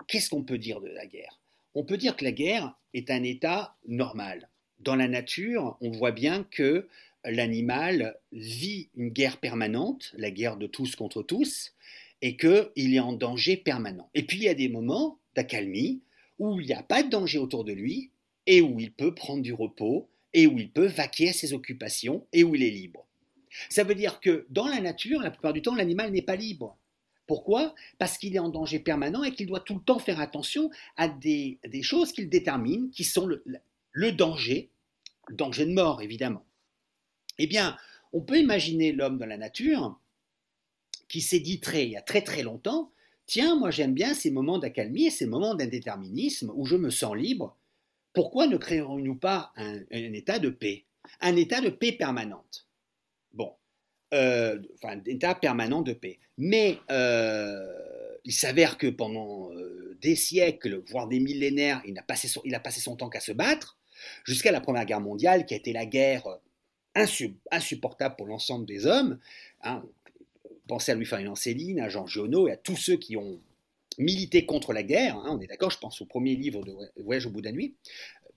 qu'est-ce 0.07 0.31
qu'on 0.31 0.43
peut 0.43 0.59
dire 0.59 0.81
de 0.81 0.89
la 0.89 1.07
guerre? 1.07 1.39
On 1.75 1.85
peut 1.85 1.97
dire 1.97 2.17
que 2.17 2.25
la 2.25 2.33
guerre 2.33 2.75
est 2.95 3.11
un 3.11 3.23
état 3.23 3.77
normal. 3.87 4.49
Dans 4.81 4.97
la 4.97 5.09
nature, 5.09 5.77
on 5.81 5.91
voit 5.91 6.13
bien 6.13 6.45
que 6.45 6.89
l'animal 7.25 8.17
vit 8.33 8.89
une 8.97 9.11
guerre 9.11 9.39
permanente, 9.39 10.13
la 10.17 10.31
guerre 10.31 10.57
de 10.57 10.67
tous 10.67 10.97
contre 10.97 11.23
tous, 11.23 11.75
et 12.23 12.37
qu'il 12.37 12.95
est 12.95 13.01
en 13.01 13.13
danger 13.13 13.57
permanent. 13.57 14.09
Et 14.15 14.23
puis 14.23 14.39
il 14.39 14.45
y 14.45 14.49
a 14.49 14.55
des 14.55 14.69
moments 14.69 15.19
d'accalmie 15.35 16.01
où 16.39 16.61
il 16.61 16.67
n'y 16.67 16.73
a 16.73 16.83
pas 16.83 17.03
de 17.03 17.11
danger 17.11 17.39
autour 17.39 17.65
de 17.65 17.73
lui 17.73 18.11
et 18.47 18.61
où 18.61 18.81
il 18.81 18.93
peut 18.93 19.15
prendre 19.15 19.43
du 19.43 19.53
repos 19.53 20.09
et 20.35 20.47
où 20.47 20.59
il 20.59 20.71
peut 20.71 20.87
vaquer 20.87 21.31
à 21.31 21.33
ses 21.33 21.53
occupations 21.53 22.27
et 22.33 22.45
où 22.45 22.55
il 22.55 22.63
est 22.63 22.71
libre. 22.71 23.07
Ça 23.71 23.85
veut 23.85 23.95
dire 23.95 24.21
que 24.21 24.47
dans 24.51 24.69
la 24.69 24.81
nature, 24.81 25.21
la 25.21 25.31
plupart 25.31 25.53
du 25.53 25.63
temps, 25.63 25.75
l'animal 25.75 26.13
n'est 26.13 26.23
pas 26.23 26.37
libre. 26.37 26.79
Pourquoi? 27.27 27.75
Parce 27.99 28.17
qu'il 28.17 28.35
est 28.35 28.41
en 28.41 28.49
danger 28.49 28.79
permanent 28.79 29.23
et 29.23 29.35
qu'il 29.35 29.47
doit 29.47 29.61
tout 29.61 29.75
le 29.75 29.83
temps 29.83 29.99
faire 29.99 30.21
attention 30.21 30.71
à 30.97 31.09
des, 31.09 31.59
choses 31.83 32.13
qu'il 32.13 32.29
détermine, 32.29 32.91
qui 32.91 33.05
sont 33.05 33.27
le, 33.27 33.45
le 33.93 34.13
danger, 34.13 34.71
le 35.29 35.37
danger 35.37 35.67
de 35.67 35.73
mort 35.73 36.01
évidemment. 36.01 36.45
Eh 37.39 37.47
bien, 37.47 37.77
on 38.13 38.23
peut 38.23 38.39
imaginer 38.39 38.93
l'homme 38.93 39.19
dans 39.19 39.27
la 39.27 39.37
nature 39.37 39.99
qui 41.09 41.21
s'est 41.21 41.41
dit 41.41 41.61
très, 41.61 41.85
il 41.85 41.93
y 41.93 41.97
a 41.97 42.03
très 42.03 42.23
très 42.23 42.43
longtemps, 42.43 42.93
tiens, 43.27 43.57
moi 43.57 43.71
j'aime 43.71 43.95
bien 43.95 44.15
ces 44.15 44.31
moments 44.31 44.59
d'accalmie 44.59 45.07
et 45.07 45.11
ces 45.11 45.27
moments 45.27 45.55
d'indéterminisme 45.55 46.51
où 46.55 46.65
je 46.65 46.77
me 46.77 46.91
sens 46.91 47.15
libre, 47.15 47.58
pourquoi 48.13 48.47
ne 48.47 48.57
créerions-nous 48.57 49.17
pas 49.17 49.53
un, 49.57 49.81
état 49.91 50.39
de 50.39 50.51
paix? 50.51 50.85
Un 51.21 51.37
état 51.37 51.61
de 51.61 51.71
paix 51.71 51.93
permanente. 51.93 52.67
Bon, 53.33 53.55
euh, 54.15 54.61
enfin, 54.75 54.99
un 54.99 55.03
état 55.07 55.35
permanent 55.35 55.83
de 55.83 55.93
paix. 55.93 56.19
Mais 56.37 56.79
euh, 56.91 58.19
il 58.25 58.33
s'avère 58.33 58.79
que 58.79 58.87
pendant 58.87 59.53
euh, 59.53 59.97
des 60.01 60.17
siècles, 60.17 60.83
voire 60.89 61.09
des 61.09 61.21
millénaires, 61.21 61.83
il 61.87 61.99
a 61.99 62.03
passé 62.03 62.29
son, 62.29 62.41
il 62.45 62.55
a 62.55 62.61
passé 62.61 62.81
son 62.81 62.97
temps 62.97 63.09
qu'à 63.09 63.21
se 63.21 63.33
battre, 63.33 63.79
jusqu'à 64.25 64.53
la 64.53 64.61
Première 64.61 64.85
Guerre 64.85 65.01
mondiale, 65.01 65.47
qui 65.47 65.55
a 65.55 65.57
été 65.57 65.73
la 65.73 65.87
guerre 65.87 66.25
insupportable 67.51 68.17
pour 68.17 68.27
l'ensemble 68.27 68.67
des 68.67 68.87
hommes. 68.87 69.19
Hein. 69.63 69.85
pensez 70.67 70.93
à 70.93 70.95
Louis-Ferdinand 70.95 71.35
Céline, 71.35 71.81
à 71.81 71.89
Jean 71.89 72.07
Giono 72.07 72.49
et 72.49 72.53
à 72.53 72.57
tous 72.57 72.77
ceux 72.77 72.97
qui 72.97 73.17
ont 73.17 73.41
milité 73.99 74.47
contre 74.47 74.73
la 74.73 74.83
guerre. 74.83 75.17
Hein, 75.17 75.37
on 75.37 75.41
est 75.41 75.47
d'accord, 75.47 75.71
je 75.71 75.79
pense 75.79 76.01
au 76.01 76.07
premier 76.07 76.35
livre 76.35 76.65
de 76.65 76.75
Voyage 77.03 77.27
au 77.27 77.31
bout 77.31 77.41
de 77.41 77.47
la 77.47 77.53
nuit, 77.53 77.77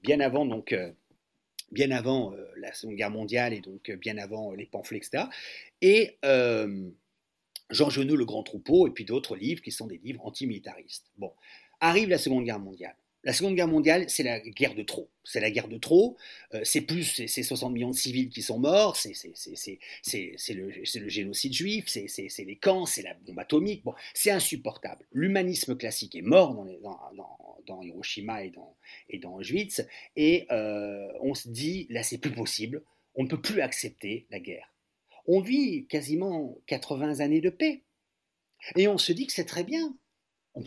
bien 0.04 0.20
avant. 0.20 0.46
Euh, 0.74 0.92
euh, 1.74 2.46
la 2.58 2.74
Seconde 2.74 2.96
Guerre 2.96 3.12
mondiale 3.12 3.54
et 3.54 3.62
donc 3.62 3.90
bien 3.92 4.18
avant 4.18 4.52
les 4.52 4.66
pamphlets, 4.66 4.98
etc. 4.98 5.24
Et 5.82 6.18
Jean 7.70 7.90
Genot, 7.90 8.18
Le 8.18 8.26
Grand 8.26 8.44
Troupeau, 8.44 8.88
et 8.88 8.92
puis 8.92 9.06
d'autres 9.06 9.38
livres 9.38 9.62
qui 9.62 9.72
sont 9.72 9.88
des 9.88 9.98
livres 10.04 10.26
antimilitaristes. 10.26 11.10
Bon, 11.18 11.32
arrive 11.80 12.10
la 12.10 12.18
Seconde 12.18 12.44
Guerre 12.44 12.60
mondiale. 12.60 12.96
La 13.24 13.34
Seconde 13.34 13.56
Guerre 13.56 13.68
mondiale, 13.68 14.06
c'est 14.10 14.24
la 14.24 14.40
guerre 14.40 14.74
de 14.74 14.82
trop. 14.82 15.12
C'est 15.24 15.40
la 15.40 15.52
guerre 15.52 15.68
de 15.68 15.78
trop. 15.78 16.18
Euh, 16.56 16.62
c'est 16.64 16.82
plus 16.82 17.28
ces 17.28 17.44
60 17.44 17.72
millions 17.72 17.92
de 17.92 17.96
civils 17.96 18.30
qui 18.30 18.42
sont 18.42 18.58
morts, 18.58 18.96
c'est 18.96 19.14
le, 20.50 21.10
génocide 21.10 21.54
juif, 21.54 21.86
c'est 21.88 22.34
les 22.40 22.56
camps, 22.56 22.88
c'est 22.88 23.04
la 23.04 23.14
bombe 23.14 23.38
atomique. 23.38 23.84
C'est 24.16 24.32
insupportable. 24.32 25.06
L'humanisme 25.12 25.76
classique 25.78 26.16
est 26.16 26.24
mort 26.24 26.56
dans, 27.68 27.82
Hiroshima 27.84 28.44
et 28.44 28.50
dans, 28.50 28.76
et 29.10 29.20
dans 29.20 29.36
Auschwitz. 29.36 29.86
Et 30.16 30.48
euh, 30.52 31.08
on 31.22 31.36
se 31.36 31.48
dit, 31.48 31.86
là, 31.92 32.02
c'est 32.02 32.18
plus 32.18 32.34
possible. 32.34 32.84
On 33.14 33.24
ne 33.24 33.30
peut 33.30 33.42
plus 33.42 33.62
accepter 33.62 34.26
la 34.32 34.40
guerre. 34.40 34.74
On 35.28 35.42
vit 35.42 35.86
quasiment 35.86 36.58
80 36.66 37.20
années 37.20 37.42
de 37.42 37.52
paix. 37.52 37.84
Et 38.76 38.88
on 38.88 38.98
se 38.98 39.12
dit 39.12 39.28
que 39.28 39.34
c'est 39.34 39.46
très 39.46 39.64
bien. 39.64 39.96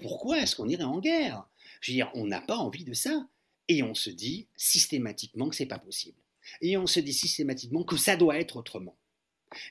Pourquoi 0.03 0.38
est-ce 0.38 0.57
qu'on 0.57 0.69
irait 0.69 0.85
en 0.85 1.01
guerre? 1.01 1.49
Je 1.85 1.92
veux 1.92 1.97
dire, 1.97 2.11
on 2.14 2.27
n'a 2.27 2.40
pas 2.40 2.57
envie 2.57 2.85
de 2.85 2.94
ça. 2.94 3.29
Et 3.68 3.83
on 3.83 3.94
se 3.94 4.09
dit 4.09 4.49
systématiquement 4.57 5.51
que 5.51 5.57
c'est 5.57 5.66
pas 5.66 5.79
possible. 5.79 6.18
Et 6.62 6.79
on 6.79 6.87
se 6.87 6.99
dit 6.99 7.12
systématiquement 7.12 7.85
que 7.85 7.99
ça 7.99 8.16
doit 8.16 8.38
être 8.38 8.57
autrement. 8.57 8.97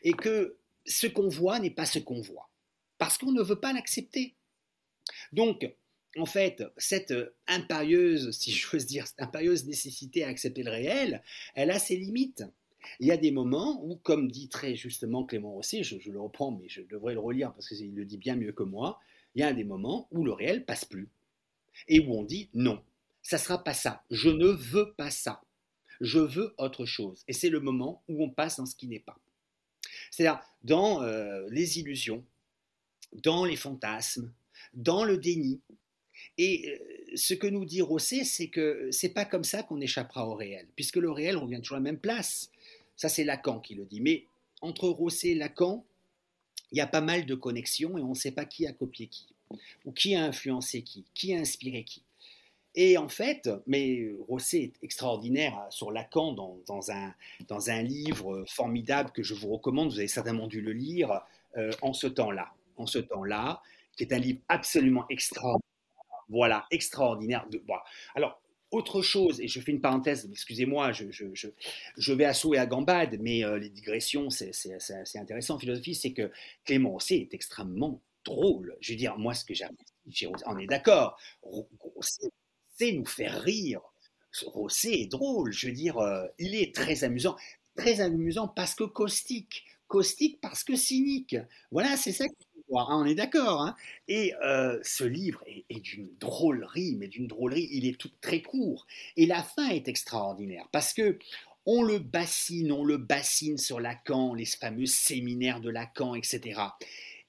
Et 0.04 0.14
que 0.14 0.58
ce 0.86 1.08
qu'on 1.08 1.28
voit 1.28 1.60
n'est 1.60 1.72
pas 1.72 1.88
ce 1.88 1.98
qu'on 1.98 2.22
voit. 2.22 2.52
Parce 3.00 3.18
qu'on 3.18 3.32
ne 3.32 3.42
veut 3.42 3.60
pas 3.60 3.74
l'accepter. 3.74 4.36
Donc, 5.32 5.68
en 6.16 6.28
fait, 6.28 6.64
cette 6.78 7.16
impérieuse, 7.48 8.30
si 8.38 8.52
j'ose 8.52 8.86
dire, 8.86 9.08
impérieuse 9.18 9.66
nécessité 9.66 10.24
à 10.24 10.28
accepter 10.28 10.62
le 10.62 10.70
réel, 10.70 11.24
elle 11.56 11.72
a 11.72 11.80
ses 11.80 11.98
limites. 11.98 12.44
Il 13.00 13.08
y 13.08 13.12
a 13.12 13.18
des 13.18 13.32
moments 13.32 13.84
où, 13.84 13.96
comme 13.96 14.30
dit 14.30 14.50
très 14.50 14.76
justement 14.76 15.24
Clément 15.24 15.54
Rosset, 15.54 15.82
je, 15.82 15.98
je 15.98 16.12
le 16.12 16.22
reprends, 16.22 16.52
mais 16.52 16.70
je 16.70 16.82
devrais 16.82 17.16
le 17.16 17.20
relire 17.20 17.54
parce 17.54 17.70
qu'il 17.70 17.96
le 17.96 18.06
dit 18.06 18.18
bien 18.18 18.36
mieux 18.36 18.52
que 18.52 18.64
moi, 18.64 19.00
il 19.34 19.42
y 19.42 19.44
a 19.44 19.52
des 19.52 19.64
moments 19.64 20.08
où 20.12 20.24
le 20.24 20.32
réel 20.32 20.64
passe 20.64 20.86
plus 20.86 21.10
et 21.88 22.00
où 22.00 22.14
on 22.14 22.24
dit 22.24 22.50
non, 22.54 22.82
ça 23.22 23.38
sera 23.38 23.64
pas 23.64 23.74
ça, 23.74 24.04
je 24.12 24.30
ne 24.30 24.48
veux 24.48 24.94
pas 24.94 25.12
ça, 25.12 25.42
je 26.02 26.20
veux 26.20 26.54
autre 26.58 26.86
chose. 26.86 27.24
Et 27.28 27.34
c'est 27.34 27.50
le 27.50 27.60
moment 27.60 28.04
où 28.08 28.24
on 28.24 28.30
passe 28.30 28.58
dans 28.58 28.66
ce 28.66 28.76
qui 28.76 28.88
n'est 28.88 29.00
pas. 29.00 29.18
C'est-à-dire 30.12 30.42
dans 30.64 31.02
euh, 31.02 31.48
les 31.50 31.80
illusions, 31.80 32.24
dans 33.14 33.46
les 33.46 33.56
fantasmes, 33.56 34.32
dans 34.74 35.04
le 35.04 35.18
déni. 35.18 35.62
Et 36.38 36.70
euh, 36.70 37.16
ce 37.16 37.34
que 37.34 37.48
nous 37.48 37.66
dit 37.66 37.82
Rosset, 37.82 38.24
c'est 38.24 38.48
que 38.48 38.90
c'est 38.92 39.10
pas 39.10 39.26
comme 39.26 39.44
ça 39.44 39.64
qu'on 39.64 39.82
échappera 39.82 40.28
au 40.28 40.36
réel, 40.36 40.68
puisque 40.76 40.98
le 40.98 41.12
réel 41.12 41.38
revient 41.38 41.60
toujours 41.60 41.78
à 41.78 41.80
la 41.80 41.84
même 41.84 42.00
place. 42.00 42.50
Ça, 42.96 43.10
c'est 43.10 43.24
Lacan 43.24 43.60
qui 43.60 43.76
le 43.76 43.86
dit. 43.86 44.02
Mais 44.02 44.26
entre 44.62 44.88
Rosset 44.88 45.30
et 45.30 45.36
Lacan, 45.36 45.86
il 46.72 46.78
y 46.78 46.82
a 46.82 46.88
pas 46.88 47.02
mal 47.02 47.26
de 47.26 47.36
connexions 47.36 47.98
et 47.98 48.02
on 48.02 48.10
ne 48.10 48.16
sait 48.16 48.32
pas 48.32 48.46
qui 48.46 48.66
a 48.66 48.74
copié 48.74 49.08
qui 49.08 49.28
ou 49.86 49.92
qui 49.92 50.16
a 50.16 50.24
influencé 50.24 50.82
qui, 50.82 51.06
qui 51.14 51.34
a 51.34 51.40
inspiré 51.40 51.84
qui. 51.84 52.04
Et 52.76 52.98
en 52.98 53.08
fait, 53.08 53.50
mais 53.68 54.12
Rosset 54.28 54.64
est 54.64 54.74
extraordinaire 54.82 55.68
sur 55.70 55.92
Lacan 55.92 56.34
dans, 56.34 56.92
un, 56.92 57.14
dans 57.48 57.70
un 57.70 57.84
livre 57.84 58.46
formidable 58.48 59.12
que 59.12 59.22
je 59.22 59.36
vous 59.36 59.50
recommande, 59.50 59.92
vous 59.92 60.00
avez 60.00 60.08
certainement 60.08 60.48
dû 60.48 60.62
le 60.62 60.74
lire, 60.74 61.22
euh, 61.58 61.72
En 61.82 61.94
ce 61.94 62.08
temps-là. 62.08 62.52
En 62.78 62.88
ce 62.88 62.98
temps-là, 62.98 63.62
qui 63.96 64.04
est 64.04 64.14
un 64.14 64.18
livre 64.18 64.40
absolument 64.50 65.06
extraordinaire. 65.10 65.62
Voilà, 66.30 66.66
extraordinaire. 66.72 67.46
De, 67.52 67.62
Alors, 68.16 68.42
autre 68.72 69.04
chose, 69.04 69.40
et 69.40 69.48
je 69.48 69.60
fais 69.60 69.72
une 69.72 69.82
parenthèse, 69.82 70.28
excusez-moi, 70.32 70.92
je, 70.94 71.12
je, 71.12 71.26
je, 71.34 71.48
je, 71.96 72.14
vais 72.14 72.26
à 72.26 72.34
saut 72.34 72.56
et 72.56 72.58
à 72.58 72.66
gambade, 72.66 73.20
mais 73.22 73.46
euh, 73.46 73.60
les 73.60 73.70
digressions, 73.70 74.32
c'est 74.32 74.52
intéressant 75.16 75.56
en 75.56 75.60
philosophie, 75.60 75.94
c'est 75.94 76.12
que 76.12 76.32
Clément 76.66 76.90
Rosset 76.90 77.18
est 77.18 77.36
extrêmement 77.36 78.02
drôle. 78.26 78.76
Je 78.82 78.94
veux 78.94 78.98
dire, 78.98 79.18
moi, 79.18 79.34
ce 79.34 79.46
que 79.46 79.54
j'apprécie 79.54 79.94
on 80.46 80.58
est 80.58 80.68
d'accord, 80.68 81.18
c'est 82.72 82.92
nous 82.92 83.06
faire 83.06 83.42
rire. 83.42 83.82
Rosset 84.46 85.02
est 85.02 85.12
drôle, 85.12 85.54
je 85.54 85.68
veux 85.68 85.74
dire, 85.74 86.00
euh, 86.00 86.26
il 86.40 86.56
est 86.56 86.74
très 86.74 87.04
amusant. 87.04 87.36
Très 87.76 88.02
amusant 88.02 88.48
parce 88.48 88.76
que 88.76 88.84
caustique. 88.84 89.66
Caustique 89.88 90.40
parce 90.42 90.64
que 90.64 90.76
cynique. 90.76 91.36
Voilà, 91.72 91.96
c'est 91.98 92.12
ça 92.12 92.26
qu'il 92.28 92.48
hein, 92.76 92.88
on 92.90 93.06
est 93.06 93.16
d'accord. 93.16 93.62
Hein. 93.62 93.76
Et 94.08 94.34
euh, 94.44 94.80
ce 94.84 95.04
livre 95.04 95.44
est, 95.46 95.66
est 95.70 95.80
d'une 95.80 96.10
drôlerie, 96.18 96.96
mais 96.98 97.08
d'une 97.08 97.28
drôlerie, 97.28 97.70
il 97.72 97.88
est 97.88 97.98
tout 97.98 98.12
très 98.22 98.42
court. 98.42 98.88
Et 99.18 99.28
la 99.28 99.44
fin 99.44 99.70
est 99.70 99.88
extraordinaire 99.88 100.68
parce 100.72 100.94
que 100.94 101.20
on 101.66 101.84
le 101.84 102.00
bassine, 102.00 102.72
on 102.72 102.84
le 102.84 102.98
bassine 102.98 103.58
sur 103.58 103.80
Lacan, 103.80 104.34
les 104.34 104.46
fameux 104.46 104.86
séminaires 104.86 105.62
de 105.62 105.70
Lacan, 105.70 106.16
etc. 106.16 106.60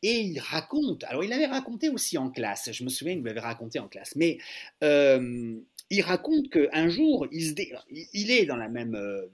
Et 0.06 0.20
il 0.20 0.38
raconte, 0.38 1.02
alors 1.04 1.24
il 1.24 1.32
avait 1.32 1.46
raconté 1.46 1.88
aussi 1.88 2.18
en 2.18 2.28
classe, 2.30 2.70
je 2.70 2.84
me 2.84 2.90
souviens, 2.90 3.14
il 3.14 3.22
m'avait 3.22 3.40
raconté 3.40 3.78
en 3.78 3.88
classe, 3.88 4.16
mais 4.16 4.36
euh, 4.82 5.58
il 5.88 6.02
raconte 6.02 6.50
qu'un 6.50 6.90
jour, 6.90 7.26
il, 7.32 8.30
est 8.30 8.44
dans 8.44 8.58
la 8.58 8.68
même, 8.68 8.94
euh, 8.94 9.26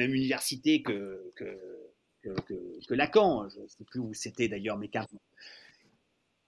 université 0.00 0.82
que, 0.82 1.32
Lacan, 2.90 3.48
je 3.50 3.60
ne 3.60 3.68
sais 3.68 3.84
plus 3.84 4.00
où 4.00 4.14
c'était 4.14 4.48
d'ailleurs, 4.48 4.76
mais 4.76 4.88
carrément. 4.88 5.20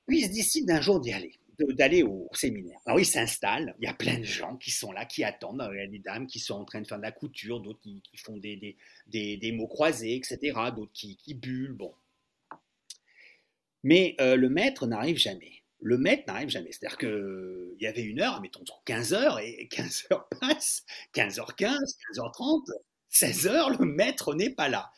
Puis 0.08 0.22
il 0.22 0.26
se 0.26 0.32
décide 0.32 0.66
d'un 0.66 0.80
jour 0.80 0.98
d'y 0.98 1.12
aller 1.12 1.38
d'aller 1.60 2.02
au 2.02 2.28
séminaire. 2.32 2.78
Alors 2.84 2.98
il 2.98 3.06
s'installe, 3.06 3.76
il 3.80 3.84
y 3.84 3.88
a 3.88 3.94
plein 3.94 4.18
de 4.18 4.24
gens 4.24 4.56
qui 4.56 4.72
sont 4.72 4.92
là, 4.92 5.04
qui 5.04 5.22
attendent, 5.24 5.68
il 5.72 5.78
y 5.78 5.82
a 5.82 5.86
des 5.86 5.98
dames 5.98 6.26
qui 6.26 6.38
sont 6.40 6.54
en 6.54 6.64
train 6.64 6.80
de 6.80 6.86
faire 6.86 6.98
de 6.98 7.02
la 7.02 7.12
couture, 7.12 7.60
d'autres 7.60 7.80
qui, 7.80 8.02
font 8.16 8.36
des, 8.36 9.52
mots 9.52 9.66
croisés, 9.66 10.16
etc., 10.16 10.38
d'autres 10.74 10.92
qui, 10.92 11.16
qui 11.16 11.34
bon. 11.34 11.92
Mais 13.82 14.16
euh, 14.20 14.36
le 14.36 14.48
maître 14.48 14.86
n'arrive 14.86 15.16
jamais. 15.16 15.62
Le 15.80 15.98
maître 15.98 16.24
n'arrive 16.26 16.48
jamais. 16.48 16.72
C'est-à-dire 16.72 16.98
qu'il 16.98 17.76
y 17.80 17.86
avait 17.86 18.02
une 18.02 18.20
heure, 18.20 18.40
mettons 18.40 18.64
15 18.84 19.14
heures, 19.14 19.38
et 19.40 19.68
15 19.68 20.06
heures 20.12 20.28
passent, 20.40 20.84
15h15, 21.14 21.96
15h30, 22.14 22.70
16h, 23.12 23.78
le 23.78 23.86
maître 23.86 24.34
n'est 24.34 24.50
pas 24.50 24.68
là. 24.68 24.90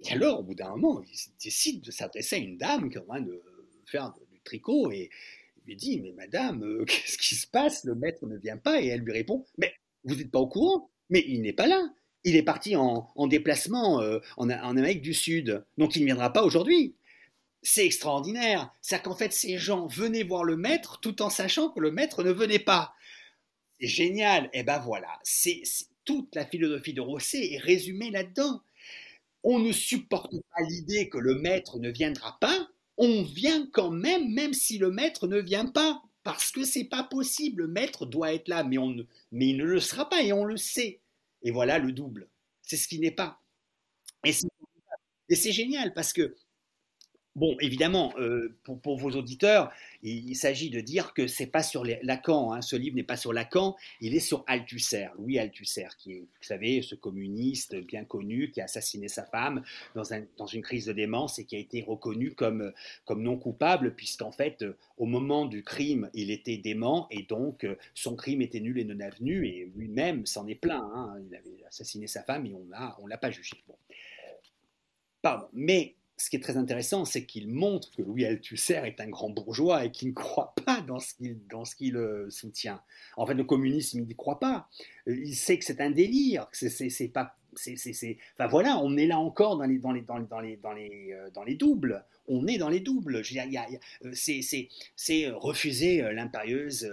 Et 0.00 0.12
alors, 0.12 0.40
au 0.40 0.42
bout 0.42 0.54
d'un 0.54 0.70
moment, 0.70 1.02
il 1.02 1.16
décide 1.42 1.82
de 1.82 1.90
s'adresser 1.90 2.36
à 2.36 2.38
une 2.38 2.56
dame 2.56 2.90
qui 2.90 2.96
est 2.96 3.00
en 3.00 3.04
train 3.04 3.20
de 3.20 3.42
faire 3.86 4.12
du 4.30 4.40
tricot 4.40 4.90
et 4.90 5.10
il 5.58 5.70
lui 5.70 5.76
dit 5.76 6.00
Mais 6.00 6.12
madame, 6.12 6.62
euh, 6.62 6.84
qu'est-ce 6.86 7.18
qui 7.18 7.34
se 7.34 7.46
passe? 7.46 7.84
Le 7.84 7.94
maître 7.94 8.26
ne 8.26 8.36
vient 8.36 8.56
pas. 8.56 8.80
Et 8.80 8.86
elle 8.88 9.00
lui 9.00 9.12
répond 9.12 9.44
Mais 9.58 9.74
vous 10.04 10.16
n'êtes 10.16 10.30
pas 10.30 10.40
au 10.40 10.48
courant? 10.48 10.90
Mais 11.10 11.24
il 11.26 11.42
n'est 11.42 11.52
pas 11.52 11.66
là. 11.66 11.90
Il 12.26 12.36
est 12.36 12.42
parti 12.42 12.74
en, 12.74 13.26
déplacement 13.26 14.00
euh, 14.00 14.18
en 14.38 14.48
Amérique 14.48 15.02
du 15.02 15.12
Sud. 15.12 15.62
Donc 15.76 15.94
il 15.94 16.00
ne 16.00 16.06
viendra 16.06 16.32
pas 16.32 16.42
aujourd'hui 16.42 16.96
c'est 17.64 17.86
extraordinaire. 17.86 18.72
C'est-à-dire 18.80 19.04
qu'en 19.04 19.16
fait, 19.16 19.32
ces 19.32 19.58
gens 19.58 19.86
venaient 19.86 20.22
voir 20.22 20.44
le 20.44 20.56
maître 20.56 21.00
tout 21.00 21.22
en 21.22 21.30
sachant 21.30 21.70
que 21.70 21.80
le 21.80 21.90
maître 21.90 22.22
ne 22.22 22.30
venait 22.30 22.58
pas. 22.58 22.94
C'est 23.80 23.88
génial. 23.88 24.44
Et 24.52 24.60
eh 24.60 24.62
ben 24.62 24.78
voilà, 24.78 25.18
c'est 25.24 25.62
toute 26.04 26.34
la 26.34 26.44
philosophie 26.44 26.92
de 26.92 27.00
Rosset 27.00 27.52
est 27.52 27.58
résumée 27.58 28.10
là-dedans. 28.10 28.62
On 29.42 29.58
ne 29.58 29.72
supporte 29.72 30.32
pas 30.32 30.62
l'idée 30.68 31.08
que 31.08 31.18
le 31.18 31.36
maître 31.36 31.78
ne 31.78 31.90
viendra 31.90 32.38
pas. 32.38 32.68
On 32.98 33.22
vient 33.22 33.66
quand 33.72 33.90
même, 33.90 34.32
même 34.32 34.52
si 34.52 34.78
le 34.78 34.90
maître 34.90 35.26
ne 35.26 35.40
vient 35.40 35.66
pas, 35.66 36.02
parce 36.22 36.52
que 36.52 36.64
c'est 36.64 36.84
pas 36.84 37.02
possible. 37.02 37.62
Le 37.62 37.68
maître 37.68 38.06
doit 38.06 38.34
être 38.34 38.48
là, 38.48 38.62
mais, 38.62 38.78
on 38.78 38.94
mais 39.32 39.48
il 39.48 39.56
ne 39.56 39.64
le 39.64 39.80
sera 39.80 40.08
pas 40.08 40.22
et 40.22 40.32
on 40.32 40.44
le 40.44 40.56
sait. 40.56 41.00
Et 41.42 41.50
voilà 41.50 41.78
le 41.78 41.92
double. 41.92 42.28
C'est 42.62 42.76
ce 42.76 42.88
qui 42.88 42.98
n'est 42.98 43.10
pas. 43.10 43.40
Et 44.24 44.32
c'est 45.36 45.52
génial 45.52 45.94
parce 45.94 46.12
que 46.12 46.34
Bon, 47.36 47.56
évidemment, 47.58 48.12
euh, 48.16 48.54
pour, 48.62 48.96
vos 48.96 49.10
auditeurs, 49.10 49.72
il, 50.04 50.36
s'agit 50.36 50.70
de 50.70 50.80
dire 50.80 51.14
que 51.14 51.26
c'est 51.26 51.48
pas 51.48 51.64
sur 51.64 51.84
Lacan, 51.84 52.52
hein, 52.52 52.62
ce 52.62 52.76
livre 52.76 52.94
n'est 52.94 53.02
pas 53.02 53.16
sur 53.16 53.32
Lacan, 53.32 53.74
il 54.00 54.14
est 54.14 54.20
sur 54.20 54.44
Althusser, 54.46 55.08
Louis 55.18 55.40
Althusser, 55.40 55.88
qui 55.98 56.12
est, 56.12 56.20
vous 56.20 56.42
savez, 56.42 56.80
ce 56.82 56.94
communiste 56.94 57.74
bien 57.74 58.04
connu 58.04 58.52
qui 58.52 58.60
a 58.60 58.64
assassiné 58.64 59.08
sa 59.08 59.24
femme 59.24 59.64
dans, 59.96 60.46
une 60.46 60.62
crise 60.62 60.86
de 60.86 60.92
démence 60.92 61.40
et 61.40 61.44
qui 61.44 61.56
a 61.56 61.58
été 61.58 61.82
reconnu 61.82 62.34
comme, 62.34 62.72
non 63.10 63.36
coupable, 63.36 63.96
puisqu'en 63.96 64.30
fait, 64.30 64.64
au 64.96 65.06
moment 65.06 65.44
du 65.44 65.64
crime, 65.64 66.10
il 66.14 66.30
était 66.30 66.58
dément 66.58 67.08
et 67.10 67.24
donc 67.24 67.66
son 67.94 68.14
crime 68.14 68.42
était 68.42 68.60
nul 68.60 68.78
et 68.78 68.84
non 68.84 69.00
avenu, 69.00 69.44
et 69.48 69.72
lui-même 69.74 70.24
s'en 70.24 70.46
est 70.46 70.54
plaint. 70.54 70.84
Hein. 70.94 71.16
il 71.28 71.34
avait 71.34 71.64
assassiné 71.66 72.06
sa 72.06 72.22
femme 72.22 72.46
et 72.46 72.54
on 72.54 73.04
ne 73.04 73.10
l'a 73.10 73.18
pas 73.18 73.32
jugé. 73.32 73.56
Pardon. 75.20 75.48
Mais 75.52 75.96
ce 76.16 76.30
qui 76.30 76.36
est 76.36 76.40
très 76.40 76.56
intéressant, 76.56 77.04
c'est 77.04 77.24
qu'il 77.24 77.48
montre 77.48 77.90
que 77.90 78.02
Louis 78.02 78.24
Althusser 78.24 78.80
est 78.84 79.00
un 79.00 79.08
grand 79.08 79.30
bourgeois 79.30 79.84
et 79.84 79.90
qu'il 79.90 80.08
ne 80.08 80.14
croit 80.14 80.54
pas 80.64 80.80
dans 80.80 81.00
ce 81.00 81.14
qu'il, 81.14 81.38
qu'il 81.76 81.96
euh, 81.96 82.30
soutient. 82.30 82.80
En 83.16 83.26
fait, 83.26 83.34
le 83.34 83.44
communisme, 83.44 83.98
il 83.98 84.06
n'y 84.06 84.14
croit 84.14 84.38
pas. 84.38 84.68
Euh, 85.08 85.16
il 85.16 85.34
sait 85.34 85.58
que 85.58 85.64
c'est 85.64 85.80
un 85.80 85.90
délire, 85.90 86.46
c'est, 86.52 87.08
pas, 87.08 87.36
enfin 87.54 88.46
voilà, 88.46 88.78
on 88.78 88.96
est 88.96 89.06
là 89.06 89.18
encore 89.18 89.56
dans 89.56 89.64
les, 89.64 89.78
dans 89.78 89.92
les, 89.92 90.02
dans 90.02 90.18
les, 90.18 90.26
dans 90.26 90.40
les, 90.40 90.56
dans 90.56 90.72
les, 90.72 91.12
euh, 91.12 91.30
dans 91.30 91.42
les 91.42 91.56
doubles. 91.56 92.04
On 92.28 92.46
est 92.46 92.58
dans 92.58 92.70
les 92.70 92.80
doubles. 92.80 93.22
C'est 94.14 95.30
refuser 95.30 96.00
l'impérieuse 96.14 96.90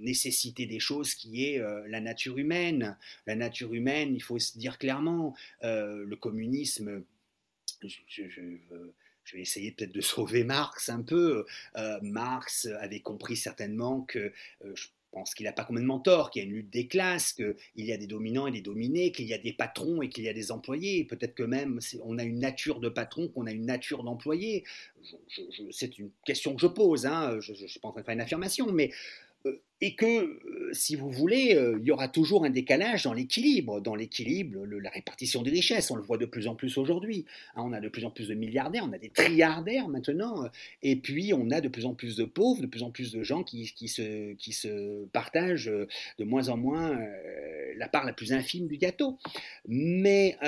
nécessité 0.00 0.66
des 0.66 0.80
choses 0.80 1.14
qui 1.14 1.44
est 1.44 1.62
la 1.86 2.00
nature 2.00 2.38
humaine. 2.38 2.96
La 3.28 3.36
nature 3.36 3.72
humaine, 3.72 4.16
il 4.16 4.20
faut 4.20 4.40
se 4.40 4.58
dire 4.58 4.78
clairement, 4.78 5.36
le 5.62 6.16
communisme, 6.16 7.04
je, 7.88 8.28
je 9.24 9.36
vais 9.36 9.42
essayer 9.42 9.72
peut-être 9.72 9.92
de 9.92 10.00
sauver 10.02 10.44
Marx 10.44 10.88
un 10.88 11.02
peu. 11.02 11.44
Marx 12.02 12.66
avait 12.80 13.00
compris 13.00 13.36
certainement 13.36 14.02
que, 14.02 14.32
pense 15.14 15.34
qu'il 15.34 15.44
n'a 15.46 15.52
pas 15.52 15.64
complètement 15.64 16.00
tort, 16.00 16.30
qu'il 16.30 16.42
y 16.42 16.44
a 16.44 16.48
une 16.48 16.54
lutte 16.54 16.70
des 16.70 16.86
classes, 16.86 17.32
qu'il 17.32 17.54
y 17.76 17.92
a 17.92 17.96
des 17.96 18.06
dominants 18.06 18.46
et 18.46 18.50
des 18.50 18.60
dominés, 18.60 19.12
qu'il 19.12 19.26
y 19.26 19.32
a 19.32 19.38
des 19.38 19.52
patrons 19.52 20.02
et 20.02 20.08
qu'il 20.08 20.24
y 20.24 20.28
a 20.28 20.34
des 20.34 20.50
employés. 20.50 21.04
Peut-être 21.04 21.34
que 21.34 21.44
même 21.44 21.78
on 22.02 22.18
a 22.18 22.24
une 22.24 22.40
nature 22.40 22.80
de 22.80 22.88
patron, 22.88 23.28
qu'on 23.28 23.46
a 23.46 23.52
une 23.52 23.64
nature 23.64 24.02
d'employé. 24.02 24.64
C'est 25.70 25.98
une 25.98 26.10
question 26.26 26.54
que 26.54 26.60
je 26.60 26.66
pose, 26.66 27.06
hein. 27.06 27.38
je 27.40 27.52
ne 27.52 27.66
suis 27.68 27.80
pas 27.80 27.88
en 27.88 27.92
train 27.92 28.00
de 28.02 28.06
faire 28.06 28.14
une 28.14 28.20
affirmation, 28.20 28.70
mais 28.72 28.90
euh, 28.90 29.33
et 29.84 29.96
que, 29.96 30.06
euh, 30.06 30.72
si 30.72 30.96
vous 30.96 31.10
voulez, 31.10 31.54
euh, 31.54 31.76
il 31.78 31.86
y 31.86 31.90
aura 31.90 32.08
toujours 32.08 32.46
un 32.46 32.50
décalage 32.50 33.02
dans 33.04 33.12
l'équilibre, 33.12 33.82
dans 33.82 33.94
l'équilibre, 33.94 34.64
la 34.64 34.88
répartition 34.88 35.42
des 35.42 35.50
richesses. 35.50 35.90
On 35.90 35.96
le 35.96 36.02
voit 36.02 36.16
de 36.16 36.24
plus 36.24 36.48
en 36.48 36.54
plus 36.54 36.78
aujourd'hui. 36.78 37.26
Hein. 37.54 37.64
on 37.66 37.72
a 37.74 37.80
de 37.80 37.88
plus 37.90 38.06
en 38.06 38.10
plus 38.10 38.28
de 38.28 38.34
milliardaires, 38.34 38.86
on 38.88 38.92
a 38.94 38.98
des 38.98 39.10
trilliardaires 39.10 39.88
maintenant, 39.88 40.48
et 40.82 40.96
puis 40.96 41.34
on 41.34 41.50
a 41.50 41.60
de 41.60 41.68
plus 41.68 41.84
en 41.84 41.92
plus 41.92 42.16
de 42.16 42.24
pauvres, 42.24 42.62
de 42.62 42.66
plus 42.66 42.82
en 42.82 42.90
plus 42.90 43.12
de 43.12 43.22
gens 43.22 43.42
qui, 43.42 43.66
se, 43.66 45.04
partagent 45.06 45.66
de 45.70 46.24
moins 46.24 46.48
en 46.48 46.56
moins 46.56 46.98
la 47.76 47.88
part 47.88 48.06
la 48.06 48.14
plus 48.14 48.32
infime 48.32 48.66
du 48.66 48.78
gâteau. 48.78 49.18
Mais 49.68 50.38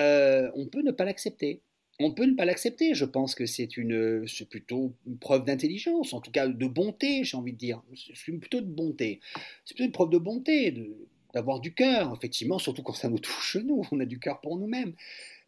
on 0.55 0.67
peut 0.67 0.83
ne 0.83 0.93
pas 0.93 1.05
l'accepter 1.05 1.61
on 1.99 2.13
peut 2.13 2.27
ne 2.27 2.35
pas 2.35 2.45
l'accepter. 2.45 2.95
Je 2.95 3.05
pense 3.05 3.35
que 3.35 3.47
c'est 3.47 3.77
une, 3.77 4.27
c'est 4.27 4.49
plutôt 4.49 4.93
une 5.07 5.19
preuve 5.19 5.45
d'intelligence, 5.45 6.13
en 6.13 6.21
tout 6.21 6.31
cas 6.31 6.49
de 6.49 6.67
bonté, 6.67 7.25
j'ai 7.25 7.37
envie 7.37 7.53
de 7.53 7.59
dire. 7.59 7.83
C'est 8.15 8.33
plutôt 8.33 8.61
de 8.61 8.67
bonté. 8.67 9.21
C'est 9.65 9.79
une 9.81 9.93
preuve 9.93 10.11
de 10.11 10.19
bonté, 10.19 10.75
d'avoir 11.33 11.61
du 11.61 11.75
cœur, 11.75 12.13
effectivement, 12.17 12.59
surtout 12.59 12.83
quand 12.83 12.95
ça 12.95 13.09
nous 13.09 13.19
touche 13.19 13.57
nous. 13.65 13.83
On 13.93 14.01
a 14.01 14.05
du 14.05 14.19
cœur 14.19 14.41
pour 14.41 14.59
nous-mêmes. 14.59 14.95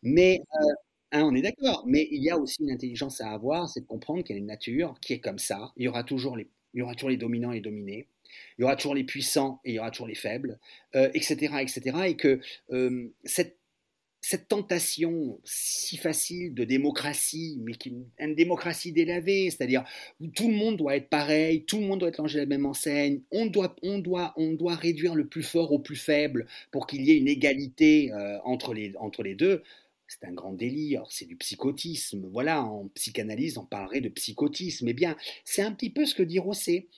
Mais 0.03 0.41
euh, 0.55 0.73
hein, 1.13 1.25
on 1.25 1.35
est 1.35 1.43
d'accord. 1.43 1.85
Mais 1.87 2.09
il 2.11 2.23
y 2.23 2.31
a 2.31 2.39
aussi 2.39 2.63
une 2.63 2.71
intelligence 2.71 3.21
à 3.21 3.31
avoir, 3.31 3.69
c'est 3.69 3.81
de 3.81 3.87
comprendre 3.87 4.23
qu'il 4.23 4.37
y 4.37 4.39
a 4.39 4.41
une 4.41 4.47
nature 4.47 4.99
qui 5.01 5.15
est 5.15 5.21
comme 5.21 5.39
ça. 5.39 5.73
Il 5.77 5.85
y 5.85 5.89
aura 5.89 6.05
toujours 6.05 6.37
les, 6.37 6.49
il 6.75 6.79
y 6.79 6.83
aura 6.83 6.95
toujours 6.95 7.11
les 7.11 7.17
dominants 7.17 7.53
et 7.53 7.57
les 7.57 7.61
dominés. 7.61 8.07
Il 8.59 8.63
y 8.63 8.65
aura 8.65 8.77
toujours 8.77 8.95
les 8.95 9.05
puissants 9.05 9.61
et 9.65 9.73
il 9.73 9.75
y 9.75 9.79
aura 9.79 9.91
toujours 9.91 10.07
les 10.07 10.15
faibles, 10.15 10.59
etc., 10.93 11.51
euh, 11.55 11.59
etc. 11.59 11.99
Et 12.07 12.17
que 12.17 12.41
euh, 12.71 13.13
cette 13.25 13.58
cette 14.21 14.49
tentation 14.49 15.41
si 15.45 15.97
facile 15.97 16.53
de 16.55 16.65
démocratie, 16.65 17.59
mais 17.63 17.75
qui 17.75 17.95
une 18.19 18.35
démocratie 18.35 18.93
délavée, 18.93 19.51
c'est-à-dire 19.51 19.85
où 20.21 20.27
tout 20.29 20.49
le 20.49 20.55
monde 20.55 20.77
doit 20.77 20.97
être 20.97 21.09
pareil, 21.09 21.65
tout 21.65 21.79
le 21.79 21.87
monde 21.87 22.01
doit 22.01 22.09
être 22.09 22.27
la 22.37 22.47
même 22.47 22.67
enseigne, 22.67 23.23
on 23.31 23.47
doit, 23.47 23.77
on 23.83 23.99
doit, 23.99 24.35
on 24.37 24.53
doit 24.55 24.75
réduire 24.75 25.15
le 25.15 25.27
plus 25.27 25.43
fort 25.43 25.73
au 25.73 25.79
plus 25.79 25.97
faible 25.97 26.47
pour 26.71 26.87
qu'il 26.87 27.03
y 27.03 27.13
ait 27.13 27.17
une 27.17 27.29
égalité 27.29 28.13
euh, 28.13 28.39
entre, 28.45 28.75
les, 28.75 28.93
entre 28.99 29.23
les 29.23 29.35
deux. 29.35 29.63
C'est 30.09 30.25
un 30.25 30.33
grand 30.33 30.53
délire, 30.53 31.05
c'est 31.11 31.27
du 31.27 31.37
psychotisme. 31.37 32.29
Voilà, 32.33 32.63
en 32.65 32.89
psychanalyse, 32.95 33.59
on 33.59 33.67
parlerait 33.67 34.01
de 34.01 34.09
psychotisme. 34.09 34.89
Eh 34.89 34.95
bien, 34.95 35.17
c'est 35.45 35.63
un 35.63 35.73
petit 35.73 35.91
peu 35.91 36.07
ce 36.07 36.15
que 36.15 36.23
dit 36.23 36.39
Rosset. 36.39 36.89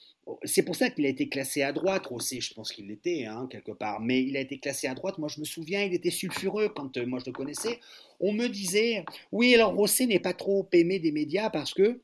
C'est 0.45 0.63
pour 0.63 0.77
ça 0.77 0.91
qu'il 0.91 1.07
a 1.07 1.09
été 1.09 1.29
classé 1.29 1.63
à 1.63 1.73
droite, 1.73 2.07
Rosset, 2.07 2.41
je 2.41 2.55
pense 2.55 2.73
qu'il 2.73 2.89
l'était, 2.89 3.25
hein, 3.25 3.49
quelque 3.51 3.73
part, 3.73 4.01
mais 4.01 4.23
il 4.23 4.37
a 4.37 4.41
été 4.41 4.59
classé 4.59 4.87
à 4.87 4.95
droite. 4.95 5.19
Moi, 5.19 5.29
je 5.29 5.41
me 5.41 5.45
souviens, 5.45 5.83
il 5.83 5.95
était 5.95 6.11
sulfureux 6.11 6.69
quand 6.69 6.97
euh, 6.97 7.07
moi 7.07 7.19
je 7.21 7.27
le 7.27 7.33
connaissais. 7.33 7.79
On 8.21 8.33
me 8.33 8.49
disait, 8.49 9.05
oui, 9.33 9.55
alors 9.55 9.75
Rosset 9.75 10.07
n'est 10.07 10.21
pas 10.21 10.35
trop 10.35 10.69
aimé 10.73 10.99
des 10.99 11.13
médias 11.13 11.51
parce 11.51 11.75
que 11.75 12.01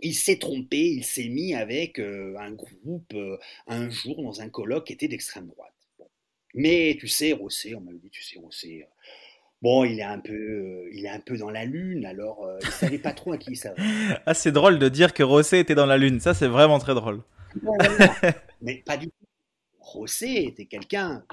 il 0.00 0.14
s'est 0.14 0.38
trompé, 0.38 0.78
il 0.78 1.04
s'est 1.04 1.28
mis 1.28 1.54
avec 1.54 1.98
euh, 1.98 2.34
un 2.38 2.52
groupe 2.52 3.12
euh, 3.14 3.36
un 3.66 3.90
jour 3.90 4.22
dans 4.22 4.40
un 4.40 4.48
colloque 4.48 4.86
qui 4.86 4.92
était 4.92 5.08
d'extrême 5.08 5.48
droite. 5.48 5.74
Mais 6.54 6.96
tu 6.98 7.06
sais, 7.06 7.32
Rosset, 7.32 7.74
on 7.74 7.80
m'avait 7.80 7.98
dit, 7.98 8.10
tu 8.10 8.22
sais, 8.22 8.38
Rosset, 8.38 8.88
Bon, 9.62 9.84
il 9.84 10.00
est 10.00 10.04
un 10.04 10.18
peu, 10.18 10.88
il 10.90 11.04
est 11.04 11.10
un 11.10 11.20
peu 11.20 11.36
dans 11.36 11.50
la 11.50 11.66
lune, 11.66 12.06
alors 12.06 12.48
il 12.62 12.66
ne 12.66 12.72
savait 12.72 12.98
pas 12.98 13.12
trop 13.12 13.32
à 13.32 13.36
qui 13.36 13.56
ça 13.56 13.74
ah, 14.26 14.32
c'est 14.32 14.52
drôle 14.52 14.78
de 14.78 14.88
dire 14.88 15.12
que 15.12 15.22
Rosset 15.22 15.60
était 15.60 15.74
dans 15.74 15.84
la 15.84 15.98
lune, 15.98 16.18
ça 16.18 16.32
c'est 16.32 16.48
vraiment 16.48 16.78
très 16.78 16.94
drôle. 16.94 17.22
mais 18.62 18.82
pas 18.84 18.96
du 18.96 19.06
tout. 19.06 19.14
Rosset 19.80 20.44
était 20.44 20.66
quelqu'un 20.66 21.24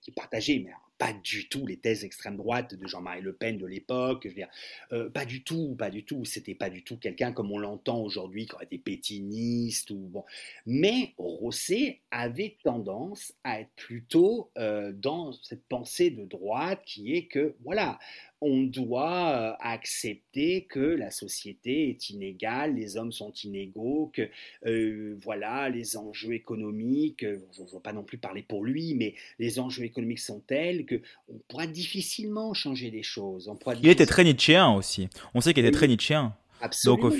qui, 0.00 0.10
partageait, 0.10 0.62
mais 0.64 0.72
pas 0.98 1.12
du 1.12 1.48
tout 1.48 1.66
les 1.66 1.78
thèses 1.78 2.04
extrême 2.04 2.36
droite 2.36 2.74
de 2.74 2.86
Jean-Marie 2.86 3.22
Le 3.22 3.32
Pen 3.32 3.56
de 3.56 3.66
l'époque. 3.66 4.22
Je 4.24 4.28
veux 4.28 4.34
dire, 4.34 4.50
euh, 4.92 5.08
pas 5.08 5.24
du 5.24 5.44
tout, 5.44 5.74
pas 5.78 5.90
du 5.90 6.04
tout. 6.04 6.24
C'était 6.24 6.54
pas 6.54 6.68
du 6.68 6.82
tout 6.82 6.98
quelqu'un 6.98 7.32
comme 7.32 7.52
on 7.52 7.58
l'entend 7.58 8.00
aujourd'hui, 8.00 8.46
qui 8.46 8.54
aurait 8.54 8.64
été 8.64 8.78
pétiniste 8.78 9.90
ou 9.90 9.96
bon. 9.96 10.24
Mais 10.66 11.14
Rosset 11.16 12.00
avait 12.10 12.56
tendance 12.64 13.32
à 13.44 13.60
être 13.60 13.72
plutôt 13.76 14.50
euh, 14.58 14.92
dans 14.92 15.32
cette 15.32 15.64
pensée 15.68 16.10
de 16.10 16.24
droite 16.24 16.82
qui 16.84 17.14
est 17.14 17.26
que 17.26 17.54
voilà, 17.62 17.98
on 18.40 18.62
doit 18.62 19.30
euh, 19.30 19.52
accepter 19.60 20.66
que 20.68 20.80
la 20.80 21.10
société 21.10 21.90
est 21.90 22.10
inégale, 22.10 22.74
les 22.74 22.96
hommes 22.96 23.12
sont 23.12 23.32
inégaux, 23.44 24.10
que 24.14 24.28
euh, 24.66 25.16
voilà, 25.22 25.68
les 25.68 25.96
enjeux 25.96 26.32
économiques, 26.32 27.24
euh, 27.24 27.38
je 27.52 27.62
ne 27.62 27.66
veux 27.68 27.80
pas 27.80 27.92
non 27.92 28.02
plus 28.02 28.18
parler 28.18 28.42
pour 28.42 28.64
lui, 28.64 28.94
mais 28.94 29.14
les 29.38 29.60
enjeux 29.60 29.84
économiques 29.84 30.20
sont 30.20 30.40
tels 30.40 30.86
que 30.86 31.02
on 31.28 31.38
pourra 31.48 31.66
difficilement 31.66 32.54
changer 32.54 32.90
les 32.90 33.02
choses. 33.02 33.48
On 33.48 33.58
Il 33.82 33.88
était 33.88 34.06
très 34.06 34.24
nietzschéen 34.24 34.70
aussi. 34.70 35.08
On 35.34 35.40
sait 35.40 35.52
qu'il 35.52 35.64
était 35.64 35.76
très 35.76 35.88
nietzschéen. 35.88 36.34
Absolument. 36.60 37.08
Donc 37.08 37.12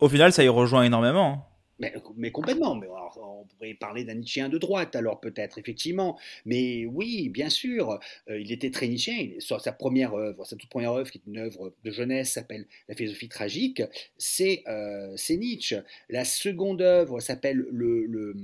au, 0.00 0.06
au 0.06 0.08
final, 0.08 0.32
ça 0.32 0.44
y 0.44 0.48
rejoint 0.48 0.84
énormément. 0.84 1.46
Mais, 1.78 2.30
complètement. 2.30 2.74
Mais 2.76 2.86
on 3.16 3.44
pourrait 3.44 3.74
parler 3.74 4.04
d'un 4.04 4.14
Nietzschéen 4.14 4.48
de 4.48 4.58
droite, 4.58 4.94
alors 4.94 5.20
peut-être, 5.20 5.58
effectivement. 5.58 6.18
Mais 6.44 6.86
oui, 6.86 7.28
bien 7.28 7.50
sûr, 7.50 7.98
euh, 8.28 8.38
il 8.38 8.52
était 8.52 8.70
très 8.70 8.88
Nietzschéen. 8.88 9.32
Sa 9.40 9.72
première 9.72 10.14
œuvre, 10.14 10.44
sa 10.44 10.56
toute 10.56 10.70
première 10.70 10.92
œuvre, 10.92 11.10
qui 11.10 11.18
est 11.18 11.26
une 11.26 11.38
œuvre 11.38 11.74
de 11.82 11.90
jeunesse, 11.90 12.32
s'appelle 12.32 12.66
La 12.88 12.94
philosophie 12.94 13.28
tragique, 13.28 13.82
c'est 14.18 14.62
euh, 14.68 15.16
Nietzsche. 15.30 15.76
La 16.08 16.24
seconde 16.24 16.80
œuvre 16.80 17.20
s'appelle 17.20 17.66
le, 17.70 18.06
le 18.06 18.34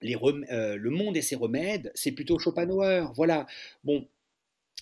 les 0.00 0.16
euh, 0.16 0.76
le 0.76 0.90
monde 0.90 1.16
et 1.16 1.22
ses 1.22 1.36
remèdes, 1.36 1.92
c'est 1.94 2.10
plutôt 2.10 2.38
Schopenhauer. 2.38 3.12
Voilà. 3.14 3.46
Bon, 3.84 4.08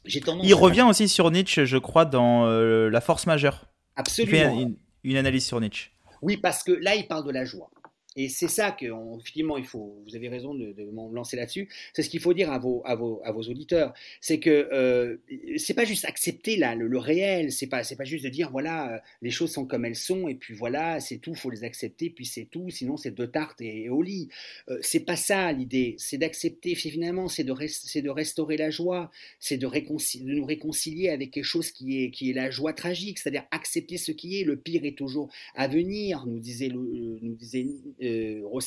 j'ai 0.07 0.21
tendance. 0.21 0.47
Il 0.47 0.55
revient 0.55 0.87
aussi 0.89 1.09
sur 1.09 1.31
Nietzsche, 1.31 1.67
je 1.67 1.77
crois, 1.77 2.07
dans 2.07 2.47
La 2.47 3.01
Force 3.01 3.27
majeure. 3.27 3.67
Absolument. 3.97 4.73
une, 5.05 5.17
analyse 5.17 5.45
sur 5.45 5.61
Nietzsche. 5.61 5.91
Oui, 6.23 6.37
parce 6.37 6.63
que 6.63 6.73
là, 6.73 6.95
il 6.95 7.07
parle 7.07 7.25
de 7.27 7.31
la 7.33 7.45
joie. 7.45 7.71
Et 8.16 8.29
c'est 8.29 8.49
ça 8.49 8.73
que, 8.73 8.87
effectivement, 9.20 9.57
il 9.57 9.64
faut, 9.64 10.03
vous 10.05 10.16
avez 10.16 10.29
raison 10.29 10.53
de, 10.53 10.73
de 10.73 10.85
m'en 10.90 11.12
lancer 11.12 11.37
là-dessus. 11.37 11.68
C'est 11.94 12.03
ce 12.03 12.11
qu'il 12.11 12.18
faut 12.18 12.35
dire 12.35 12.51
à 12.51 12.59
vos, 12.59 12.83
à 12.85 12.96
vos, 12.96 13.20
à 13.25 13.31
vos 13.31 13.42
auditeurs. 13.42 13.94
C'est 14.20 14.40
que 14.40 14.51
euh, 14.73 15.16
c'est 15.57 15.75
pas 15.75 15.85
juste 15.85 16.05
accepter 16.05 16.57
là, 16.57 16.75
le, 16.75 16.99
réel, 16.99 17.53
c'est 17.53 17.68
pas, 17.68 17.83
pas 17.85 18.05
juste 18.05 18.25
de 18.25 18.29
dire 18.29 18.51
voilà, 18.51 18.94
euh, 18.94 18.99
les 19.23 19.31
choses 19.31 19.53
sont 19.53 19.64
comme 19.64 19.85
elles 19.85 19.94
sont 19.94 20.27
et 20.27 20.35
puis 20.35 20.55
voilà, 20.55 20.99
c'est 20.99 21.18
tout, 21.18 21.37
faut 21.37 21.51
les 21.51 21.62
accepter, 21.62 22.11
puis 22.11 22.27
c'est 22.27 22.46
tout, 22.46 22.68
sinon 22.68 22.96
c'est 22.96 23.14
de 23.14 23.27
tarte 23.27 23.61
et, 23.61 23.88
au 23.88 24.03
lit. 24.03 24.29
Euh, 24.68 24.79
c'est 24.83 25.01
pas 25.01 25.16
ça 25.16 25.53
l'idée, 25.53 25.94
c'est 25.99 26.18
d'accepter, 26.18 26.75
finalement, 26.75 27.29
c'est 27.29 27.44
de, 27.44 27.53
de 27.53 28.11
restaurer 28.11 28.57
la 28.57 28.70
joie, 28.70 29.12
c'est 29.38 29.57
de, 29.57 29.68
de 29.68 30.33
nous 30.35 30.44
réconcilier 30.44 31.11
avec 31.11 31.31
quelque 31.31 31.44
chose 31.44 31.70
qui 31.70 32.03
est, 32.03 32.11
qui 32.11 32.31
est 32.31 32.35
la 32.35 32.51
joie 32.51 32.73
tragique, 32.73 33.20
c'est-à-dire 33.20 33.44
accepter 33.53 33.99
ce 33.99 34.11
qui 34.11 34.40
est. 34.40 34.44
Le 34.44 34.57
pire 34.57 34.85
est 34.85 34.99
toujours 34.99 35.31
à 35.55 35.68
venir, 35.68 36.27
nous 36.27 36.40
disait, 36.40 36.70
nous 36.70 37.35
disait 37.37 37.66
euh. 38.03 38.61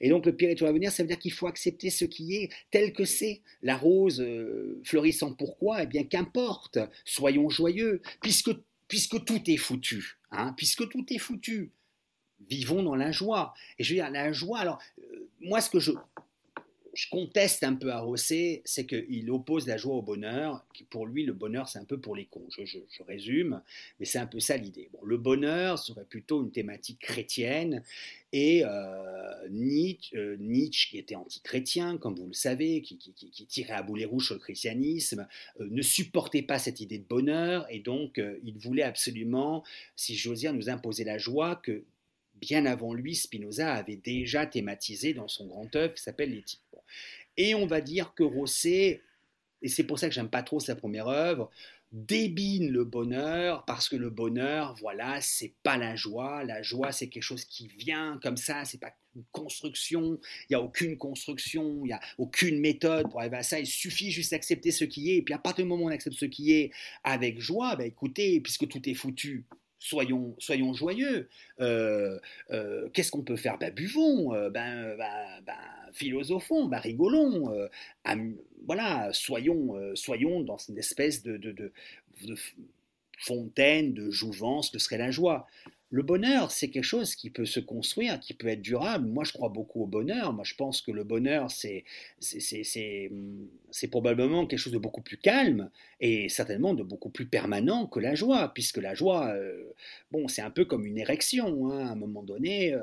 Et 0.00 0.08
donc 0.08 0.26
le 0.26 0.34
pire 0.34 0.50
est 0.50 0.62
à 0.62 0.72
venir, 0.72 0.92
ça 0.92 1.02
veut 1.02 1.08
dire 1.08 1.18
qu'il 1.18 1.32
faut 1.32 1.46
accepter 1.46 1.90
ce 1.90 2.04
qui 2.04 2.36
est 2.36 2.50
tel 2.70 2.92
que 2.92 3.04
c'est. 3.04 3.42
La 3.62 3.76
rose 3.76 4.20
euh, 4.20 4.80
fleurissant 4.84 5.32
pourquoi? 5.32 5.82
Eh 5.82 5.86
bien 5.86 6.04
qu'importe, 6.04 6.78
soyons 7.04 7.48
joyeux, 7.48 8.00
puisque, 8.22 8.50
puisque 8.88 9.24
tout 9.24 9.42
est 9.50 9.56
foutu. 9.56 10.18
Hein, 10.30 10.54
puisque 10.56 10.88
tout 10.88 11.04
est 11.10 11.18
foutu. 11.18 11.72
Vivons 12.48 12.82
dans 12.82 12.96
la 12.96 13.12
joie. 13.12 13.54
Et 13.78 13.84
je 13.84 13.94
veux 13.94 14.00
dire, 14.00 14.10
la 14.10 14.32
joie, 14.32 14.58
alors, 14.58 14.78
euh, 14.98 15.28
moi 15.40 15.60
ce 15.60 15.70
que 15.70 15.80
je, 15.80 15.92
je 16.96 17.10
conteste 17.10 17.62
un 17.62 17.74
peu 17.74 17.92
à 17.92 18.00
Rosset, 18.00 18.62
c'est 18.64 18.86
qu'il 18.86 19.30
oppose 19.30 19.66
la 19.66 19.76
joie 19.76 19.96
au 19.96 20.02
bonheur. 20.02 20.64
Pour 20.88 21.06
lui, 21.06 21.24
le 21.24 21.34
bonheur, 21.34 21.68
c'est 21.68 21.78
un 21.78 21.84
peu 21.84 21.98
pour 21.98 22.16
les 22.16 22.24
cons. 22.24 22.46
Je, 22.48 22.78
résume, 23.06 23.60
mais 24.00 24.06
c'est 24.06 24.18
un 24.18 24.26
peu 24.26 24.40
ça 24.40 24.56
l'idée. 24.56 24.88
Bon, 24.94 25.00
le 25.04 25.18
bonheur 25.18 25.78
serait 25.78 26.06
plutôt 26.06 26.42
une 26.42 26.50
thématique 26.50 26.98
chrétienne. 27.00 27.82
Et 28.32 28.62
euh, 28.64 29.48
Nietzsche, 29.50 30.16
euh, 30.16 30.36
Nietzsche, 30.40 30.88
qui 30.88 30.96
était 30.96 31.16
anti-chrétien, 31.16 31.98
comme 31.98 32.14
vous 32.14 32.28
le 32.28 32.32
savez, 32.32 32.80
qui, 32.80 32.96
tirait 33.46 33.74
à 33.74 33.82
boulet 33.82 34.06
rouge 34.06 34.26
sur 34.26 34.34
le 34.34 34.40
christianisme, 34.40 35.28
euh, 35.60 35.68
ne 35.70 35.82
supportait 35.82 36.42
pas 36.42 36.58
cette 36.58 36.80
idée 36.80 36.98
de 36.98 37.06
bonheur. 37.06 37.66
Et 37.68 37.80
donc, 37.80 38.18
il 38.42 38.56
voulait 38.56 38.82
absolument, 38.82 39.64
si 39.96 40.16
j'ose 40.16 40.40
dire, 40.40 40.54
nous 40.54 40.70
imposer 40.70 41.04
la 41.04 41.18
joie 41.18 41.56
que 41.56 41.84
bien 42.40 42.64
avant 42.66 42.94
lui, 42.94 43.14
Spinoza 43.14 43.74
avait 43.74 43.96
déjà 43.96 44.46
thématisé 44.46 45.14
dans 45.14 45.28
son 45.28 45.46
grand 45.46 45.74
œuvre 45.76 45.94
qui 45.94 46.02
s'appelle 46.02 46.30
L'éthique. 46.30 46.60
Et 47.36 47.54
on 47.54 47.66
va 47.66 47.80
dire 47.80 48.14
que 48.14 48.22
Rosset 48.22 49.02
et 49.62 49.68
c'est 49.68 49.84
pour 49.84 49.98
ça 49.98 50.08
que 50.08 50.14
j'aime 50.14 50.28
pas 50.28 50.42
trop 50.42 50.60
sa 50.60 50.76
première 50.76 51.08
œuvre, 51.08 51.50
débine 51.92 52.70
le 52.70 52.84
bonheur 52.84 53.64
parce 53.64 53.88
que 53.88 53.96
le 53.96 54.10
bonheur, 54.10 54.74
voilà, 54.80 55.20
c'est 55.20 55.54
pas 55.62 55.76
la 55.76 55.96
joie. 55.96 56.44
La 56.44 56.62
joie, 56.62 56.92
c'est 56.92 57.08
quelque 57.08 57.22
chose 57.22 57.44
qui 57.44 57.68
vient 57.68 58.18
comme 58.22 58.36
ça, 58.36 58.64
c'est 58.64 58.78
pas 58.78 58.92
une 59.14 59.24
construction. 59.32 60.20
Il 60.42 60.46
n'y 60.50 60.56
a 60.56 60.60
aucune 60.60 60.98
construction, 60.98 61.80
il 61.84 61.88
n'y 61.88 61.92
a 61.92 62.00
aucune 62.18 62.60
méthode 62.60 63.10
pour 63.10 63.20
arriver 63.20 63.38
à 63.38 63.42
ça. 63.42 63.58
Il 63.58 63.66
suffit 63.66 64.10
juste 64.10 64.32
d'accepter 64.32 64.70
ce 64.70 64.84
qui 64.84 65.10
est. 65.10 65.16
Et 65.16 65.22
puis 65.22 65.34
à 65.34 65.38
partir 65.38 65.64
du 65.64 65.68
moment 65.68 65.84
où 65.84 65.88
on 65.88 65.92
accepte 65.92 66.16
ce 66.16 66.26
qui 66.26 66.52
est 66.52 66.70
avec 67.02 67.40
joie, 67.40 67.76
ben 67.76 67.86
écoutez, 67.86 68.40
puisque 68.40 68.68
tout 68.68 68.88
est 68.88 68.94
foutu, 68.94 69.46
soyons, 69.78 70.36
joyeux. 70.74 71.28
Euh, 71.60 72.18
euh, 72.50 72.88
qu'est-ce 72.92 73.10
qu'on 73.10 73.22
peut 73.22 73.36
faire? 73.36 73.58
Ben, 73.58 73.72
Buvons, 73.72 74.34
euh, 74.34 74.50
ben, 74.50 74.96
ben, 74.96 75.42
ben, 75.44 75.54
philosophons, 75.92 76.66
ben, 76.66 76.78
rigolons. 76.78 77.68
voilà, 78.66 79.12
soyons, 79.12 79.94
soyons 79.94 80.42
dans 80.42 80.58
une 80.58 80.78
espèce 80.78 81.22
de 81.22 81.62
fontaine 83.18 83.94
de 83.94 84.10
jouvence 84.10 84.70
que 84.70 84.78
serait 84.78 84.98
la 84.98 85.10
joie. 85.10 85.46
Le 85.90 86.02
bonheur, 86.02 86.50
c'est 86.50 86.68
quelque 86.68 86.82
chose 86.82 87.14
qui 87.14 87.30
peut 87.30 87.44
se 87.44 87.60
construire, 87.60 88.18
qui 88.18 88.34
peut 88.34 88.48
être 88.48 88.60
durable. 88.60 89.06
Moi, 89.06 89.22
je 89.22 89.32
crois 89.32 89.50
beaucoup 89.50 89.82
au 89.82 89.86
bonheur. 89.86 90.32
Moi, 90.32 90.42
je 90.44 90.54
pense 90.54 90.82
que 90.82 90.90
le 90.90 91.04
bonheur, 91.04 91.48
c'est, 91.52 91.84
c'est, 92.18 93.08
probablement 93.88 94.46
quelque 94.46 94.58
chose 94.58 94.72
de 94.72 94.78
beaucoup 94.78 95.00
plus 95.00 95.16
calme 95.16 95.70
et 96.00 96.28
certainement 96.28 96.74
de 96.74 96.82
beaucoup 96.82 97.10
plus 97.10 97.26
permanent 97.26 97.86
que 97.86 98.00
la 98.00 98.16
joie, 98.16 98.52
puisque 98.52 98.78
la 98.78 98.94
joie, 98.94 99.28
euh, 99.28 99.72
bon, 100.10 100.26
c'est 100.26 100.42
un 100.42 100.50
peu 100.50 100.64
comme 100.64 100.86
une 100.86 100.98
érection. 100.98 101.70
Hein. 101.70 101.86
À 101.86 101.92
un 101.92 101.96
moment 101.96 102.24
donné, 102.24 102.74
euh, 102.74 102.80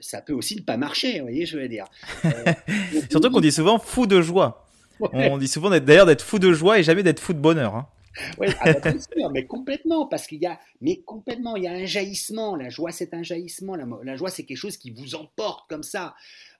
ça 0.00 0.20
peut 0.20 0.34
aussi 0.34 0.56
ne 0.56 0.62
pas 0.62 0.76
marcher, 0.76 1.20
vous 1.20 1.26
voyez, 1.26 1.46
je 1.46 1.58
veux 1.58 1.68
dire. 1.68 1.86
Euh, 2.26 2.30
Surtout 3.10 3.30
qu'on 3.30 3.40
dit 3.40 3.52
souvent 3.52 3.78
fou 3.78 4.06
de 4.06 4.20
joie. 4.20 4.68
On 5.00 5.38
dit 5.38 5.48
souvent 5.48 5.70
d'ailleurs 5.70 6.06
d'être 6.06 6.22
fou 6.22 6.38
de 6.38 6.52
joie 6.52 6.78
et 6.78 6.82
jamais 6.82 7.02
d'être 7.02 7.18
fou 7.18 7.32
de 7.32 7.38
bonheur. 7.38 7.74
Hein. 7.74 7.88
Oui, 8.38 8.48
ah 8.60 8.72
bah, 8.72 8.92
mais 9.32 9.46
complètement, 9.46 10.06
parce 10.06 10.26
qu'il 10.26 10.40
y 10.40 10.46
a, 10.46 10.58
mais 10.80 11.00
complètement, 11.00 11.56
il 11.56 11.64
y 11.64 11.68
a 11.68 11.72
un 11.72 11.86
jaillissement. 11.86 12.56
La 12.56 12.68
joie, 12.68 12.92
c'est 12.92 13.14
un 13.14 13.22
jaillissement. 13.22 13.76
La, 13.76 14.16
joie, 14.16 14.30
c'est 14.30 14.44
quelque 14.44 14.58
chose 14.58 14.76
qui 14.76 14.90
vous 14.90 15.14
emporte 15.14 15.68
comme 15.68 15.82
ça. 15.82 16.14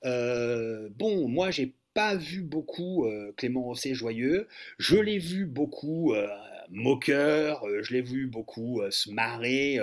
Euh, 0.05 0.89
bon, 0.97 1.29
moi, 1.29 1.51
j'ai 1.51 1.75
pas 1.95 2.15
vu 2.17 2.43
beaucoup 2.43 3.05
euh, 3.07 3.33
Clément 3.37 3.63
Rosset 3.63 3.95
joyeux. 3.95 4.49
Je 4.79 4.97
l'ai 4.97 5.19
vu 5.19 5.47
beaucoup 5.47 6.15
euh, 6.15 6.27
moqueur, 6.73 7.65
euh, 7.67 7.83
je 7.83 7.93
l'ai 7.93 8.03
vu 8.03 8.27
beaucoup 8.27 8.83
se 8.91 9.11
marrer 9.11 9.79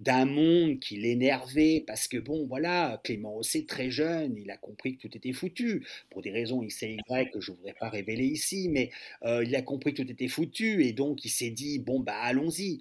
d'un 0.00 0.24
monde 0.24 0.78
qui 0.80 0.96
l'énervait 0.96 1.84
parce 1.86 2.08
que 2.08 2.16
bon 2.16 2.46
voilà, 2.46 3.00
Clément 3.04 3.32
Rosset 3.32 3.64
très 3.66 3.90
jeune, 3.90 4.36
il 4.36 4.50
a 4.50 4.56
compris 4.56 4.96
que 4.96 5.06
tout 5.06 5.16
était 5.16 5.32
foutu 5.32 5.86
pour 6.10 6.22
des 6.22 6.30
raisons 6.30 6.62
X 6.62 6.82
et 6.84 6.96
Y 7.08 7.30
que 7.30 7.40
je 7.40 7.52
voudrais 7.52 7.74
pas 7.78 7.88
révéler 7.88 8.24
ici, 8.24 8.68
mais 8.70 8.90
il 9.24 9.54
a 9.56 9.62
compris 9.62 9.94
que 9.94 10.02
tout 10.02 10.10
était 10.10 10.28
foutu 10.28 10.84
et 10.84 10.92
donc 10.92 11.24
il 11.24 11.30
s'est 11.30 11.50
dit 11.50 11.78
bon 11.78 12.00
bah 12.00 12.18
allons-y. 12.22 12.78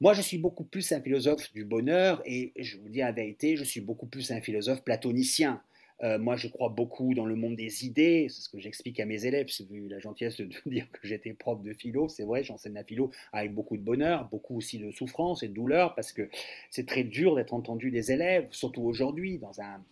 Moi, 0.00 0.12
je 0.12 0.20
suis 0.20 0.36
beaucoup 0.36 0.64
plus 0.64 0.92
un 0.92 1.00
philosophe 1.00 1.52
du 1.54 1.64
bonheur 1.64 2.20
et 2.26 2.52
je 2.58 2.76
vous 2.76 2.88
dis 2.90 2.98
la 2.98 3.12
vérité, 3.12 3.56
je 3.56 3.64
suis 3.64 3.80
beaucoup 3.80 4.06
plus 4.06 4.30
un 4.30 4.42
philosophe 4.42 4.84
platonicien. 4.84 5.62
Euh, 6.02 6.18
moi, 6.18 6.36
je 6.36 6.48
crois 6.48 6.68
beaucoup 6.68 7.14
dans 7.14 7.24
le 7.24 7.36
monde 7.36 7.56
des 7.56 7.86
idées. 7.86 8.26
C'est 8.28 8.42
ce 8.42 8.48
que 8.48 8.58
j'explique 8.58 9.00
à 9.00 9.06
mes 9.06 9.24
élèves. 9.24 9.46
J'ai 9.48 9.64
eu 9.70 9.88
la 9.88 9.98
gentillesse 9.98 10.36
de 10.36 10.48
dire 10.66 10.90
que 10.92 11.06
j'étais 11.06 11.32
prof 11.32 11.62
de 11.62 11.72
philo. 11.72 12.08
C'est 12.08 12.24
vrai, 12.24 12.44
j'enseigne 12.44 12.74
la 12.74 12.84
philo 12.84 13.10
avec 13.32 13.54
beaucoup 13.54 13.76
de 13.76 13.82
bonheur, 13.82 14.28
beaucoup 14.28 14.56
aussi 14.56 14.78
de 14.78 14.90
souffrance 14.90 15.42
et 15.42 15.48
de 15.48 15.54
douleur, 15.54 15.94
parce 15.94 16.12
que 16.12 16.28
c'est 16.70 16.86
très 16.86 17.04
dur 17.04 17.36
d'être 17.36 17.54
entendu 17.54 17.90
des 17.90 18.12
élèves, 18.12 18.46
surtout 18.50 18.82
aujourd'hui, 18.82 19.38
dans 19.38 19.60
un 19.60 19.82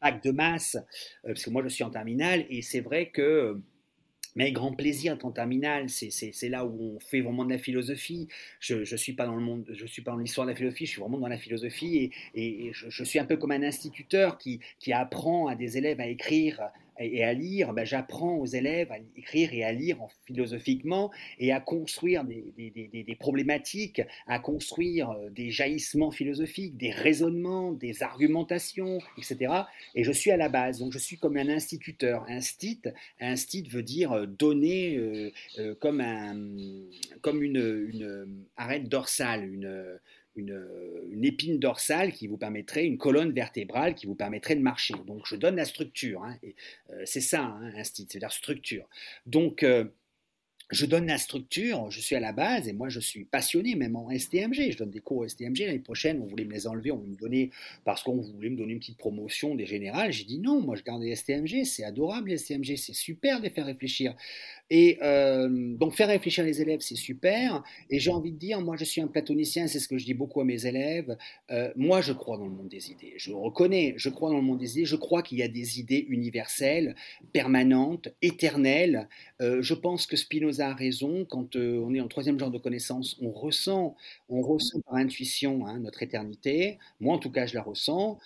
acte 0.00 0.24
de 0.24 0.30
masse, 0.30 0.76
euh, 1.24 1.28
parce 1.28 1.44
que 1.44 1.50
moi, 1.50 1.62
je 1.62 1.68
suis 1.68 1.84
en 1.84 1.90
terminale, 1.90 2.46
et 2.48 2.62
c'est 2.62 2.80
vrai 2.80 3.10
que 3.10 3.60
mais 4.36 4.52
grand 4.52 4.72
plaisir 4.72 5.16
en 5.22 5.30
terminale, 5.30 5.88
c'est 5.88 6.48
là 6.48 6.64
où 6.64 6.96
on 6.96 7.00
fait 7.00 7.20
vraiment 7.20 7.44
de 7.44 7.50
la 7.50 7.58
philosophie. 7.58 8.28
Je 8.60 8.76
ne 8.76 8.96
suis 8.96 9.12
pas 9.12 9.26
dans 9.26 9.34
le 9.34 9.42
monde, 9.42 9.64
je 9.72 9.86
suis 9.86 10.02
pas 10.02 10.12
dans 10.12 10.18
l'histoire 10.18 10.46
de 10.46 10.52
la 10.52 10.56
philosophie, 10.56 10.86
je 10.86 10.92
suis 10.92 11.00
vraiment 11.00 11.18
dans 11.18 11.28
la 11.28 11.38
philosophie 11.38 12.10
et, 12.34 12.70
je, 12.72 12.88
je, 12.88 13.04
suis 13.04 13.18
un 13.18 13.24
peu 13.24 13.36
comme 13.36 13.52
un 13.52 13.62
instituteur 13.62 14.38
qui, 14.38 14.60
qui 14.78 14.92
apprend 14.92 15.48
à 15.48 15.54
des 15.54 15.78
élèves 15.78 16.00
à 16.00 16.06
écrire 16.06 16.70
et 17.00 17.24
à 17.24 17.32
lire, 17.32 17.72
ben, 17.72 17.84
j'apprends 17.84 18.36
aux 18.36 18.46
élèves 18.46 18.92
à 18.92 18.98
écrire 19.16 19.52
et 19.54 19.64
à 19.64 19.72
lire 19.72 19.98
philosophiquement 20.26 21.10
et 21.38 21.50
à 21.52 21.60
construire 21.60 22.24
des, 22.24 23.16
problématiques, 23.18 24.02
à 24.26 24.38
construire 24.38 25.10
euh, 25.10 25.30
des 25.30 25.50
jaillissements 25.50 26.10
philosophiques, 26.10 26.76
des 26.76 26.90
raisonnements, 26.90 27.72
des 27.72 28.02
argumentations, 28.02 28.98
etc. 29.16 29.52
Et 29.94 30.04
je 30.04 30.12
suis 30.12 30.30
à 30.30 30.36
la 30.36 30.48
base, 30.48 30.78
donc 30.78 30.92
je 30.92 30.98
suis 30.98 31.16
comme 31.16 31.36
un 31.36 31.48
instituteur. 31.48 32.24
Instit, 32.28 32.82
instit 33.20 33.62
veut 33.62 33.82
dire 33.82 34.12
euh, 34.12 34.26
donner 34.26 34.96
euh, 34.96 35.74
comme, 35.80 36.00
un, 36.00 36.36
comme 37.22 37.42
une, 37.42 37.88
une 37.90 38.44
arête 38.56 38.88
dorsale, 38.88 39.44
une 39.44 39.98
une, 40.36 41.24
épine 41.24 41.58
dorsale 41.58 42.12
qui 42.12 42.26
vous 42.26 42.38
permettrait, 42.38 42.86
une 42.86 42.98
colonne 42.98 43.32
vertébrale 43.32 43.94
qui 43.94 44.06
vous 44.06 44.14
permettrait 44.14 44.56
de 44.56 44.62
marcher. 44.62 44.94
Donc 45.06 45.26
je 45.26 45.36
donne 45.36 45.56
la 45.56 45.64
structure. 45.64 46.22
Hein, 46.24 46.36
euh, 46.90 47.02
c'est 47.04 47.20
ça, 47.20 47.42
hein, 47.42 47.72
un 47.76 47.84
style, 47.84 48.06
c'est 48.08 48.20
la 48.20 48.30
structure. 48.30 48.88
Donc 49.26 49.62
euh, 49.62 49.84
je 50.70 50.86
donne 50.86 51.06
la 51.06 51.18
structure, 51.18 51.90
je 51.90 52.00
suis 52.00 52.14
à 52.14 52.20
la 52.20 52.32
base 52.32 52.68
et 52.68 52.72
moi 52.72 52.88
je 52.88 53.00
suis 53.00 53.24
passionné 53.24 53.74
même 53.74 53.96
en 53.96 54.08
STMG. 54.10 54.70
Je 54.70 54.78
donne 54.78 54.90
des 54.90 55.00
cours 55.00 55.28
STMG. 55.28 55.66
L'année 55.66 55.78
prochaine, 55.80 56.20
on 56.22 56.26
voulait 56.26 56.44
me 56.44 56.52
les 56.52 56.66
enlever, 56.66 56.92
on 56.92 56.98
me 56.98 57.16
donner, 57.16 57.50
parce 57.84 58.02
qu'on 58.02 58.20
voulait 58.20 58.50
me 58.50 58.56
donner 58.56 58.74
une 58.74 58.78
petite 58.78 58.98
promotion 58.98 59.54
des 59.54 59.66
générales. 59.66 60.12
J'ai 60.12 60.24
dit 60.24 60.38
non, 60.38 60.60
moi 60.60 60.76
je 60.76 60.82
garde 60.82 61.02
les 61.02 61.16
STMG, 61.16 61.64
c'est 61.64 61.84
adorable 61.84 62.30
les 62.30 62.38
STMG, 62.38 62.76
c'est 62.76 62.94
super 62.94 63.38
de 63.38 63.44
les 63.44 63.50
faire 63.50 63.66
réfléchir. 63.66 64.14
Et 64.72 64.98
euh, 65.02 65.48
donc 65.76 65.94
faire 65.94 66.08
réfléchir 66.08 66.44
les 66.44 66.62
élèves, 66.62 66.80
c'est 66.80 66.94
super. 66.94 67.64
Et 67.90 67.98
j'ai 67.98 68.12
envie 68.12 68.30
de 68.30 68.38
dire, 68.38 68.60
moi 68.60 68.76
je 68.76 68.84
suis 68.84 69.00
un 69.00 69.08
platonicien, 69.08 69.66
c'est 69.66 69.80
ce 69.80 69.88
que 69.88 69.98
je 69.98 70.04
dis 70.04 70.14
beaucoup 70.14 70.40
à 70.40 70.44
mes 70.44 70.66
élèves. 70.66 71.16
Euh, 71.50 71.72
moi 71.74 72.00
je 72.00 72.12
crois 72.12 72.38
dans 72.38 72.46
le 72.46 72.52
monde 72.52 72.68
des 72.68 72.92
idées. 72.92 73.14
Je 73.16 73.32
reconnais, 73.32 73.94
je 73.96 74.08
crois 74.08 74.30
dans 74.30 74.36
le 74.36 74.42
monde 74.42 74.58
des 74.58 74.78
idées. 74.78 74.84
Je 74.84 74.96
crois 74.96 75.22
qu'il 75.22 75.38
y 75.38 75.42
a 75.42 75.48
des 75.48 75.80
idées 75.80 76.06
universelles, 76.08 76.94
permanentes, 77.32 78.08
éternelles. 78.22 79.08
Euh, 79.40 79.60
je 79.60 79.74
pense 79.74 80.06
que 80.06 80.16
Spinoza 80.16 80.59
a 80.60 80.74
raison. 80.74 81.24
Quand 81.24 81.56
on 81.56 81.94
est 81.94 82.00
en 82.00 82.08
troisième 82.08 82.38
genre 82.38 82.50
de 82.50 82.58
connaissance, 82.58 83.16
on 83.20 83.30
ressent, 83.30 83.96
on 84.28 84.42
ressent 84.42 84.80
par 84.80 84.94
intuition 84.94 85.66
hein, 85.66 85.78
notre 85.78 86.02
éternité. 86.02 86.78
Moi 87.00 87.14
en 87.14 87.18
tout 87.18 87.30
cas, 87.30 87.46
je 87.46 87.54
la 87.54 87.62
ressens. 87.62 88.18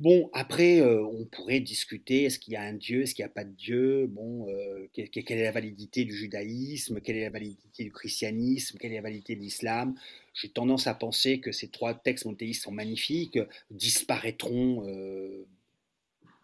Bon, 0.00 0.30
après, 0.32 0.80
euh, 0.80 1.04
on 1.04 1.26
pourrait 1.26 1.60
discuter, 1.60 2.24
est-ce 2.24 2.38
qu'il 2.38 2.54
y 2.54 2.56
a 2.56 2.62
un 2.62 2.72
Dieu, 2.72 3.02
est-ce 3.02 3.14
qu'il 3.14 3.22
n'y 3.22 3.30
a 3.30 3.34
pas 3.34 3.44
de 3.44 3.52
Dieu? 3.52 4.06
Bon, 4.06 4.48
euh, 4.48 4.88
quelle, 4.94 5.10
est 5.12 5.44
la 5.44 5.52
validité 5.52 6.06
du 6.06 6.16
judaïsme? 6.16 7.02
Quelle 7.02 7.16
est 7.16 7.24
la 7.24 7.30
validité 7.30 7.84
du 7.84 7.92
christianisme? 7.92 8.78
Quelle 8.78 8.92
est 8.92 8.96
la 8.96 9.02
validité 9.02 9.36
de 9.36 9.40
l'islam? 9.40 9.94
J'ai 10.32 10.48
tendance 10.48 10.86
à 10.86 10.94
penser 10.94 11.40
que 11.40 11.52
ces 11.52 11.68
trois 11.68 11.92
textes 11.92 12.24
monothéistes 12.24 12.62
sont 12.62 12.72
magnifiques, 12.72 13.38
disparaîtront 13.70 14.86
euh, 14.88 15.46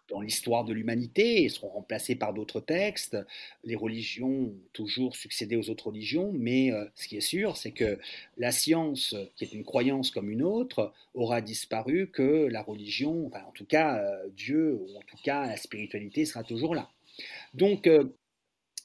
dans 0.09 0.21
l'histoire 0.21 0.63
de 0.63 0.73
l'humanité 0.73 1.49
seront 1.49 1.69
remplacés 1.69 2.15
par 2.15 2.33
d'autres 2.33 2.59
textes. 2.59 3.17
Les 3.63 3.75
religions 3.75 4.27
ont 4.27 4.55
toujours 4.73 5.15
succédé 5.15 5.55
aux 5.55 5.69
autres 5.69 5.87
religions, 5.87 6.31
mais 6.33 6.71
euh, 6.71 6.85
ce 6.95 7.07
qui 7.07 7.17
est 7.17 7.21
sûr, 7.21 7.57
c'est 7.57 7.71
que 7.71 7.99
la 8.37 8.51
science, 8.51 9.15
qui 9.35 9.43
est 9.43 9.53
une 9.53 9.63
croyance 9.63 10.11
comme 10.11 10.29
une 10.29 10.43
autre, 10.43 10.93
aura 11.13 11.41
disparu, 11.41 12.09
que 12.11 12.47
la 12.47 12.61
religion, 12.61 13.27
enfin 13.27 13.43
en 13.47 13.51
tout 13.51 13.65
cas 13.65 13.97
euh, 13.97 14.29
Dieu, 14.35 14.79
ou 14.81 14.97
en 14.97 15.01
tout 15.01 15.17
cas 15.23 15.47
la 15.47 15.57
spiritualité 15.57 16.25
sera 16.25 16.43
toujours 16.43 16.75
là. 16.75 16.89
Donc 17.53 17.87
euh, 17.87 18.15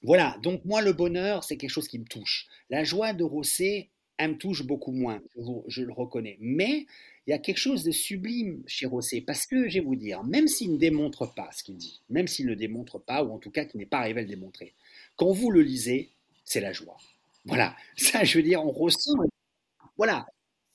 voilà, 0.03 0.37
donc 0.43 0.65
moi 0.65 0.83
le 0.83 0.93
bonheur, 0.93 1.45
c'est 1.45 1.57
quelque 1.57 1.71
chose 1.71 1.89
qui 1.89 1.99
me 1.99 2.05
touche. 2.05 2.49
La 2.71 2.85
joie 2.85 3.13
de 3.13 3.23
Rosset, 3.23 3.89
elle 4.19 4.33
me 4.33 4.39
touche 4.39 4.65
beaucoup 4.65 4.93
moins, 4.93 5.23
je 5.69 5.83
le 5.83 5.93
reconnais. 5.93 6.37
Mais 6.41 6.87
il 7.27 7.31
y 7.31 7.35
a 7.35 7.39
quelque 7.39 7.59
chose 7.59 7.85
de 7.85 7.93
sublime 7.93 8.63
chez 8.67 8.87
Rosset, 8.87 9.21
parce 9.21 9.47
que, 9.47 9.69
je 9.69 9.75
vais 9.75 9.85
vous 9.85 9.97
dire, 9.97 10.25
même 10.25 10.49
s'il 10.49 10.73
ne 10.73 10.77
démontre 10.77 11.33
pas 11.35 11.51
ce 11.53 11.63
qu'il 11.63 11.77
dit, 11.77 12.03
même 12.11 12.27
s'il 12.27 12.47
ne 12.47 12.55
démontre 12.55 12.99
pas, 12.99 13.23
ou 13.23 13.33
en 13.33 13.39
tout 13.39 13.51
cas 13.51 13.65
qu'il 13.65 13.79
n'est 13.79 13.87
pas 13.87 13.99
arrivé 13.99 14.21
à 14.21 14.23
le 14.23 14.29
démontrer, 14.29 14.75
quand 15.17 15.31
vous 15.31 15.51
le 15.51 15.63
lisez, 15.63 16.11
c'est 16.45 16.61
la 16.61 16.73
joie. 16.73 16.97
Voilà, 17.45 17.77
ça, 17.97 18.25
je 18.25 18.39
veux 18.39 18.45
dire, 18.45 18.65
on 18.65 18.73
ressent. 18.73 19.13
Voilà, 19.97 20.27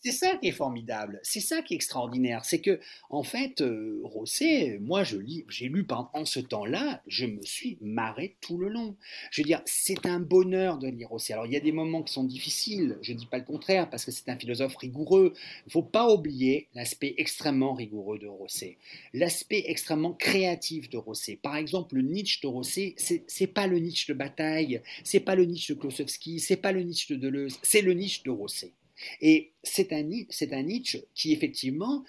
c'est 0.04 0.12
ça 0.12 0.38
qui 0.38 0.48
est 0.48 0.52
formidable, 0.52 1.20
c'est 1.24 1.40
ça 1.40 1.62
qui 1.62 1.74
est 1.74 1.78
extraordinaire, 1.78 2.46
c'est 2.46 2.62
que 2.62 2.80
en 3.10 3.24
fait, 3.24 3.62
euh, 3.62 4.00
Rosset, 4.04 4.78
moi 4.80 5.04
je 5.04 5.18
lis, 5.18 5.46
j'ai 5.50 5.68
lu 5.68 5.86
pendant 5.86 6.26
ce 6.26 6.40
temps-là, 6.40 7.02
je 7.08 7.26
me 7.26 7.42
suis 7.44 7.78
marré 7.82 8.36
tout 8.42 8.58
le 8.58 8.70
long. 8.70 8.96
Je 9.32 9.42
veux 9.42 9.46
dire, 9.46 9.62
c'est 9.66 10.06
un 10.06 10.20
bonheur 10.20 10.78
de 10.78 10.88
lire 10.88 11.10
Rosset. 11.10 11.34
Alors 11.34 11.46
il 11.46 11.54
y 11.54 11.58
a 11.58 11.62
des 11.62 11.72
moments 11.72 12.04
qui 12.04 12.14
sont 12.14 12.24
difficiles, 12.24 12.98
je 13.02 13.14
ne 13.14 13.18
dis 13.18 13.26
pas 13.26 13.38
le 13.38 13.44
contraire, 13.44 13.90
parce 13.90 14.06
que 14.06 14.12
c'est 14.12 14.30
un 14.30 14.38
philosophe 14.38 14.76
rigoureux. 14.78 15.34
Il 15.36 15.68
ne 15.68 15.72
faut 15.72 15.84
pas 15.84 16.12
oublier 16.14 16.68
l'aspect 16.76 17.16
extrêmement 17.18 17.74
rigoureux 17.74 18.20
de 18.20 18.28
Rosset, 18.28 18.78
l'aspect 19.14 19.64
extrêmement 19.68 20.14
créatif 20.14 20.90
de 20.90 20.98
Rosset. 20.98 21.40
Par 21.42 21.56
exemple, 21.56 21.96
le 21.96 22.02
Nietzsche 22.02 22.40
de 22.42 22.48
Rosset, 22.48 22.94
c'est, 22.98 23.24
c'est 23.28 23.48
pas 23.48 23.68
le 23.68 23.80
Nietzsche 23.80 24.12
de 24.12 24.18
Bataille, 24.18 24.82
c'est 25.04 25.20
pas 25.20 25.36
le 25.36 25.46
Nietzsche 25.46 25.74
de 25.74 25.80
Klosowski, 25.80 26.40
c'est 26.40 26.58
pas 26.58 26.72
le 26.72 26.82
Nietzsche 26.82 27.16
de 27.16 27.20
Deleuze, 27.20 27.60
c'est 27.62 27.82
le 27.82 27.94
Nietzsche 27.94 28.22
de 28.24 28.32
Rosset. 28.32 28.74
Et 29.22 29.52
c'est 29.64 29.94
un, 29.94 30.00
un 30.00 30.64
Nietzsche 30.64 31.04
qui, 31.14 31.34
effectivement, 31.34 32.04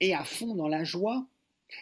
est 0.00 0.12
à 0.12 0.24
fond 0.24 0.54
dans 0.54 0.68
la 0.68 0.84
joie. 0.84 1.26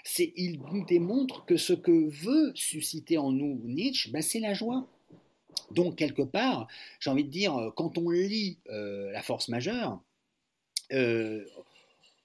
C'est, 0.03 0.33
il 0.37 0.61
nous 0.73 0.85
démontre 0.85 1.45
que 1.45 1.57
ce 1.57 1.73
que 1.73 2.09
veut 2.09 2.53
susciter 2.55 3.19
en 3.19 3.33
nous 3.33 3.61
Nietzsche, 3.65 4.11
ben 4.11 4.23
c'est 4.23 4.41
la 4.41 4.55
joie. 4.55 4.89
Donc, 5.71 5.97
quelque 5.97 6.23
part, 6.23 6.69
j'ai 7.01 7.11
envie 7.11 7.25
de 7.25 7.31
dire, 7.31 7.73
quand 7.77 7.99
on 7.99 8.11
lit 8.11 8.59
La 8.67 9.23
force 9.23 9.49
majeure, 9.49 10.01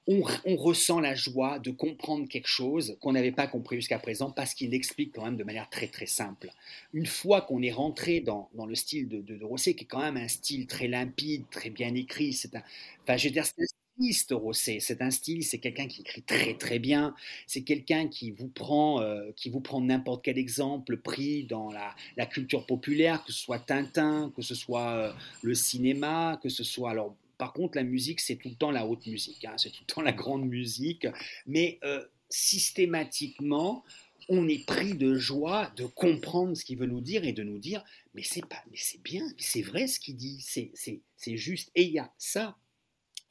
on, 0.09 0.55
ressent 0.55 0.99
la 0.99 1.13
joie 1.13 1.59
de 1.59 1.69
comprendre 1.69 2.27
quelque 2.27 2.47
chose 2.47 2.97
qu'on 2.99 3.13
n'avait 3.13 3.31
pas 3.31 3.47
compris 3.47 3.75
jusqu'à 3.75 3.99
présent 3.99 4.31
parce 4.31 4.55
qu'il 4.55 4.71
l'explique 4.71 5.13
quand 5.13 5.23
même 5.23 5.37
de 5.37 5.43
manière 5.43 5.69
très 5.69 5.87
très 5.87 6.07
simple. 6.07 6.49
Une 6.93 7.05
fois 7.05 7.41
qu'on 7.41 7.61
est 7.61 7.71
rentré 7.71 8.19
dans, 8.19 8.49
le 8.67 8.75
style 8.75 9.07
de, 9.07 9.21
de, 9.21 9.45
Rosset, 9.45 9.75
qui 9.75 9.83
est 9.83 9.87
quand 9.87 10.01
même 10.01 10.17
un 10.17 10.27
style 10.27 10.65
très 10.65 10.87
limpide, 10.87 11.43
très 11.51 11.69
bien 11.69 11.93
écrit, 11.93 12.33
c'est 12.33 12.55
un, 12.55 12.63
enfin, 13.03 13.17
je 13.17 13.27
veux 13.27 13.33
dire, 13.33 13.45
c'est 13.45 13.61
un 13.61 13.65
styliste 13.95 14.31
Rosset, 14.31 14.79
c'est 14.79 15.01
un 15.03 15.11
style, 15.11 15.43
c'est 15.43 15.59
quelqu'un 15.59 15.87
qui 15.87 16.01
écrit 16.01 16.23
très 16.23 16.55
très 16.55 16.79
bien, 16.79 17.13
c'est 17.45 17.61
quelqu'un 17.61 18.07
qui 18.07 18.31
vous 18.31 18.47
prend, 18.47 19.01
euh, 19.01 19.31
qui 19.35 19.51
vous 19.51 19.61
prend 19.61 19.79
n'importe 19.79 20.23
quel 20.25 20.39
exemple 20.39 20.97
pris 20.97 21.43
dans 21.43 21.71
la, 21.71 21.95
la, 22.17 22.25
culture 22.25 22.65
populaire, 22.65 23.23
que 23.23 23.31
ce 23.31 23.39
soit 23.39 23.59
Tintin, 23.59 24.33
que 24.35 24.41
ce 24.41 24.55
soit 24.55 24.89
euh, 24.89 25.11
le 25.43 25.53
cinéma, 25.53 26.39
que 26.41 26.49
ce 26.49 26.63
soit 26.63 26.89
alors 26.89 27.15
par 27.39 27.53
contre, 27.53 27.77
la 27.77 27.83
musique, 27.83 28.19
c'est 28.19 28.35
tout 28.35 28.49
le 28.49 28.55
temps 28.55 28.69
la 28.69 28.85
haute 28.85 29.07
musique, 29.07 29.45
hein, 29.45 29.55
c'est 29.57 29.71
tout 29.71 29.83
le 29.87 29.93
temps 29.93 30.01
la 30.01 30.11
grande 30.11 30.45
musique, 30.45 31.07
mais 31.47 31.79
euh, 31.85 32.05
systématiquement, 32.29 33.85
on 34.27 34.47
est 34.49 34.65
pris 34.65 34.93
de 34.93 35.15
joie 35.15 35.71
de 35.77 35.85
comprendre 35.85 36.55
ce 36.55 36.65
qu'il 36.65 36.77
veut 36.77 36.85
nous 36.85 36.99
dire 36.99 37.23
et 37.23 37.31
de 37.31 37.41
nous 37.41 37.57
dire, 37.57 37.83
mais 38.13 38.23
c'est 38.23 38.45
pas, 38.45 38.61
mais 38.69 38.77
c'est 38.77 39.01
bien, 39.01 39.25
c'est 39.37 39.61
vrai 39.61 39.87
ce 39.87 40.01
qu'il 40.01 40.17
dit, 40.17 40.41
c'est, 40.41 41.37
juste. 41.37 41.71
Et 41.75 41.83
il 41.83 41.91
y 41.91 41.99
a 41.99 42.11
ça, 42.17 42.57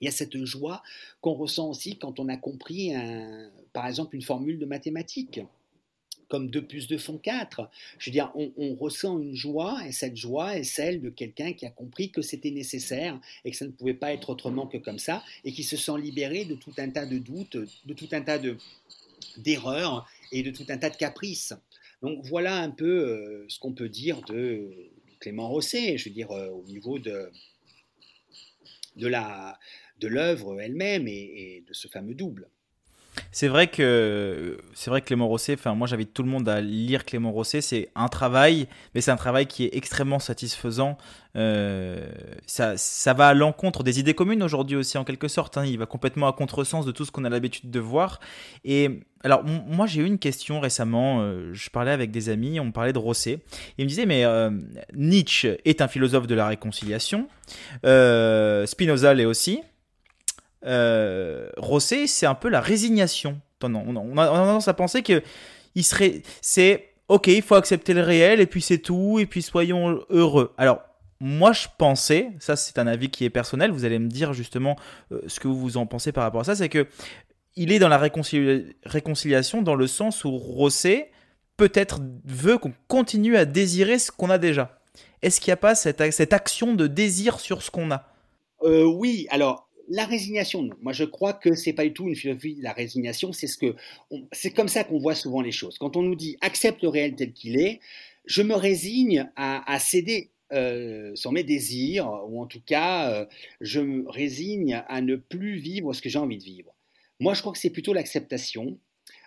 il 0.01 0.07
y 0.07 0.09
a 0.09 0.11
cette 0.11 0.43
joie 0.43 0.83
qu'on 1.21 1.35
ressent 1.35 1.69
aussi 1.69 1.99
quand 1.99 2.19
on 2.19 2.31
a 2.31 2.39
compris, 2.39 2.93
par 3.75 3.87
exemple, 3.87 4.17
une 4.17 4.23
formule 4.23 4.59
de 4.59 4.65
mathématiques 4.65 5.41
comme 6.29 6.51
2 6.51 6.67
plus 6.67 6.87
2 6.87 6.99
font 6.99 7.19
4. 7.19 7.69
Je 7.99 8.11
veux 8.11 8.13
dire, 8.13 8.31
on, 8.35 8.75
ressent 8.75 9.19
une 9.19 9.35
joie, 9.35 9.87
et 9.87 9.93
cette 9.93 10.17
joie 10.17 10.57
est 10.57 10.65
celle 10.65 11.01
de 11.01 11.11
quelqu'un 11.11 11.53
qui 11.53 11.67
a 11.67 11.71
compris 11.71 12.11
que 12.11 12.23
c'était 12.23 12.51
nécessaire 12.51 13.19
et 13.45 13.51
que 13.51 13.57
ça 13.57 13.65
ne 13.65 13.71
pouvait 13.71 13.95
pas 13.95 14.13
être 14.13 14.31
autrement 14.31 14.67
que 14.67 14.77
comme 14.77 14.99
ça, 14.99 15.25
et 15.45 15.53
qui 15.53 15.65
se 15.65 15.77
sent 15.77 15.99
libéré 15.99 16.45
de 16.45 16.55
tout 16.55 16.73
un 16.79 16.91
tas 16.91 17.07
de 17.07 17.19
doutes, 17.19 17.57
de 17.57 17.95
tout 17.95 18.09
un 18.13 18.21
tas 18.21 18.39
d'erreurs 19.39 20.09
et 20.33 20.43
de 20.43 20.51
tout 20.51 20.67
un 20.69 20.79
tas 20.79 20.91
de 20.91 20.97
caprices. 20.97 21.55
Donc 22.03 22.25
voilà 22.25 22.59
un 22.59 22.71
peu 22.71 22.87
euh, 22.87 23.45
ce 23.49 23.59
qu'on 23.59 23.73
peut 23.73 23.89
dire 23.89 24.21
de 24.23 24.71
Clément 25.19 25.49
Rosset, 25.49 25.99
je 25.99 26.09
veux 26.09 26.15
dire, 26.15 26.31
euh, 26.31 26.51
au 26.51 26.63
niveau 26.65 27.01
de, 27.01 27.31
de 28.97 30.07
l'œuvre 30.07 30.61
elle-même 30.61 31.09
et 31.09 31.65
de 31.67 31.73
ce 31.75 31.89
fameux 31.89 32.15
double. 32.15 32.49
C'est 33.31 33.49
vrai 33.49 33.67
que 33.67 34.57
c'est 34.75 34.91
vrai 34.91 35.03
que 35.03 35.07
Clément 35.07 35.29
Rosset. 35.29 35.55
Enfin, 35.55 35.75
moi, 35.75 35.87
j'invite 35.87 36.15
tout 36.15 36.23
le 36.23 36.31
monde 36.31 36.49
à 36.49 36.61
lire 36.61 37.05
Clément 37.05 37.31
Rosset. 37.31 37.61
C'est 37.61 37.91
un 37.95 38.09
travail, 38.09 38.69
mais 38.95 39.01
c'est 39.01 39.11
un 39.11 39.17
travail 39.17 39.47
qui 39.47 39.65
est 39.65 39.77
extrêmement 39.77 40.19
satisfaisant. 40.19 40.97
Euh, 41.37 42.11
ça, 42.47 42.77
ça 42.77 43.13
va 43.13 43.29
à 43.29 43.35
l'encontre 43.35 43.83
des 43.83 44.01
idées 44.01 44.15
communes 44.15 44.43
aujourd'hui 44.43 44.77
aussi, 44.77 44.97
en 44.97 45.05
quelque 45.05 45.29
sorte. 45.29 45.59
Hein. 45.59 45.67
Il 45.67 45.79
va 45.79 45.87
complètement 45.87 46.27
à 46.27 46.33
contresens 46.33 46.87
de 46.87 46.93
tout 46.93 47.05
ce 47.05 47.11
qu'on 47.11 47.25
a 47.25 47.29
l'habitude 47.29 47.71
de 47.71 47.81
voir. 47.81 48.19
Et 48.65 49.01
alors, 49.23 49.45
moi, 49.45 49.87
j'ai 49.87 50.01
eu 50.01 50.07
une 50.07 50.19
question 50.19 50.59
récemment. 50.61 51.21
Euh, 51.21 51.53
je 51.53 51.69
parlais 51.69 51.93
avec 51.93 52.11
des 52.11 52.31
amis, 52.31 52.61
on 52.61 52.73
parlait 52.73 52.95
de 52.95 52.99
Rosset. 52.99 53.41
Ils 53.77 53.85
me 53.85 53.89
disaient, 53.89 54.07
mais 54.07 54.25
euh, 54.25 54.51
Nietzsche 54.95 55.59
est 55.67 55.83
un 55.83 55.89
philosophe 55.89 56.27
de 56.27 56.35
la 56.35 56.47
réconciliation. 56.47 57.29
Spinoza 58.65 59.13
l'est 59.13 59.27
aussi 59.27 59.61
euh, 60.65 61.49
Rosset, 61.57 62.07
c'est 62.07 62.27
un 62.27 62.35
peu 62.35 62.49
la 62.49 62.61
résignation. 62.61 63.41
On 63.63 64.17
a, 64.17 64.27
tendance 64.27 64.69
à 64.69 64.75
penser 64.75 65.03
que 65.03 65.23
il 65.75 65.85
serait, 65.85 66.23
c'est 66.41 66.91
ok, 67.09 67.27
il 67.29 67.43
faut 67.43 67.55
accepter 67.55 67.95
le 67.95 68.03
réel 68.03 68.41
et 68.41 68.47
puis 68.47 68.63
c'est 68.63 68.79
tout 68.79 69.19
et 69.19 69.27
puis 69.27 69.43
soyons 69.43 70.01
heureux. 70.11 70.53
Alors 70.59 70.81
moi 71.21 71.53
je 71.53 71.67
pensais, 71.77 72.31
ça 72.39 72.57
c'est 72.57 72.79
un 72.79 72.87
avis 72.87 73.11
qui 73.11 73.25
est 73.25 73.31
personnel, 73.31 73.71
vous 73.71 73.85
allez 73.85 73.99
me 73.99 74.09
dire 74.09 74.33
justement 74.33 74.77
euh, 75.13 75.21
ce 75.27 75.41
que 75.41 75.49
vous 75.49 75.77
en 75.77 75.87
pensez 75.87 76.13
par 76.13 76.25
rapport 76.25 76.43
à 76.43 76.45
ça, 76.45 76.55
c'est 76.55 76.69
que 76.69 76.87
il 77.57 77.73
est 77.73 77.81
dans 77.81 77.89
la 77.89 77.99
réconciliation 77.99 79.63
dans 79.63 79.75
le 79.75 79.87
sens 79.89 80.25
où 80.25 80.37
Rosset 80.37 81.11
peut-être 81.57 82.01
veut 82.25 82.57
qu'on 82.57 82.73
continue 82.87 83.37
à 83.37 83.45
désirer 83.45 83.99
ce 83.99 84.13
qu'on 84.13 84.31
a 84.31 84.39
déjà. 84.39 84.81
Est-ce 85.23 85.41
qu'il 85.41 85.51
n'y 85.51 85.55
a 85.55 85.57
pas 85.57 85.75
cette, 85.75 86.13
cette, 86.13 86.33
action 86.33 86.75
de 86.75 86.87
désir 86.87 87.41
sur 87.41 87.63
ce 87.63 87.73
qu'on 87.73 87.91
a? 87.91 88.05
Euh, 88.63 88.85
Oui, 88.85 89.27
alors 89.31 89.68
la 89.89 90.05
résignation, 90.05 90.63
non. 90.63 90.77
Moi, 90.81 90.93
je 90.93 91.05
crois 91.05 91.33
que 91.33 91.55
c'est 91.55 91.73
pas 91.73 91.85
du 91.85 91.93
tout 91.93 92.09
une 92.09 92.17
philosophie 92.17 92.57
de 92.57 92.63
la 92.63 92.73
résignation. 92.73 93.33
C'est 93.33 93.47
ce 93.47 93.57
que, 93.57 93.75
c'est 94.33 94.51
comme 94.51 94.69
ça 94.69 94.85
qu'on 94.85 94.99
voit 94.99 95.15
souvent 95.15 95.41
les 95.41 95.53
choses. 95.53 95.79
Quand 95.79 95.97
on 95.97 96.03
nous 96.03 96.15
dit 96.15 96.37
accepte 96.41 96.83
le 96.83 96.89
réel 96.89 97.15
tel 97.15 97.33
qu'il 97.33 97.59
est, 97.59 97.81
je 98.27 98.43
me 98.43 98.55
résigne 98.55 99.31
à, 99.37 99.79
céder 99.79 100.31
euh, 100.53 101.15
sur 101.15 101.33
mes 101.33 101.45
désirs, 101.45 102.11
ou 102.29 102.43
en 102.43 102.47
tout 102.47 102.61
cas, 102.65 103.11
euh, 103.11 103.27
je 103.61 103.81
me 103.81 104.09
résigne 104.09 104.83
à 104.89 105.01
ne 105.01 105.17
plus 105.17 105.57
vivre 105.57 105.95
ce 105.95 106.03
que 106.03 106.09
j'ai 106.11 106.19
envie 106.19 106.39
de 106.39 106.45
vivre. 106.45 106.75
Moi, 107.21 107.35
je 107.35 107.41
crois 107.41 107.53
que 107.53 107.59
c'est 107.59 107.71
plutôt 107.71 107.95
l'acceptation. 107.95 108.79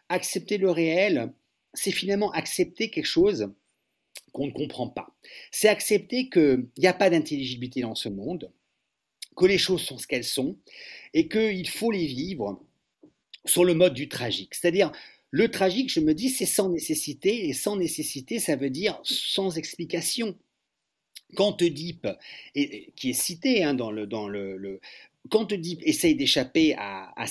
Accepter 0.09 0.57
le 0.57 0.69
réel, 0.69 1.33
c'est 1.73 1.91
finalement 1.91 2.31
accepter 2.31 2.89
quelque 2.89 3.05
chose 3.05 3.51
qu'on 4.33 4.47
ne 4.47 4.51
comprend 4.51 4.87
pas. 4.87 5.15
C'est 5.51 5.67
accepter 5.67 6.29
qu'il 6.29 6.67
n'y 6.77 6.87
a 6.87 6.93
pas 6.93 7.09
d'intelligibilité 7.09 7.81
dans 7.81 7.95
ce 7.95 8.09
monde, 8.09 8.51
que 9.41 9.47
les 9.47 9.57
choses 9.57 9.81
sont 9.81 9.97
ce 9.97 10.05
qu'elles 10.05 10.23
sont 10.23 10.57
et 11.13 11.27
qu'il 11.27 11.67
faut 11.67 11.91
les 11.91 12.05
vivre 12.05 12.61
sur 13.45 13.65
le 13.65 13.73
mode 13.73 13.95
du 13.95 14.07
tragique. 14.07 14.53
C'est-à-dire, 14.53 14.91
le 15.31 15.49
tragique, 15.49 15.91
je 15.91 15.99
me 15.99 16.13
dis, 16.13 16.29
c'est 16.29 16.45
sans 16.45 16.69
nécessité, 16.69 17.49
et 17.49 17.53
sans 17.53 17.75
nécessité, 17.75 18.37
ça 18.37 18.55
veut 18.55 18.69
dire 18.69 18.99
sans 19.03 19.57
explication. 19.57 20.37
Quand 21.35 21.61
Oedipe, 21.61 22.07
et, 22.55 22.91
qui 22.95 23.11
est 23.11 23.13
cité 23.13 23.63
hein, 23.63 23.73
dans 23.73 23.89
le, 23.89 24.05
dans 24.05 24.27
le, 24.27 24.79
quand 25.29 25.51
Oedipe 25.53 25.81
essaye 25.83 26.15
d'échapper 26.15 26.75
à, 26.77 27.11
à, 27.15 27.25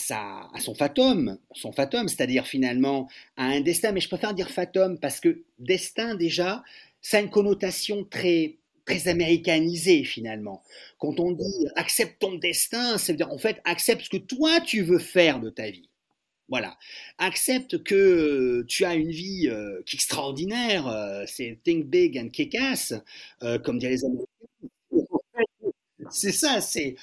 à, 0.54 0.60
son 0.60 0.74
fatum, 0.74 1.38
son 1.54 1.70
fatum, 1.70 2.08
c'est-à-dire 2.08 2.46
finalement 2.46 3.08
à 3.36 3.44
un 3.44 3.60
destin, 3.60 3.92
mais 3.92 4.00
je 4.00 4.08
préfère 4.08 4.34
dire 4.34 4.50
fatum 4.50 4.98
parce 4.98 5.20
que 5.20 5.44
destin 5.58 6.14
déjà, 6.14 6.64
ça 7.02 7.18
a 7.18 7.20
une 7.20 7.30
connotation 7.30 8.04
très 8.04 8.59
très 8.90 9.08
américanisé 9.08 10.04
finalement. 10.04 10.62
Quand 10.98 11.20
on 11.20 11.32
dit 11.32 11.66
accepte 11.76 12.18
ton 12.18 12.34
destin, 12.34 12.98
ça 12.98 13.12
veut 13.12 13.16
dire 13.16 13.32
en 13.32 13.38
fait 13.38 13.60
accepte 13.64 14.04
ce 14.04 14.10
que 14.10 14.16
toi 14.16 14.60
tu 14.60 14.82
veux 14.82 14.98
faire 14.98 15.40
de 15.40 15.50
ta 15.50 15.70
vie. 15.70 15.88
Voilà. 16.48 16.76
Accepte 17.18 17.84
que 17.84 18.64
tu 18.66 18.84
as 18.84 18.94
une 18.94 19.10
vie 19.10 19.48
euh, 19.48 19.80
extraordinaire, 19.92 20.88
euh, 20.88 21.22
c'est 21.28 21.60
think 21.62 21.86
big 21.86 22.18
and 22.18 22.30
kick 22.30 22.56
ass, 22.56 22.92
euh, 23.44 23.60
comme 23.60 23.78
diraient 23.78 23.92
les 23.92 24.04
Américains. 24.04 24.26
C'est 26.10 26.32
ça, 26.32 26.60
c'est 26.60 26.96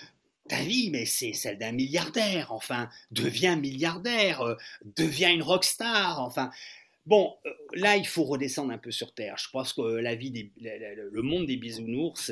ta 0.49 0.61
vie, 0.63 0.89
mais 0.89 1.05
c'est 1.05 1.31
celle 1.31 1.57
d'un 1.57 1.71
milliardaire. 1.71 2.51
Enfin, 2.51 2.89
deviens 3.11 3.55
milliardaire, 3.55 4.57
deviens 4.97 5.31
une 5.31 5.43
rockstar. 5.43 6.19
Enfin, 6.19 6.51
Bon, 7.07 7.37
euh, 7.45 7.51
là, 7.71 7.95
il 7.95 8.05
faut 8.05 8.25
redescendre 8.25 8.73
un 8.73 8.77
peu 8.77 8.91
sur 8.91 9.13
Terre. 9.13 9.37
Je 9.37 9.49
pense 9.49 9.71
que 9.71 9.81
la 9.81 10.15
vie 10.15 10.51
le 10.59 11.21
monde 11.21 11.45
des 11.45 11.55
bisounours, 11.55 12.31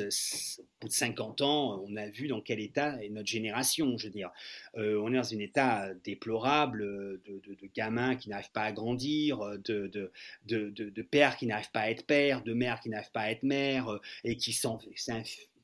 au 0.58 0.62
bout 0.82 0.88
de 0.88 0.92
50 0.92 1.40
ans, 1.40 1.82
on 1.88 1.96
a 1.96 2.10
vu 2.10 2.28
dans 2.28 2.42
quel 2.42 2.60
état 2.60 3.02
est 3.02 3.08
notre 3.08 3.26
génération. 3.26 3.96
Je 3.96 4.08
veux 4.08 4.12
dire, 4.12 4.30
euh, 4.76 5.00
on 5.02 5.14
est 5.14 5.16
dans 5.16 5.32
un 5.34 5.38
état 5.38 5.94
déplorable 6.04 6.82
de, 7.24 7.56
gamins 7.74 8.16
qui 8.16 8.28
n'arrivent 8.28 8.52
pas 8.52 8.64
à 8.64 8.72
grandir, 8.72 9.38
de, 9.64 10.12
pères 11.10 11.38
qui 11.38 11.46
n'arrivent 11.46 11.72
pas 11.72 11.80
à 11.80 11.90
être 11.90 12.04
pères, 12.04 12.42
de 12.42 12.52
mères 12.52 12.80
qui 12.80 12.90
n'arrivent 12.90 13.12
pas 13.12 13.22
à 13.22 13.30
être 13.30 13.44
mères, 13.44 13.88
euh, 13.88 14.00
et 14.24 14.36
qui 14.36 14.52
sont, 14.52 14.78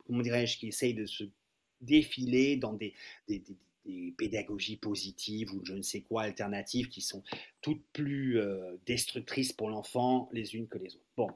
comment 0.06 0.22
dirais-je, 0.22 0.56
qui 0.56 0.68
essayent 0.68 0.94
de 0.94 1.04
se 1.04 1.24
défiler 1.82 2.56
dans 2.56 2.72
des 2.72 2.94
des 3.28 3.42
pédagogies 4.16 4.76
positives 4.76 5.52
ou 5.52 5.64
je 5.64 5.74
ne 5.74 5.82
sais 5.82 6.02
quoi 6.02 6.22
alternatives 6.22 6.88
qui 6.88 7.00
sont 7.00 7.22
toutes 7.60 7.82
plus 7.92 8.38
euh, 8.38 8.76
destructrices 8.86 9.52
pour 9.52 9.68
l'enfant 9.68 10.28
les 10.32 10.54
unes 10.54 10.68
que 10.68 10.78
les 10.78 10.94
autres. 10.94 11.04
Bon, 11.16 11.28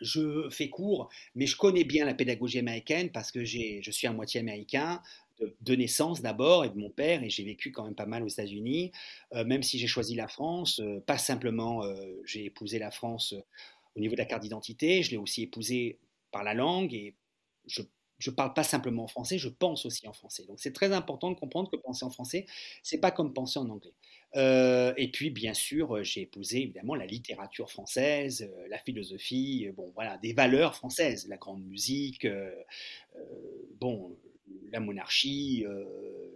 je 0.00 0.48
fais 0.50 0.68
court, 0.68 1.08
mais 1.34 1.46
je 1.46 1.56
connais 1.56 1.84
bien 1.84 2.04
la 2.04 2.14
pédagogie 2.14 2.58
américaine 2.58 3.10
parce 3.10 3.30
que 3.30 3.44
je 3.44 3.90
suis 3.90 4.06
à 4.06 4.12
moitié 4.12 4.40
américain 4.40 5.02
de, 5.60 5.74
naissance 5.74 6.22
d'abord 6.22 6.64
et 6.64 6.70
de 6.70 6.78
mon 6.78 6.90
père 6.90 7.22
et 7.22 7.30
j'ai 7.30 7.44
vécu 7.44 7.72
quand 7.72 7.84
même 7.84 7.94
pas 7.94 8.06
mal 8.06 8.22
aux 8.22 8.28
États-Unis, 8.28 8.92
euh, 9.34 9.44
même 9.44 9.62
si 9.62 9.78
j'ai 9.78 9.88
choisi 9.88 10.14
la 10.14 10.28
France, 10.28 10.80
euh, 10.80 11.00
pas 11.00 11.18
simplement 11.18 11.82
j'ai 12.24 12.44
épousé 12.44 12.78
la 12.78 12.90
France 12.90 13.34
au 13.94 14.00
niveau 14.00 14.14
de 14.14 14.20
la 14.20 14.24
carte 14.24 14.42
d'identité, 14.42 15.02
je 15.02 15.10
l'ai 15.10 15.16
aussi 15.16 15.42
épousée 15.42 15.98
par 16.30 16.44
la 16.44 16.54
langue 16.54 16.94
et 16.94 17.14
je 17.66 17.82
je 18.18 18.30
parle 18.30 18.54
pas 18.54 18.62
simplement 18.62 19.04
en 19.04 19.08
français, 19.08 19.38
je 19.38 19.48
pense 19.48 19.84
aussi 19.86 20.06
en 20.06 20.12
français. 20.12 20.44
Donc 20.46 20.60
c'est 20.60 20.72
très 20.72 20.92
important 20.92 21.30
de 21.30 21.36
comprendre 21.36 21.70
que 21.70 21.76
penser 21.76 22.04
en 22.04 22.10
français, 22.10 22.46
c'est 22.82 22.98
pas 22.98 23.10
comme 23.10 23.32
penser 23.32 23.58
en 23.58 23.68
anglais. 23.68 23.94
Euh, 24.36 24.94
et 24.96 25.10
puis 25.10 25.30
bien 25.30 25.54
sûr, 25.54 25.96
euh, 25.96 26.02
j'ai 26.02 26.22
épousé 26.22 26.62
évidemment 26.62 26.94
la 26.94 27.06
littérature 27.06 27.70
française, 27.70 28.48
euh, 28.50 28.68
la 28.68 28.78
philosophie, 28.78 29.68
bon 29.76 29.92
voilà, 29.94 30.16
des 30.18 30.32
valeurs 30.32 30.74
françaises, 30.74 31.28
la 31.28 31.36
grande 31.36 31.64
musique, 31.64 32.26
bon 33.80 34.16
la 34.70 34.80
monarchie, 34.80 35.64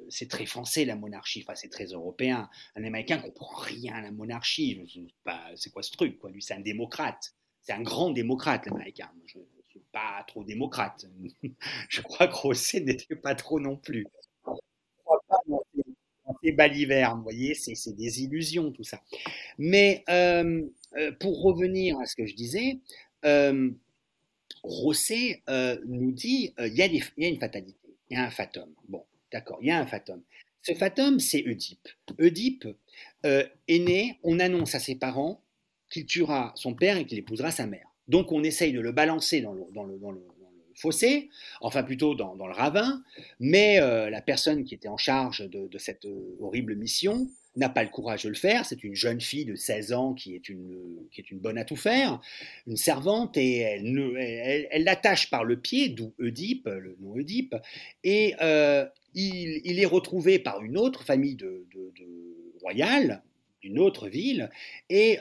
c'est 0.09 0.29
très 0.29 0.47
français 0.47 0.85
la 0.85 0.97
monarchie, 0.97 1.43
enfin 1.47 1.55
c'est 1.55 1.69
très 1.69 1.87
européen. 1.87 2.51
Un 2.75 2.85
Américain 2.85 3.19
comprend 3.19 3.57
rien 3.57 3.95
à 3.95 4.03
la 4.03 4.11
monarchie. 4.11 4.79
C'est 5.55 5.71
quoi 5.71 5.83
ce 5.83 5.93
truc 5.93 6.19
quoi 6.19 6.31
Lui 6.31 6.43
c'est 6.43 6.55
un 6.55 6.61
démocrate, 6.61 7.35
c'est 7.63 7.73
un 7.73 7.83
grand 7.83 8.11
démocrate 8.11 8.67
l'Américain 8.67 9.11
pas 9.93 10.25
trop 10.27 10.45
démocrate. 10.45 11.07
Je 11.89 12.01
crois 12.03 12.29
que 12.29 12.35
Rosset 12.35 12.81
n'était 12.81 13.17
pas 13.17 13.35
trop 13.35 13.61
non 13.61 13.77
plus. 13.77 14.07
Je 16.43 16.53
balivernes, 16.53 17.19
vous 17.19 17.25
voyez, 17.25 17.55
c'est 17.55 17.95
des 17.95 18.23
illusions 18.23 18.73
tout 18.73 18.85
ça. 18.85 19.01
Mais 19.59 20.05
euh, 20.09 20.63
euh, 20.97 21.13
pour 21.21 21.43
revenir 21.43 21.99
à 21.99 22.07
ce 22.07 22.17
que 22.17 22.27
je 22.27 22.35
disais, 22.35 22.79
euh, 23.25 23.71
Rosset 24.63 25.43
nous 25.87 26.13
dit 26.13 26.53
il 26.59 26.73
y, 26.73 26.79
y, 26.79 27.25
a 27.25 27.29
une 27.29 27.39
fatalité, 27.39 27.79
il 28.11 28.17
y 28.17 28.21
a 28.21 28.25
un 28.25 28.31
fatum. 28.31 28.73
Bon, 28.89 29.05
d'accord, 29.33 29.59
il 29.61 29.69
y 29.69 29.71
a 29.71 29.79
un 29.79 29.87
fatum. 29.87 30.23
Ce 30.63 30.75
fatum, 30.75 31.21
c'est 31.21 31.47
Oedipe. 31.47 31.89
Oedipe 32.19 32.67
est 33.25 33.79
né, 33.79 34.19
on 34.23 34.41
annonce 34.41 34.75
à 34.75 34.81
ses 34.81 34.97
parents 34.97 35.41
qu'il 35.91 36.07
tuera 36.07 36.53
son 36.57 36.75
père 36.75 36.97
et 36.97 37.07
qu'il 37.07 37.19
épousera 37.19 37.51
sa 37.51 37.67
mère. 37.67 37.87
Donc 38.09 38.33
on 38.33 38.43
essaye 38.43 38.73
de 38.73 38.81
le 38.81 38.93
balancer 38.93 39.41
dans 39.41 39.53
le, 39.53 39.63
fossé, 40.77 41.31
enfin 41.61 41.83
plutôt 41.83 42.15
dans, 42.15 42.35
le 42.35 42.53
ravin, 42.53 43.03
mais 43.41 43.81
euh, 43.81 44.11
la 44.11 44.21
personne 44.21 44.65
qui 44.65 44.75
était 44.75 44.89
en 44.89 44.99
charge 44.99 45.49
de, 45.49 45.79
cette 45.79 46.05
euh, 46.05 46.37
horrible 46.41 46.77
mission 46.77 47.29
n'a 47.57 47.71
pas 47.71 47.83
le 47.83 47.89
courage 47.89 48.25
de 48.25 48.29
le 48.29 48.35
faire. 48.35 48.67
C'est 48.67 48.85
une 48.85 48.95
jeune 48.95 49.21
fille 49.21 49.47
de 49.47 49.55
16 49.55 49.95
ans 49.95 50.13
qui 50.13 50.35
est 50.35 50.51
une, 50.51 50.77
qui 51.11 51.23
est 51.23 51.31
une 51.31 51.39
bonne 51.39 51.57
à 51.57 51.65
tout 51.65 51.77
faire, 51.77 52.21
une 52.67 52.77
servante, 52.77 53.39
et 53.39 53.61
elle, 53.61 54.85
l'attache 54.85 55.31
par 55.31 55.45
le 55.45 55.59
pied, 55.59 55.89
d'où 55.89 56.13
Oedipe, 56.19 56.67
le 56.67 56.97
nom 57.01 57.15
Oedipe, 57.15 57.57
et 58.05 58.35
euh, 58.43 58.85
il, 59.15 59.81
est 59.81 59.87
retrouvé 59.87 60.39
par 60.39 60.63
une 60.63 60.77
autre 60.77 61.05
famille 61.05 61.39
royale, 62.61 63.23
d'une 63.63 63.79
autre 63.79 64.09
ville, 64.09 64.51
et 64.91 65.19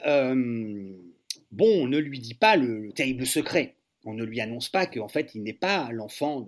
bon, 1.55 1.83
on 1.83 1.87
ne 1.87 1.97
lui 1.97 2.19
dit 2.19 2.33
pas 2.33 2.55
le, 2.57 2.91
terrible 2.93 3.25
secret. 3.25 3.75
On 4.03 4.13
ne 4.13 4.23
lui 4.23 4.39
annonce 4.41 4.69
pas 4.69 4.85
qu'en 4.85 5.07
fait, 5.07 5.33
il 5.33 5.43
n'est 5.43 5.53
pas 5.53 5.89
l'enfant 5.91 6.45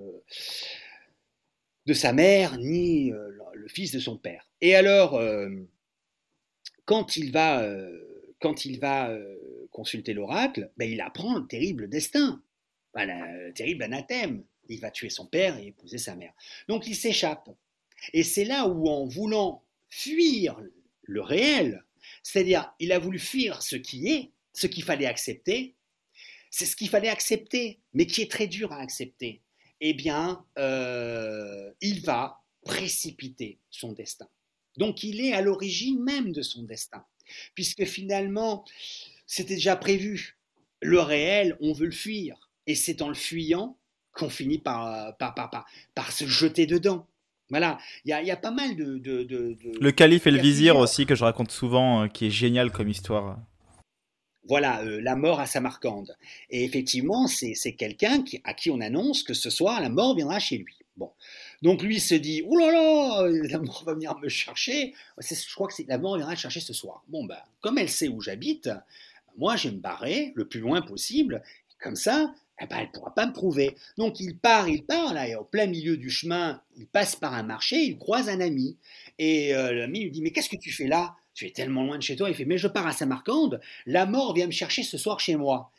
de, 1.86 1.94
sa 1.94 2.14
mère, 2.14 2.58
ni 2.58 3.12
euh, 3.12 3.30
le 3.54 3.68
fils 3.68 3.92
de 3.92 4.00
son 4.00 4.18
père. 4.18 4.52
Et 4.62 4.76
alors, 4.76 5.16
euh, 5.16 5.50
quand 6.86 7.16
il 7.16 7.32
va, 7.32 7.62
euh, 7.62 8.34
quand 8.40 8.66
il 8.66 8.80
va 8.80 9.18
consulter 9.72 10.14
l'oracle, 10.14 10.72
ben, 10.78 10.90
il 10.90 11.02
apprend 11.02 11.40
le 11.40 11.48
terrible 11.48 11.90
destin, 11.90 12.42
le 12.94 13.52
terrible 13.54 13.84
anathème. 13.84 14.44
Il 14.70 14.82
va 14.82 14.92
tuer 14.92 15.10
son 15.10 15.26
père 15.26 15.58
et 15.58 15.68
épouser 15.68 15.98
sa 15.98 16.16
mère. 16.16 16.34
Donc 16.68 16.88
il 16.88 16.96
s'échappe. 16.96 17.50
Et 18.14 18.24
c'est 18.24 18.44
là 18.44 18.68
où, 18.68 18.90
en 18.90 19.06
voulant 19.06 19.64
fuir 19.88 20.60
le 21.04 21.22
réel, 21.22 21.86
c'est-à-dire 22.22 22.74
il 22.80 22.92
a 22.92 23.00
voulu 23.00 23.18
fuir 23.18 23.62
ce 23.62 23.78
qui 23.78 24.10
est, 24.10 24.32
ce 24.58 24.66
qu'il 24.66 24.84
fallait 24.84 25.06
accepter, 25.06 25.76
c'est 26.50 26.66
ce 26.66 26.76
qu'il 26.76 26.90
fallait 26.90 27.10
accepter, 27.10 27.80
mais 27.94 28.08
qui 28.08 28.24
est 28.24 28.32
très 28.32 28.48
dur 28.48 28.72
à 28.72 28.80
accepter. 28.80 29.44
Eh 29.82 29.94
bien, 29.94 30.44
euh, 30.58 31.72
il 31.82 32.02
va 32.02 32.42
précipiter 32.64 33.60
son 33.70 33.92
destin. 33.92 34.28
Donc, 34.76 35.04
il 35.04 35.22
est 35.22 35.34
à 35.34 35.42
l'origine 35.42 36.04
même 36.04 36.32
de 36.32 36.42
son 36.42 36.64
destin, 36.64 37.06
puisque 37.54 37.86
finalement, 37.86 38.66
c'était 39.28 39.54
déjà 39.54 39.76
prévu. 39.76 40.40
Le 40.82 41.02
réel, 41.02 41.56
on 41.62 41.74
veut 41.74 41.86
le 41.86 41.92
fuir, 41.92 42.50
et 42.66 42.74
c'est 42.74 43.04
en 43.04 43.10
le 43.10 43.16
fuyant 43.16 43.78
qu'on 44.12 44.30
finit 44.30 44.58
par, 44.58 45.16
par, 45.18 45.36
par, 45.36 45.68
par, 45.94 46.12
se 46.12 46.26
jeter 46.26 46.66
dedans. 46.66 47.06
Voilà, 47.52 47.78
il 48.06 48.10
y, 48.10 48.26
y 48.26 48.32
a, 48.32 48.36
pas 48.36 48.52
mal 48.52 48.76
de, 48.76 48.98
de, 48.98 49.56
Le 49.80 49.92
calife 49.92 50.26
et 50.26 50.32
le 50.32 50.40
vizir 50.40 50.78
aussi, 50.78 51.06
que 51.06 51.14
je 51.14 51.24
raconte 51.24 51.52
souvent, 51.52 52.04
euh, 52.04 52.08
qui 52.08 52.26
est 52.26 52.32
génial 52.32 52.72
comme 52.72 52.90
histoire. 52.90 53.38
Voilà, 54.48 54.82
euh, 54.82 55.02
la 55.02 55.16
mort 55.16 55.40
à 55.40 55.46
Samarcande. 55.46 56.16
Et 56.50 56.64
effectivement, 56.64 57.28
c'est 57.28 57.74
quelqu'un 57.74 58.24
à 58.44 58.54
qui 58.54 58.70
on 58.70 58.80
annonce 58.80 59.24
que 59.24 59.34
ce 59.34 59.50
soir, 59.50 59.82
la 59.82 59.90
mort 59.90 60.16
viendra 60.16 60.40
chez 60.40 60.58
lui. 60.58 60.76
Bon. 60.96 61.12
Donc 61.62 61.84
lui 61.84 62.00
se 62.00 62.16
dit, 62.16 62.44
oh 62.48 62.58
là 62.58 62.72
là, 62.72 63.28
la 63.28 63.60
mort 63.60 63.84
va 63.86 63.94
venir 63.94 64.18
me 64.20 64.30
chercher. 64.30 64.94
Je 65.20 65.54
crois 65.54 65.68
que 65.68 65.84
la 65.88 65.98
mort 65.98 66.18
viendra 66.18 66.36
chercher 66.36 66.60
ce 66.60 66.74
soir. 66.74 67.04
Bon, 67.08 67.26
ben, 67.26 67.38
comme 67.62 67.78
elle 67.78 67.90
sait 67.90 68.08
où 68.08 68.22
j'habite, 68.22 68.70
moi, 69.38 69.56
je 69.56 69.70
vais 69.70 69.76
me 69.76 69.80
barrer 69.80 70.32
le 70.36 70.48
plus 70.48 70.60
loin 70.60 70.82
possible. 70.82 71.44
Comme 71.80 71.96
ça, 71.96 72.34
eh 72.60 72.66
ben, 72.66 72.78
elle 72.78 72.88
ne 72.88 72.92
pourra 72.92 73.14
pas 73.14 73.28
me 73.28 73.34
prouver. 73.34 73.76
Donc 73.98 74.20
il 74.20 74.38
part, 74.38 74.68
il 74.68 74.84
part, 74.84 75.14
là, 75.14 75.28
et 75.28 75.36
au 75.36 75.44
plein 75.44 75.68
milieu 75.68 75.98
du 75.98 76.10
chemin, 76.10 76.62
il 76.76 76.88
passe 76.88 77.16
par 77.16 77.34
un 77.36 77.44
marché, 77.44 77.78
il 77.84 77.98
croise 77.98 78.30
un 78.30 78.42
ami. 78.42 78.78
Et 79.20 79.56
euh, 79.56 79.74
l'ami 79.74 80.04
lui 80.04 80.12
dit, 80.12 80.22
mais 80.22 80.32
qu'est-ce 80.32 80.50
que 80.50 80.58
tu 80.58 80.72
fais 80.72 80.88
là? 80.88 81.16
Tu 81.38 81.46
es 81.46 81.52
tellement 81.52 81.84
loin 81.84 81.98
de 81.98 82.02
chez 82.02 82.16
toi. 82.16 82.30
Il 82.30 82.36
fait, 82.36 82.46
mais 82.46 82.58
je 82.58 82.68
pars 82.68 82.88
à 82.88 82.92
Samarcande, 82.92 83.62
la 83.86 84.08
mort 84.08 84.34
vient 84.34 84.48
me 84.48 84.52
chercher 84.52 84.82
ce 84.82 84.98
soir 84.98 85.20
chez 85.20 85.36
moi. 85.36 85.72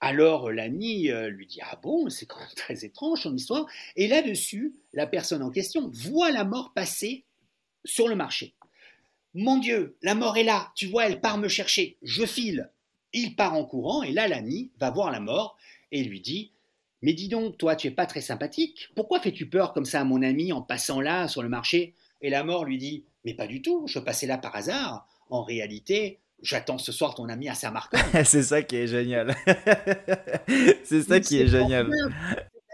Alors 0.00 0.50
l'ami 0.50 1.10
euh, 1.10 1.28
lui 1.28 1.46
dit, 1.46 1.60
ah 1.62 1.78
bon, 1.82 2.08
c'est 2.08 2.24
quand 2.24 2.40
même 2.40 2.48
très 2.56 2.82
étrange 2.86 3.20
son 3.20 3.36
histoire. 3.36 3.66
Et 3.96 4.08
là-dessus, 4.08 4.74
la 4.94 5.06
personne 5.06 5.42
en 5.42 5.50
question 5.50 5.90
voit 5.92 6.32
la 6.32 6.44
mort 6.44 6.72
passer 6.72 7.24
sur 7.84 8.08
le 8.08 8.16
marché. 8.16 8.54
Mon 9.34 9.58
Dieu, 9.58 9.98
la 10.00 10.14
mort 10.14 10.38
est 10.38 10.44
là, 10.44 10.72
tu 10.74 10.86
vois, 10.86 11.06
elle 11.06 11.20
part 11.20 11.36
me 11.36 11.48
chercher, 11.48 11.98
je 12.02 12.24
file. 12.24 12.70
Il 13.12 13.36
part 13.36 13.52
en 13.52 13.66
courant, 13.66 14.02
et 14.02 14.12
là 14.12 14.28
l'ami 14.28 14.70
va 14.80 14.90
voir 14.90 15.10
la 15.10 15.20
mort 15.20 15.58
et 15.92 16.02
lui 16.04 16.20
dit, 16.20 16.52
mais 17.02 17.12
dis 17.12 17.28
donc, 17.28 17.58
toi, 17.58 17.76
tu 17.76 17.88
es 17.88 17.90
pas 17.90 18.06
très 18.06 18.22
sympathique, 18.22 18.88
pourquoi 18.96 19.20
fais-tu 19.20 19.46
peur 19.46 19.74
comme 19.74 19.84
ça 19.84 20.00
à 20.00 20.04
mon 20.04 20.22
ami 20.22 20.54
en 20.54 20.62
passant 20.62 21.02
là 21.02 21.28
sur 21.28 21.42
le 21.42 21.50
marché? 21.50 21.92
Et 22.22 22.30
la 22.30 22.44
mort 22.44 22.64
lui 22.64 22.78
dit, 22.78 23.04
mais 23.26 23.34
pas 23.34 23.48
du 23.48 23.60
tout, 23.60 23.86
je 23.88 23.98
passais 23.98 24.26
là 24.26 24.38
par 24.38 24.54
hasard. 24.54 25.06
En 25.28 25.42
réalité, 25.42 26.20
j'attends 26.42 26.78
ce 26.78 26.92
soir 26.92 27.16
ton 27.16 27.28
ami 27.28 27.48
à 27.48 27.54
Saint-Martin. 27.54 27.98
c'est 28.24 28.44
ça 28.44 28.62
qui 28.62 28.76
est 28.76 28.86
génial. 28.86 29.34
c'est 30.84 31.02
ça 31.02 31.18
qui 31.20 31.40
est 31.40 31.48
génial 31.48 31.90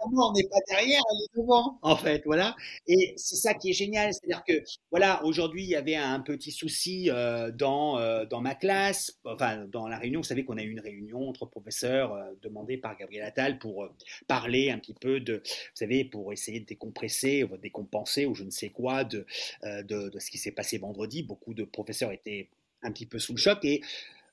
la 0.04 0.10
mort 0.10 0.32
n'est 0.34 0.48
pas 0.48 0.58
derrière, 0.68 1.00
elle 1.10 1.22
est 1.24 1.40
devant, 1.40 1.78
en 1.82 1.96
fait, 1.96 2.22
voilà. 2.24 2.56
Et 2.86 3.14
c'est 3.16 3.36
ça 3.36 3.54
qui 3.54 3.70
est 3.70 3.72
génial, 3.72 4.12
c'est-à-dire 4.12 4.42
que, 4.46 4.62
voilà, 4.90 5.24
aujourd'hui, 5.24 5.64
il 5.64 5.70
y 5.70 5.76
avait 5.76 5.96
un 5.96 6.20
petit 6.20 6.50
souci 6.50 7.10
euh, 7.10 7.50
dans, 7.50 7.98
euh, 7.98 8.24
dans 8.26 8.40
ma 8.40 8.54
classe, 8.54 9.18
enfin, 9.24 9.66
dans 9.66 9.88
la 9.88 9.98
réunion, 9.98 10.20
vous 10.20 10.26
savez 10.26 10.44
qu'on 10.44 10.56
a 10.58 10.62
eu 10.62 10.70
une 10.70 10.80
réunion 10.80 11.28
entre 11.28 11.46
professeurs 11.46 12.14
euh, 12.14 12.24
demandée 12.42 12.76
par 12.76 12.96
Gabriel 12.96 13.24
Attal 13.24 13.58
pour 13.58 13.88
parler 14.26 14.70
un 14.70 14.78
petit 14.78 14.94
peu 14.94 15.20
de, 15.20 15.36
vous 15.36 15.74
savez, 15.74 16.04
pour 16.04 16.32
essayer 16.32 16.60
de 16.60 16.66
décompresser, 16.66 17.44
ou 17.44 17.56
décompenser, 17.56 18.26
ou 18.26 18.34
je 18.34 18.44
ne 18.44 18.50
sais 18.50 18.70
quoi, 18.70 19.04
de, 19.04 19.26
de, 19.62 20.08
de 20.08 20.18
ce 20.18 20.30
qui 20.30 20.38
s'est 20.38 20.52
passé 20.52 20.78
vendredi. 20.78 21.22
Beaucoup 21.22 21.54
de 21.54 21.64
professeurs 21.64 22.12
étaient 22.12 22.48
un 22.82 22.90
petit 22.90 23.06
peu 23.06 23.18
sous 23.18 23.32
le 23.32 23.38
choc 23.38 23.64
et 23.64 23.80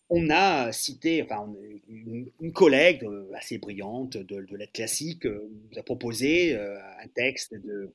on 0.09 0.29
a 0.29 0.71
cité, 0.71 1.23
enfin, 1.23 1.47
une, 1.87 2.51
collègue 2.51 3.05
assez 3.35 3.59
brillante 3.59 4.17
de, 4.17 4.41
de 4.41 4.55
l'aide 4.57 4.71
classique 4.71 5.25
euh, 5.25 5.49
nous 5.71 5.79
a 5.79 5.83
proposé 5.83 6.55
euh, 6.55 6.79
un 7.03 7.07
texte 7.09 7.53
de, 7.53 7.93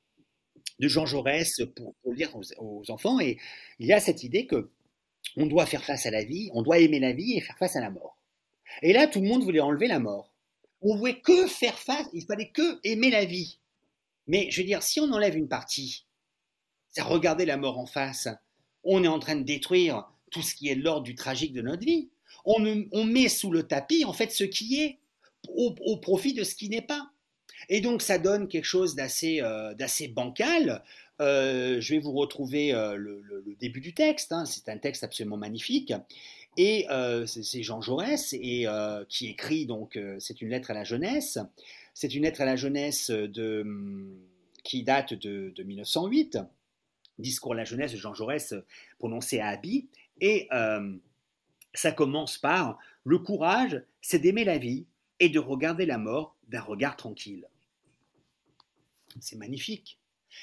Jean 0.79 1.05
Jaurès 1.05 1.61
pour, 1.75 1.93
lire 2.13 2.31
aux, 2.57 2.89
enfants, 2.89 3.19
et 3.19 3.37
il 3.79 3.87
y 3.87 3.93
a 3.93 3.99
cette 3.99 4.23
idée 4.23 4.45
que 4.45 4.69
on 5.37 5.45
doit 5.47 5.65
faire 5.65 5.83
face 5.83 6.05
à 6.05 6.11
la 6.11 6.23
vie, 6.23 6.49
on 6.53 6.61
doit 6.61 6.79
aimer 6.79 6.99
la 6.99 7.11
vie 7.11 7.35
et 7.37 7.41
faire 7.41 7.57
face 7.57 7.75
à 7.75 7.81
la 7.81 7.89
mort. 7.89 8.17
Et 8.81 8.93
là, 8.93 9.07
tout 9.07 9.21
le 9.21 9.27
monde 9.27 9.43
voulait 9.43 9.59
enlever 9.59 9.87
la 9.87 9.99
mort. 9.99 10.31
On 10.81 10.95
voulait 10.95 11.19
que 11.19 11.47
faire 11.47 11.79
face, 11.79 12.07
il 12.13 12.25
fallait 12.25 12.49
que 12.49 12.79
aimer 12.83 13.09
la 13.09 13.25
vie. 13.25 13.59
Mais 14.27 14.49
je 14.51 14.61
veux 14.61 14.67
dire, 14.67 14.83
si 14.83 14.99
on 14.99 15.11
enlève 15.11 15.35
une 15.35 15.47
partie, 15.47 16.05
c'est 16.91 17.01
regarder 17.01 17.45
la 17.45 17.57
mort 17.57 17.79
en 17.79 17.85
face, 17.85 18.27
on 18.83 19.03
est 19.03 19.07
en 19.07 19.19
train 19.19 19.35
de 19.35 19.43
détruire 19.43 20.07
tout 20.31 20.41
ce 20.41 20.55
qui 20.55 20.69
est 20.69 20.75
l'ordre 20.75 21.03
du 21.03 21.15
tragique 21.15 21.53
de 21.53 21.61
notre 21.61 21.85
vie. 21.85 22.09
On, 22.45 23.05
met 23.05 23.27
sous 23.27 23.51
le 23.51 23.63
tapis 23.63 24.05
en 24.05 24.13
fait 24.13 24.31
ce 24.31 24.43
qui 24.43 24.81
est 24.81 24.99
au, 25.49 25.97
profit 25.97 26.33
de 26.33 26.43
ce 26.43 26.55
qui 26.55 26.69
n'est 26.69 26.81
pas. 26.81 27.09
Et 27.69 27.81
donc 27.81 28.01
ça 28.01 28.17
donne 28.17 28.47
quelque 28.47 28.65
chose 28.65 28.95
d'assez 28.95 29.41
euh, 29.41 29.73
bancal. 30.13 30.83
Euh, 31.21 31.79
je 31.79 31.93
vais 31.93 31.99
vous 31.99 32.11
retrouver 32.11 32.73
euh, 32.73 32.95
le, 32.95 33.23
début 33.59 33.81
du 33.81 33.93
texte. 33.93 34.31
Hein. 34.31 34.45
C'est 34.45 34.69
un 34.69 34.77
texte 34.77 35.03
absolument 35.03 35.37
magnifique. 35.37 35.93
Et 36.57 36.87
c'est 37.25 37.63
Jean 37.63 37.81
Jaurès 37.81 38.29
qui 39.09 39.27
écrit 39.27 39.65
donc 39.65 39.99
c'est 40.19 40.41
une 40.41 40.49
lettre 40.49 40.71
à 40.71 40.73
la 40.73 40.85
jeunesse. 40.85 41.37
C'est 41.93 42.13
une 42.13 42.23
lettre 42.23 42.41
à 42.41 42.45
la 42.45 42.55
jeunesse 42.55 43.09
de, 43.09 43.65
qui 44.63 44.83
date 44.83 45.13
de, 45.13 45.51
de 45.53 45.63
1908. 45.63 46.37
Discours 47.19 47.53
à 47.53 47.55
la 47.55 47.65
jeunesse 47.65 47.91
de 47.91 47.97
Jean 47.97 48.13
Jaurès 48.13 48.53
prononcé 48.99 49.39
à 49.39 49.47
Abi. 49.47 49.87
Et 50.21 50.47
euh, 50.51 50.95
ça 51.73 51.91
commence 51.91 52.37
par 52.37 52.79
le 53.03 53.19
courage, 53.19 53.81
c'est 54.01 54.19
d'aimer 54.19 54.43
la 54.43 54.57
vie 54.57 54.85
et 55.19 55.29
de 55.29 55.39
regarder 55.39 55.85
la 55.85 55.97
mort 55.97 56.35
d'un 56.47 56.61
regard 56.61 56.95
tranquille. 56.95 57.47
C'est 59.19 59.37
magnifique. 59.37 59.99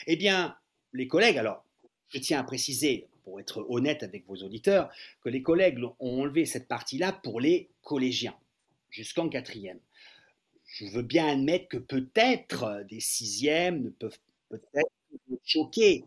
Eh 0.06 0.16
bien, 0.16 0.56
les 0.92 1.08
collègues, 1.08 1.38
alors, 1.38 1.64
je 2.08 2.18
tiens 2.18 2.40
à 2.40 2.44
préciser, 2.44 3.06
pour 3.24 3.40
être 3.40 3.66
honnête 3.68 4.02
avec 4.02 4.26
vos 4.26 4.36
auditeurs, 4.36 4.90
que 5.22 5.28
les 5.28 5.42
collègues 5.42 5.82
ont 6.00 6.22
enlevé 6.22 6.46
cette 6.46 6.68
partie-là 6.68 7.12
pour 7.12 7.40
les 7.40 7.68
collégiens, 7.82 8.36
jusqu'en 8.90 9.28
quatrième. 9.28 9.80
Je 10.66 10.86
veux 10.86 11.02
bien 11.02 11.28
admettre 11.28 11.68
que 11.68 11.76
peut-être 11.76 12.84
des 12.88 13.00
sixièmes 13.00 13.82
ne 13.82 13.90
peuvent 13.90 14.18
peut-être 14.48 14.90
choquer, 15.44 16.04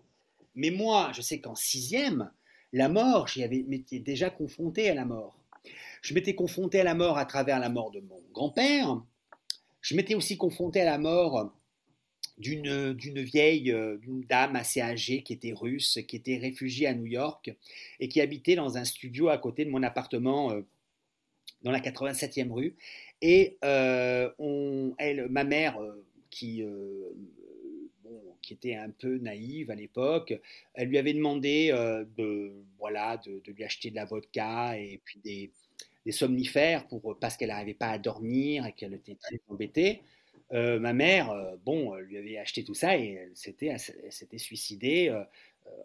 mais 0.55 0.71
moi, 0.71 1.11
je 1.13 1.21
sais 1.21 1.39
qu'en 1.39 1.55
sixième, 1.55 2.31
la 2.75 2.89
mort, 2.89 3.29
j'y 3.29 3.41
avais 3.41 3.63
déjà 3.91 4.29
confronté 4.29 4.89
à 4.89 4.93
la 4.93 5.05
mort. 5.05 5.39
Je 6.01 6.13
m'étais 6.13 6.35
confronté 6.35 6.81
à 6.81 6.83
la 6.83 6.93
mort 6.93 7.17
à 7.17 7.25
travers 7.25 7.57
la 7.59 7.69
mort 7.69 7.89
de 7.89 8.01
mon 8.01 8.21
grand-père. 8.33 9.01
je 9.81 9.95
m'étais 9.95 10.13
aussi 10.13 10.35
confronté 10.37 10.81
à 10.81 10.85
la 10.85 10.97
mort 10.97 11.53
d'une 12.37 13.21
vieille, 13.21 13.73
d'une 14.01 14.25
dame 14.25 14.57
assez 14.57 14.81
âgée 14.81 15.23
qui 15.23 15.31
était 15.31 15.53
russe, 15.53 15.99
qui 16.05 16.17
était 16.17 16.37
réfugiée 16.37 16.87
à 16.87 16.93
New 16.93 17.05
York 17.05 17.55
et 18.01 18.09
qui 18.09 18.19
habitait 18.19 18.55
dans 18.55 18.77
un 18.77 18.83
studio 18.83 19.29
à 19.29 19.37
côté 19.37 19.63
de 19.63 19.69
mon 19.69 19.81
appartement 19.81 20.51
dans 21.61 21.71
la 21.71 21.79
87e 21.79 22.51
rue. 22.51 22.75
Et 23.21 23.57
on, 23.63 24.93
elle, 24.97 25.29
ma 25.29 25.45
mère, 25.45 25.79
qui 26.29 26.61
qui 28.45 28.53
était 28.53 28.75
un 28.75 28.91
peu 28.91 29.17
naïve 29.17 29.71
à 29.71 29.75
l'époque, 29.75 30.39
elle 30.75 30.89
lui 30.89 30.97
avait 30.97 31.13
demandé 31.13 31.71
euh, 31.71 32.05
de, 32.17 32.53
voilà, 32.77 33.17
de, 33.25 33.41
lui 33.51 33.63
acheter 33.63 33.89
de 33.89 33.95
la 33.95 34.05
vodka 34.05 34.77
et 34.77 35.01
puis 35.03 35.19
des, 35.23 35.51
somnifères 36.11 36.87
pour, 36.87 37.17
parce 37.19 37.35
qu'elle 37.35 37.49
n'arrivait 37.49 37.73
pas 37.73 37.89
à 37.89 37.97
dormir 37.97 38.67
et 38.67 38.73
qu'elle 38.73 38.93
était 38.93 39.15
très 39.15 39.39
embêtée. 39.49 40.01
Euh, 40.53 40.79
ma 40.79 40.93
mère, 40.93 41.31
euh, 41.31 41.55
bon, 41.65 41.95
lui 41.95 42.17
avait 42.17 42.37
acheté 42.37 42.63
tout 42.63 42.75
ça 42.75 42.95
et 42.95 43.13
elle 43.13 43.35
s'était 43.35 44.37
suicidée 44.37 45.09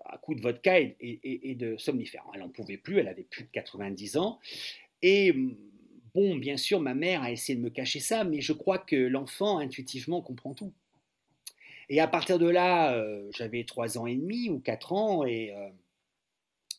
à 0.05 0.19
coup 0.19 0.35
de 0.35 0.43
vodka 0.43 0.79
et, 0.79 0.97
et 1.01 1.55
de 1.55 1.79
somnifères. 1.79 2.27
Elle 2.35 2.41
n'en 2.41 2.51
pouvait 2.51 2.77
plus, 2.77 2.99
elle 2.99 3.09
avait 3.09 3.23
plus 3.23 3.45
de 3.45 3.49
90 3.51 4.19
ans. 4.19 4.39
Et 5.01 5.35
bon, 6.15 6.37
bien 6.37 6.59
sûr, 6.59 6.81
ma 6.81 6.93
mère 6.93 7.23
a 7.23 7.33
essayé 7.33 7.57
de 7.57 7.63
me 7.63 7.71
cacher 7.71 8.01
ça, 8.01 8.25
mais 8.25 8.43
je 8.43 8.53
crois 8.53 8.79
que 8.79 8.97
l'enfant 8.97 9.59
intuitivement 9.59 10.21
comprend 10.21 10.53
tout. 10.53 10.75
Et 11.91 11.99
à 11.99 12.07
partir 12.07 12.39
de 12.39 12.49
là, 12.49 12.95
euh, 12.95 13.29
j'avais 13.37 13.65
trois 13.65 13.99
ans 13.99 14.07
et 14.07 14.15
demi 14.15 14.49
ou 14.49 14.61
quatre 14.61 14.93
ans 14.93 15.25
et 15.27 15.53
euh, 15.53 15.69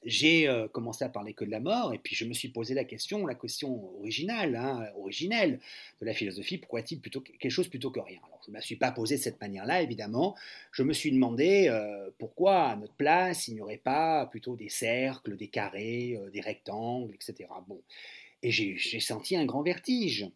j'ai 0.05 0.47
euh, 0.47 0.69
commencé 0.69 1.03
à 1.03 1.09
parler 1.09 1.33
que 1.33 1.43
de 1.43 1.51
la 1.51 1.59
mort. 1.59 1.93
Et 1.93 1.97
puis 1.97 2.15
je 2.15 2.23
me 2.23 2.33
suis 2.33 2.47
posé 2.47 2.73
la 2.73 2.85
question, 2.85 3.27
la 3.27 3.35
question 3.35 3.93
originale, 3.99 4.55
hein, 4.55 4.87
originelle 4.95 5.59
de 5.99 6.05
la 6.05 6.13
philosophie 6.13 6.57
pourquoi 6.57 6.79
est-il 6.79 7.01
plutôt 7.01 7.19
quelque 7.19 7.49
chose 7.49 7.67
plutôt 7.67 7.91
que 7.91 7.99
rien? 7.99 8.19
Alors 8.23 8.39
je 8.45 8.51
ne 8.51 8.55
me 8.55 8.61
suis 8.61 8.77
pas 8.77 8.93
posé 8.93 9.17
de 9.17 9.21
cette 9.21 9.41
manière-là, 9.41 9.81
évidemment. 9.81 10.33
Je 10.71 10.81
me 10.81 10.93
suis 10.93 11.11
demandé 11.11 11.69
pourquoi 12.17 12.69
à 12.69 12.75
notre 12.77 12.95
place 12.95 13.49
il 13.49 13.55
n'y 13.55 13.61
aurait 13.61 13.75
pas 13.75 14.25
plutôt 14.27 14.55
des 14.55 14.69
cercles, 14.69 15.35
des 15.35 15.49
carrés, 15.49 16.17
des 16.31 16.41
rectangles, 16.41 17.13
etc. 17.13 17.49
Bon. 17.67 17.81
Et 18.43 18.51
j'ai 18.51 18.99
senti 19.01 19.35
un 19.35 19.45
grand 19.45 19.61
vertige. 19.61 20.31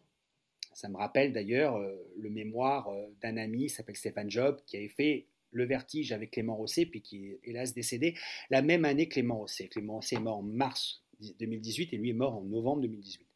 Ça 0.76 0.90
me 0.90 0.98
rappelle 0.98 1.32
d'ailleurs 1.32 1.76
euh, 1.76 1.96
le 2.18 2.28
mémoire 2.28 2.88
euh, 2.88 3.06
d'un 3.22 3.38
ami, 3.38 3.70
s'appelle 3.70 3.96
Stéphane 3.96 4.30
Job, 4.30 4.60
qui 4.66 4.76
avait 4.76 4.88
fait 4.88 5.24
Le 5.50 5.64
Vertige 5.64 6.12
avec 6.12 6.32
Clément 6.32 6.54
Rosset, 6.54 6.84
puis 6.84 7.00
qui 7.00 7.28
est 7.28 7.40
hélas 7.44 7.72
décédé 7.72 8.14
la 8.50 8.60
même 8.60 8.84
année 8.84 9.08
que 9.08 9.14
Clément 9.14 9.38
Rosset. 9.38 9.68
Clément 9.68 9.94
Rosset 9.94 10.16
est 10.16 10.20
mort 10.20 10.36
en 10.36 10.42
mars 10.42 11.02
2018 11.40 11.94
et 11.94 11.96
lui 11.96 12.10
est 12.10 12.12
mort 12.12 12.36
en 12.36 12.42
novembre 12.42 12.82
2018. 12.82 13.26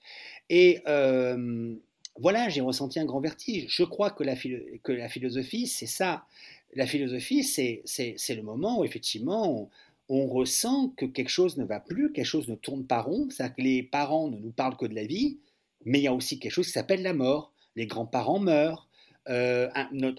Et 0.51 0.81
euh, 0.87 1.75
voilà, 2.19 2.51
j'ai 2.51 2.61
ressenti 2.61 3.01
un 3.01 3.07
grand 3.07 3.21
vertige. 3.21 3.75
Je 3.75 3.85
crois 3.85 4.11
que 4.11 4.23
la, 4.23 4.37
philosophie, 4.37 5.67
c'est 5.67 5.87
ça. 5.87 6.27
La 6.75 6.87
philosophie, 6.87 7.43
c'est 7.43 7.83
le 8.29 8.43
moment 8.43 8.81
où 8.81 8.85
effectivement 8.85 9.71
on, 10.11 10.27
ressent 10.27 10.91
que 10.91 11.07
quelque 11.07 11.31
chose 11.31 11.57
ne 11.57 11.65
va 11.65 11.81
plus, 11.81 12.13
quelque 12.13 12.27
chose 12.27 12.49
ne 12.49 12.55
tourne 12.55 12.85
pas 12.85 13.01
rond, 13.01 13.31
c'est-à-dire 13.31 13.57
que 13.57 13.63
les 13.63 13.83
parents 13.83 14.29
ne 14.29 14.37
nous 14.37 14.51
parlent 14.51 14.77
que 14.77 14.85
de 14.85 14.95
la 14.95 15.07
vie, 15.07 15.39
mais 15.85 16.01
il 16.01 16.03
y 16.03 16.09
a 16.09 16.15
aussi 16.15 16.39
quelque 16.39 16.53
chose 16.53 16.67
qui 16.67 16.73
s'appelle 16.73 17.03
la 17.03 17.15
mort. 17.15 17.53
Les 17.77 17.87
grands-parents 17.87 18.41
meurent. 18.41 18.89
Euh, 19.29 19.69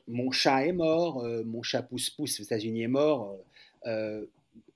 mon 0.07 0.31
chat 0.31 0.65
est 0.65 0.73
mort. 0.73 1.23
Euh, 1.23 1.43
mon 1.43 1.63
chat 1.63 1.83
pousse-pousse 1.83 2.39
aux 2.39 2.43
États-Unis 2.43 2.83
est 2.83 2.87
mort. 2.87 3.37
Euh, 3.85 4.25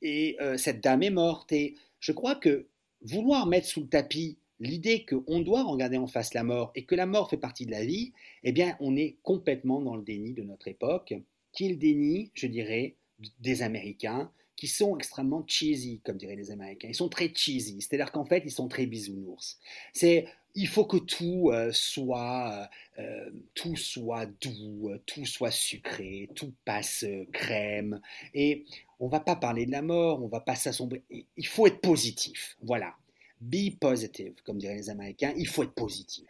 et 0.02 0.38
cette 0.58 0.84
dame 0.84 1.04
est 1.04 1.10
morte. 1.10 1.52
Et 1.52 1.76
je 2.00 2.12
crois 2.12 2.36
que 2.36 2.68
vouloir 3.02 3.48
mettre 3.48 3.68
sous 3.68 3.82
le 3.82 3.88
tapis 3.88 4.38
l'idée 4.60 5.06
qu'on 5.06 5.42
doit 5.42 5.64
regarder 5.64 5.98
en 5.98 6.08
face 6.08 6.34
la 6.34 6.44
mort 6.44 6.72
et 6.76 6.84
que 6.84 6.96
la 6.96 7.06
mort 7.06 7.30
fait 7.30 7.38
partie 7.38 7.66
de 7.66 7.72
la 7.72 7.84
vie, 7.84 8.14
eh 8.44 8.52
bien, 8.52 8.78
on 8.80 8.96
est 8.96 9.16
complètement 9.24 9.82
dans 9.82 9.96
le 9.96 10.04
déni 10.04 10.34
de 10.34 10.44
notre 10.44 10.68
époque, 10.68 11.14
qui 11.52 11.66
est 11.66 11.70
le 11.70 11.76
déni, 11.76 12.32
je 12.34 12.48
dirais, 12.48 12.96
des 13.40 13.64
Américains, 13.64 14.32
qui 14.56 14.68
sont 14.68 14.96
extrêmement 14.98 15.44
cheesy, 15.48 16.02
comme 16.04 16.18
diraient 16.18 16.36
les 16.36 16.52
Américains. 16.52 16.88
Ils 16.90 16.96
sont 16.96 17.10
très 17.10 17.34
cheesy, 17.34 17.82
c'est-à-dire 17.82 18.12
qu'en 18.12 18.26
fait, 18.26 18.44
ils 18.46 18.52
sont 18.52 18.68
très 18.68 18.86
bisounours. 18.86 19.60
C'est 19.94 20.26
il 20.58 20.70
faut 20.70 20.86
que 20.86 20.98
tout 20.98 21.50
euh, 21.52 21.72
soit 21.74 22.70
euh, 22.98 23.30
tout 23.54 23.76
soit 23.76 24.26
doux, 24.26 24.90
tout 25.06 25.26
soit 25.26 25.52
sucré, 25.52 26.30
tout 26.34 26.54
passe 26.64 27.06
crème. 27.34 28.00
Et 28.34 28.66
on 29.00 29.08
va 29.08 29.20
pas 29.20 29.36
parler 29.36 29.66
de 29.66 29.72
la 29.72 29.82
mort, 29.82 30.24
on 30.24 30.28
va 30.28 30.40
pas 30.40 30.56
s'assombrer. 30.56 31.04
Il 31.10 31.48
faut 31.48 31.68
être 31.68 31.82
positif. 31.82 32.56
Voilà. 32.62 32.96
Be 33.42 33.78
positive, 33.80 34.34
comme 34.44 34.58
diraient 34.58 34.76
les 34.76 34.90
Américains. 34.90 35.34
Il 35.38 35.48
faut 35.48 35.64
être 35.64 35.74
positif. 35.74 36.26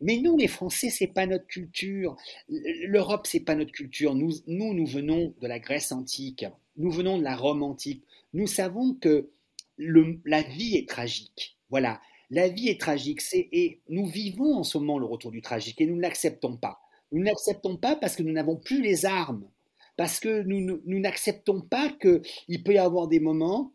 Mais 0.00 0.18
nous, 0.18 0.36
les 0.36 0.48
Français, 0.48 0.90
c'est 0.90 1.06
pas 1.06 1.26
notre 1.26 1.46
culture. 1.46 2.16
L'Europe, 2.48 3.26
c'est 3.26 3.40
pas 3.40 3.54
notre 3.54 3.72
culture. 3.72 4.14
Nous, 4.14 4.32
nous, 4.46 4.74
nous 4.74 4.86
venons 4.86 5.34
de 5.40 5.46
la 5.46 5.58
Grèce 5.58 5.92
antique. 5.92 6.44
Nous 6.76 6.90
venons 6.90 7.18
de 7.18 7.24
la 7.24 7.36
Rome 7.36 7.62
antique. 7.62 8.04
Nous 8.32 8.46
savons 8.46 8.94
que 8.94 9.30
la 9.78 10.42
vie 10.42 10.76
est 10.76 10.88
tragique. 10.88 11.56
Voilà. 11.70 12.00
La 12.30 12.48
vie 12.48 12.68
est 12.68 12.80
tragique, 12.80 13.20
et 13.32 13.80
nous 13.88 14.06
vivons 14.06 14.56
en 14.56 14.64
ce 14.64 14.78
moment 14.78 14.98
le 14.98 15.06
retour 15.06 15.30
du 15.30 15.42
tragique 15.42 15.80
et 15.80 15.86
nous 15.86 15.96
ne 15.96 16.02
l'acceptons 16.02 16.56
pas. 16.56 16.80
Nous 17.12 17.20
ne 17.20 17.26
l'acceptons 17.26 17.76
pas 17.76 17.96
parce 17.96 18.16
que 18.16 18.22
nous 18.22 18.32
n'avons 18.32 18.56
plus 18.56 18.82
les 18.82 19.06
armes, 19.06 19.48
parce 19.96 20.18
que 20.18 20.42
nous, 20.42 20.80
n'acceptons 20.86 21.60
pas 21.60 21.90
qu'il 21.90 22.64
peut 22.64 22.74
y 22.74 22.78
avoir 22.78 23.08
des 23.08 23.20
moments 23.20 23.72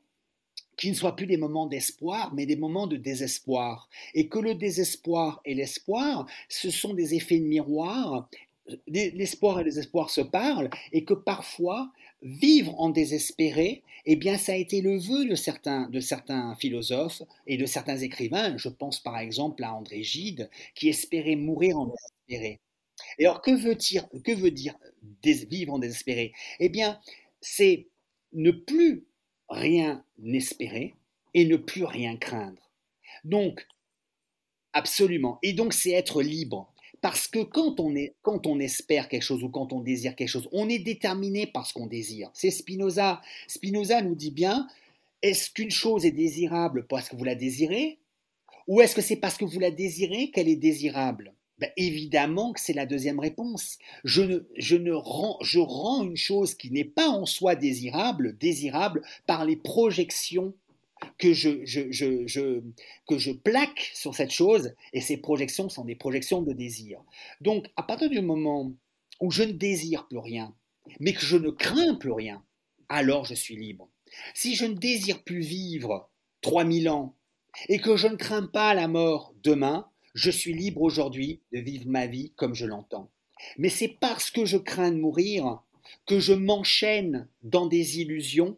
qui 0.79 0.89
ne 0.89 0.95
soient 0.95 1.15
plus 1.15 1.27
des 1.27 1.37
moments 1.37 1.67
d'espoir, 1.67 2.33
mais 2.33 2.45
des 2.45 2.55
moments 2.55 2.87
de 2.87 2.95
désespoir. 2.95 3.89
Et 4.13 4.29
que 4.29 4.39
le 4.39 4.55
désespoir 4.55 5.41
et 5.43 5.53
l'espoir, 5.53 6.25
ce 6.47 6.69
sont 6.69 6.93
des 6.93 7.15
effets 7.15 7.39
de 7.39 7.45
miroir. 7.45 8.29
L'espoir 8.87 9.59
et 9.59 9.63
le 9.63 9.69
désespoir 9.71 10.09
se 10.09 10.21
parlent, 10.21 10.69
et 10.93 11.03
que 11.03 11.13
parfois, 11.13 11.91
vivre 12.21 12.79
en 12.79 12.89
désespéré, 12.89 13.83
eh 14.05 14.15
bien, 14.15 14.37
ça 14.37 14.53
a 14.53 14.55
été 14.55 14.79
le 14.79 14.97
vœu 14.97 15.25
de 15.25 15.35
certains, 15.35 15.89
de 15.89 15.99
certains 15.99 16.55
philosophes 16.55 17.23
et 17.45 17.57
de 17.57 17.65
certains 17.65 17.97
écrivains. 17.97 18.55
Je 18.57 18.69
pense 18.69 19.01
par 19.01 19.17
exemple 19.17 19.63
à 19.65 19.73
André 19.73 20.01
Gide, 20.03 20.49
qui 20.75 20.87
espérait 20.87 21.35
mourir 21.35 21.77
en 21.77 21.87
désespéré. 21.87 22.61
Et 23.17 23.25
alors, 23.25 23.41
que 23.41 23.51
veut 23.51 23.75
dire, 23.75 24.07
que 24.23 24.31
veut 24.31 24.51
dire 24.51 24.75
vivre 25.23 25.73
en 25.73 25.79
désespéré? 25.79 26.31
Eh 26.59 26.69
bien, 26.69 26.99
c'est 27.41 27.87
ne 28.31 28.51
plus 28.51 29.08
rien 29.49 30.03
espérer 30.23 30.95
et 31.33 31.45
ne 31.45 31.57
plus 31.57 31.85
rien 31.85 32.17
craindre. 32.17 32.69
Donc, 33.23 33.65
absolument. 34.73 35.39
Et 35.43 35.53
donc, 35.53 35.73
c'est 35.73 35.91
être 35.91 36.21
libre. 36.21 36.71
Parce 37.01 37.27
que 37.27 37.39
quand 37.39 37.79
on, 37.79 37.93
quand 38.21 38.45
on 38.45 38.59
espère 38.59 39.07
quelque 39.07 39.23
chose 39.23 39.43
ou 39.43 39.49
quand 39.49 39.71
on 39.71 39.79
désire 39.79 40.15
quelque 40.15 40.29
chose, 40.29 40.49
on 40.51 40.67
est 40.67 40.79
déterminé 40.79 41.47
par 41.47 41.65
ce 41.65 41.73
qu'on 41.73 41.87
désire. 41.87 42.29
C'est 42.33 42.51
Spinoza. 42.51 43.21
Spinoza 43.47 44.01
nous 44.01 44.15
dit 44.15 44.31
bien, 44.31 44.67
est-ce 45.21 45.49
qu'une 45.51 45.71
chose 45.71 46.05
est 46.05 46.11
désirable 46.11 46.87
parce 46.87 47.07
que 47.09 47.15
vous 47.15 47.23
la 47.23 47.35
désirez 47.35 47.99
Ou 48.67 48.81
est-ce 48.81 48.95
que 48.95 49.01
c'est 49.01 49.15
parce 49.15 49.37
que 49.37 49.45
vous 49.45 49.59
la 49.59 49.71
désirez 49.71 50.31
qu'elle 50.31 50.49
est 50.49 50.57
désirable? 50.57 51.33
Ben, 51.59 51.71
Évidemment 51.77 52.53
que 52.53 52.59
c'est 52.59 52.73
la 52.73 52.85
deuxième 52.85 53.19
réponse. 53.19 53.77
Je, 54.03 54.21
ne, 54.21 54.39
je, 54.57 54.75
ne 54.75 54.91
rends, 54.91 56.03
une 56.03 56.17
chose 56.17 56.55
qui 56.55 56.71
n'est 56.71 56.85
pas 56.85 57.09
en 57.09 57.25
soi 57.25 57.55
désirable, 57.55 58.37
désirable 58.37 59.01
par 59.25 59.45
les 59.45 59.55
projections 59.55 60.53
que 61.17 61.33
je, 61.33 61.63
je, 61.63 62.61
que 63.07 63.17
je 63.17 63.31
plaque 63.31 63.91
sur 63.93 64.15
cette 64.15 64.31
chose, 64.31 64.73
et 64.91 65.01
ces 65.01 65.17
projections 65.17 65.69
sont 65.69 65.85
des 65.85 65.95
projections 65.95 66.41
de 66.41 66.51
désir. 66.51 67.01
Donc, 67.39 67.67
à 67.77 67.83
partir 67.83 68.09
du 68.09 68.21
moment 68.21 68.73
où 69.21 69.31
je 69.31 69.43
ne 69.43 69.53
désire 69.53 70.07
plus 70.07 70.17
rien, 70.17 70.53
mais 70.99 71.13
que 71.13 71.21
je 71.25 71.37
ne 71.37 71.51
crains 71.51 71.95
plus 71.95 72.11
rien, 72.11 72.43
alors 72.89 73.25
je 73.25 73.33
suis 73.33 73.55
libre. 73.55 73.89
Si 74.33 74.55
je 74.55 74.65
ne 74.65 74.73
désire 74.73 75.23
plus 75.23 75.41
vivre 75.41 76.09
3000 76.41 76.89
ans, 76.89 77.15
et 77.67 77.79
que 77.79 77.95
je 77.95 78.07
ne 78.07 78.15
crains 78.15 78.45
pas 78.45 78.73
la 78.73 78.87
mort 78.87 79.33
demain, 79.43 79.87
je 80.19 80.31
suis 80.31 80.53
libre 80.53 80.81
aujourd'hui 80.81 81.39
de 81.53 81.59
vivre 81.59 81.87
ma 81.87 82.05
vie 82.05 82.33
comme 82.35 82.53
je 82.53 82.65
l'entends. 82.65 83.09
Mais 83.57 83.69
c'est 83.69 83.87
parce 83.87 84.31
que 84.31 84.43
je 84.43 84.57
crains 84.57 84.91
de 84.91 84.99
mourir 84.99 85.63
que 86.05 86.19
je 86.19 86.33
m'enchaîne 86.33 87.27
dans 87.41 87.67
des 87.67 87.99
illusions 88.01 88.57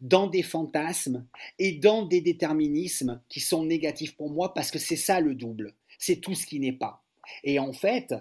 dans 0.00 0.26
des 0.26 0.42
fantasmes 0.42 1.24
et 1.58 1.72
dans 1.72 2.04
des 2.04 2.20
déterminismes 2.20 3.22
qui 3.28 3.40
sont 3.40 3.64
négatifs 3.64 4.16
pour 4.16 4.28
moi 4.28 4.52
parce 4.52 4.70
que 4.70 4.78
c'est 4.78 4.96
ça 4.96 5.20
le 5.20 5.34
double. 5.34 5.74
C'est 5.98 6.20
tout 6.20 6.34
ce 6.34 6.46
qui 6.46 6.58
n'est 6.58 6.72
pas. 6.72 7.04
Et 7.44 7.58
en 7.58 7.72
fait, 7.72 8.12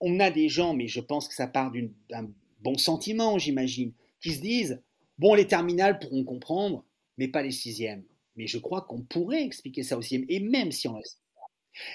on 0.00 0.20
a 0.20 0.30
des 0.30 0.48
gens, 0.48 0.74
mais 0.74 0.88
je 0.88 1.00
pense 1.00 1.26
que 1.26 1.34
ça 1.34 1.46
part 1.46 1.72
d'un 1.72 2.28
bon 2.60 2.76
sentiment, 2.76 3.38
j'imagine, 3.38 3.92
qui 4.20 4.34
se 4.34 4.40
disent 4.40 4.82
bon, 5.18 5.34
les 5.34 5.46
terminales 5.46 5.98
pourront 5.98 6.24
comprendre, 6.24 6.84
mais 7.16 7.28
pas 7.28 7.42
les 7.42 7.50
sixièmes. 7.50 8.04
Mais 8.36 8.46
je 8.46 8.58
crois 8.58 8.82
qu'on 8.82 9.02
pourrait 9.02 9.44
expliquer 9.44 9.82
ça 9.82 9.96
aussi. 9.96 10.24
Et 10.28 10.40
même 10.40 10.70
si 10.70 10.86
on 10.86 11.00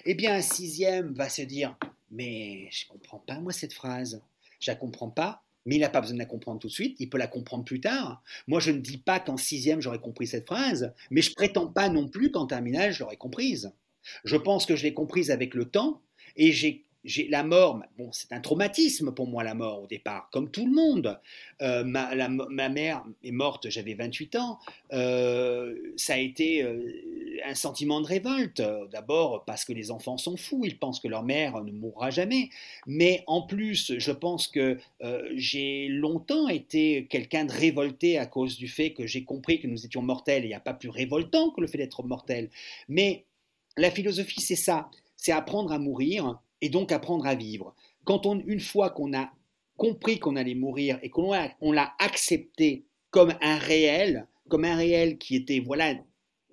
eh 0.05 0.13
bien, 0.15 0.35
un 0.35 0.41
sixième 0.41 1.13
va 1.13 1.29
se 1.29 1.41
dire 1.41 1.77
mais 2.11 2.69
je 2.71 2.85
ne 2.85 2.93
comprends 2.93 3.19
pas, 3.19 3.39
moi, 3.39 3.51
cette 3.51 3.73
phrase. 3.73 4.21
Je 4.59 4.71
la 4.71 4.75
comprends 4.75 5.09
pas 5.09 5.45
mais 5.65 5.75
il 5.75 5.79
n'a 5.79 5.89
pas 5.89 6.01
besoin 6.01 6.15
de 6.15 6.19
la 6.19 6.25
comprendre 6.25 6.59
tout 6.59 6.67
de 6.67 6.73
suite, 6.73 6.95
il 6.99 7.09
peut 7.09 7.17
la 7.17 7.27
comprendre 7.27 7.65
plus 7.65 7.81
tard. 7.81 8.21
Moi, 8.47 8.59
je 8.59 8.71
ne 8.71 8.79
dis 8.79 8.97
pas 8.97 9.19
qu'en 9.19 9.37
sixième, 9.37 9.81
j'aurais 9.81 9.99
compris 9.99 10.27
cette 10.27 10.45
phrase, 10.45 10.93
mais 11.09 11.21
je 11.21 11.33
prétends 11.33 11.67
pas 11.67 11.89
non 11.89 12.07
plus 12.07 12.31
qu'en 12.31 12.45
terminale, 12.45 12.93
je 12.93 12.99
l'aurais 12.99 13.17
comprise. 13.17 13.71
Je 14.23 14.35
pense 14.37 14.65
que 14.65 14.75
je 14.75 14.83
l'ai 14.83 14.93
comprise 14.93 15.31
avec 15.31 15.55
le 15.55 15.65
temps, 15.65 16.01
et 16.35 16.51
j'ai 16.51 16.84
la 17.29 17.43
mort, 17.43 17.81
bon, 17.97 18.09
c'est 18.11 18.31
un 18.31 18.39
traumatisme 18.39 19.13
pour 19.13 19.27
moi 19.27 19.43
la 19.43 19.53
mort 19.53 19.83
au 19.83 19.87
départ, 19.87 20.29
comme 20.31 20.49
tout 20.49 20.65
le 20.65 20.71
monde. 20.71 21.19
Euh, 21.61 21.83
ma, 21.83 22.69
mère 22.69 23.03
est 23.23 23.31
morte, 23.31 23.69
j'avais 23.69 23.93
28 23.93 24.35
ans. 24.35 24.59
Euh, 24.93 25.75
ça 25.97 26.15
a 26.15 26.17
été 26.17 26.63
euh, 26.63 26.91
un 27.45 27.55
sentiment 27.55 28.01
de 28.01 28.07
révolte. 28.07 28.61
D'abord 28.91 29.45
parce 29.45 29.65
que 29.65 29.73
les 29.73 29.91
enfants 29.91 30.17
sont 30.17 30.37
fous, 30.37 30.63
ils 30.65 30.79
pensent 30.79 30.99
que 30.99 31.07
leur 31.07 31.23
mère 31.23 31.63
ne 31.63 31.71
mourra 31.71 32.09
jamais. 32.09 32.49
Mais 32.87 33.23
en 33.27 33.43
plus, 33.43 33.93
je 33.97 34.11
pense 34.11 34.47
que 34.47 34.77
j'ai 35.35 35.87
longtemps 35.89 36.47
été 36.47 37.05
quelqu'un 37.09 37.45
de 37.45 37.51
révolté 37.51 38.17
à 38.17 38.25
cause 38.25 38.57
du 38.57 38.67
fait 38.67 38.93
que 38.93 39.05
j'ai 39.05 39.23
compris 39.23 39.59
que 39.59 39.67
nous 39.67 39.85
étions 39.85 40.01
mortels. 40.01 40.43
Il 40.43 40.47
n'y 40.47 40.53
a 40.53 40.59
pas 40.59 40.73
plus 40.73 40.89
révoltant 40.89 41.51
que 41.51 41.61
le 41.61 41.67
fait 41.67 41.77
d'être 41.77 42.03
mortel. 42.03 42.49
Mais 42.89 43.25
la 43.77 43.91
philosophie, 43.91 44.41
c'est 44.41 44.55
ça, 44.55 44.89
c'est 45.17 45.31
apprendre 45.31 45.71
à 45.71 45.79
mourir 45.79 46.39
et 46.61 46.69
donc 46.69 46.91
apprendre 46.91 47.25
à 47.25 47.35
vivre. 47.35 47.75
Quand 48.03 48.25
on, 48.25 48.39
une 48.39 48.59
fois 48.59 48.89
qu'on 48.89 49.13
a 49.13 49.31
compris 49.77 50.19
qu'on 50.19 50.35
allait 50.35 50.55
mourir 50.55 50.99
et 51.01 51.09
qu'on 51.09 51.31
l'a 51.31 51.93
accepté 51.99 52.85
comme 53.11 53.33
un 53.41 53.57
réel, 53.57 54.27
comme 54.49 54.65
un 54.65 54.75
réel 54.75 55.17
qui 55.17 55.35
était 55.35 55.59
voilà 55.59 55.95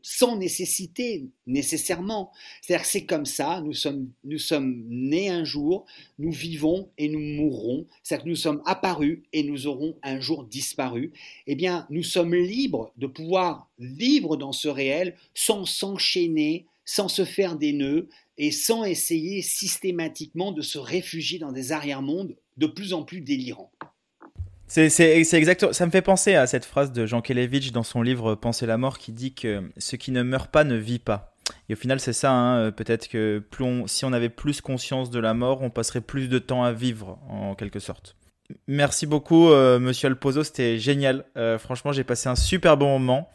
sans 0.03 0.37
nécessité 0.37 1.29
nécessairement. 1.47 2.33
C'est-à-dire 2.61 2.87
c'est 2.87 3.07
comme 3.07 3.25
ça, 3.25 3.61
nous 3.65 3.73
sommes, 3.73 4.11
nous 4.25 4.39
sommes 4.39 4.85
nés 4.89 5.29
un 5.29 5.45
jour, 5.45 5.87
nous 6.19 6.33
vivons 6.33 6.91
et 6.99 7.09
nous 7.09 7.21
mourrons. 7.21 7.87
C'est-à-dire 8.03 8.25
que 8.25 8.31
nous 8.31 8.37
sommes 8.37 8.63
apparus 8.67 9.23
et 9.33 9.45
nous 9.45 9.67
aurons 9.67 9.97
un 10.03 10.21
jour 10.21 10.45
disparu. 10.45 11.13
Eh 11.47 11.55
bien, 11.55 11.87
nous 11.89 12.03
sommes 12.03 12.35
libres 12.35 12.93
de 12.97 13.07
pouvoir 13.07 13.71
vivre 13.79 14.37
dans 14.37 14.53
ce 14.53 14.69
réel 14.69 15.17
sans 15.35 15.65
s'enchaîner, 15.65 16.67
sans 16.85 17.09
se 17.09 17.25
faire 17.25 17.57
des 17.57 17.73
nœuds 17.73 18.09
et 18.43 18.51
sans 18.51 18.83
essayer 18.83 19.41
systématiquement 19.41 20.51
de 20.51 20.63
se 20.63 20.77
réfugier 20.77 21.39
dans 21.39 21.53
des 21.53 21.71
arrière-mondes 21.71 22.35
de 22.57 22.67
plus 22.67 22.93
en 22.93 23.05
plus 23.05 23.21
délirants. 23.21 23.71
C'est 24.67 24.89
exact. 25.35 25.73
Ça 25.73 25.87
me 25.87 25.93
fait 25.93 26.03
penser 26.03 26.35
à 26.35 26.49
cette 26.49 26.65
phrase 26.65 26.91
de 26.91 27.07
Jean 27.07 27.21
Kelevitch 27.21 27.71
dans 27.71 27.85
son 27.85 28.03
livre 28.03 28.35
Penser 28.35 28.67
la 28.67 28.79
mort 28.79 28.99
qui 28.99 29.13
dit 29.13 29.33
que 29.33 29.71
ce 29.77 29.95
qui 29.95 30.11
ne 30.11 30.25
meurt 30.25 30.51
pas 30.51 30.65
ne 30.65 30.75
vit 30.75 30.99
pas. 30.99 31.37
Et 31.69 31.75
au 31.75 31.77
final, 31.77 32.01
c'est 32.01 32.13
ça. 32.13 32.33
Hein. 32.33 32.73
Peut-être 32.73 33.07
que 33.07 33.45
si 33.87 34.05
on 34.05 34.13
avait 34.13 34.29
plus 34.29 34.61
conscience 34.61 35.11
de 35.11 35.21
la 35.21 35.35
mort, 35.35 35.63
on 35.63 35.71
passerait 35.71 36.01
plus 36.01 36.27
de 36.27 36.41
temps 36.41 36.65
à 36.65 36.73
vivre, 36.73 37.21
en 37.29 37.55
quelque 37.55 37.79
sorte. 37.79 38.17
Merci 38.67 39.07
beaucoup, 39.07 39.51
euh, 39.51 39.79
Monsieur 39.79 40.09
Alpozo, 40.09 40.45
c'était 40.45 40.79
génial. 40.79 41.25
Euh, 41.37 41.59
franchement, 41.59 41.93
j'ai 41.93 42.05
passé 42.05 42.29
un 42.29 42.37
super 42.37 42.77
bon 42.77 42.99
moment. 42.99 43.29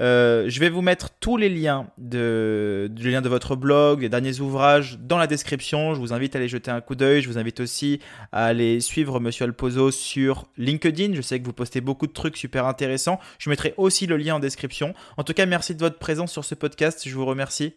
Euh, 0.00 0.44
je 0.48 0.60
vais 0.60 0.70
vous 0.70 0.82
mettre 0.82 1.10
tous 1.20 1.36
les 1.36 1.48
liens 1.48 1.90
de, 1.98 2.90
les 2.96 3.10
liens 3.10 3.22
de 3.22 3.28
votre 3.28 3.56
blog, 3.56 4.02
les 4.02 4.08
derniers 4.08 4.40
ouvrages 4.40 4.98
dans 5.00 5.18
la 5.18 5.26
description. 5.26 5.94
Je 5.94 6.00
vous 6.00 6.12
invite 6.12 6.34
à 6.36 6.38
aller 6.38 6.48
jeter 6.48 6.70
un 6.70 6.80
coup 6.80 6.94
d'œil. 6.94 7.22
Je 7.22 7.28
vous 7.28 7.38
invite 7.38 7.60
aussi 7.60 8.00
à 8.32 8.46
aller 8.46 8.80
suivre 8.80 9.20
Monsieur 9.20 9.44
Alpozo 9.44 9.90
sur 9.90 10.46
LinkedIn. 10.56 11.14
Je 11.14 11.22
sais 11.22 11.40
que 11.40 11.44
vous 11.44 11.52
postez 11.52 11.80
beaucoup 11.80 12.06
de 12.06 12.12
trucs 12.12 12.36
super 12.36 12.66
intéressants. 12.66 13.18
Je 13.38 13.50
mettrai 13.50 13.74
aussi 13.76 14.06
le 14.06 14.16
lien 14.16 14.36
en 14.36 14.40
description. 14.40 14.94
En 15.16 15.24
tout 15.24 15.34
cas, 15.34 15.46
merci 15.46 15.74
de 15.74 15.80
votre 15.80 15.98
présence 15.98 16.32
sur 16.32 16.44
ce 16.44 16.54
podcast. 16.54 17.08
Je 17.08 17.14
vous 17.14 17.26
remercie. 17.26 17.74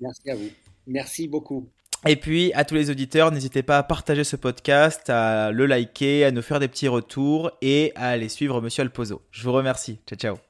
Merci 0.00 0.30
à 0.30 0.36
vous. 0.36 0.50
Merci 0.86 1.28
beaucoup. 1.28 1.68
Et 2.06 2.16
puis 2.16 2.52
à 2.54 2.64
tous 2.64 2.74
les 2.74 2.90
auditeurs, 2.90 3.32
n'hésitez 3.32 3.62
pas 3.62 3.78
à 3.78 3.82
partager 3.82 4.24
ce 4.24 4.36
podcast, 4.36 5.10
à 5.10 5.50
le 5.50 5.66
liker, 5.66 6.24
à 6.24 6.30
nous 6.30 6.42
faire 6.42 6.60
des 6.60 6.68
petits 6.68 6.88
retours 6.88 7.50
et 7.60 7.92
à 7.96 8.08
aller 8.10 8.28
suivre 8.28 8.60
Monsieur 8.60 8.82
Alpozo. 8.82 9.22
Je 9.30 9.42
vous 9.42 9.52
remercie. 9.52 9.98
Ciao 10.06 10.18
ciao. 10.18 10.47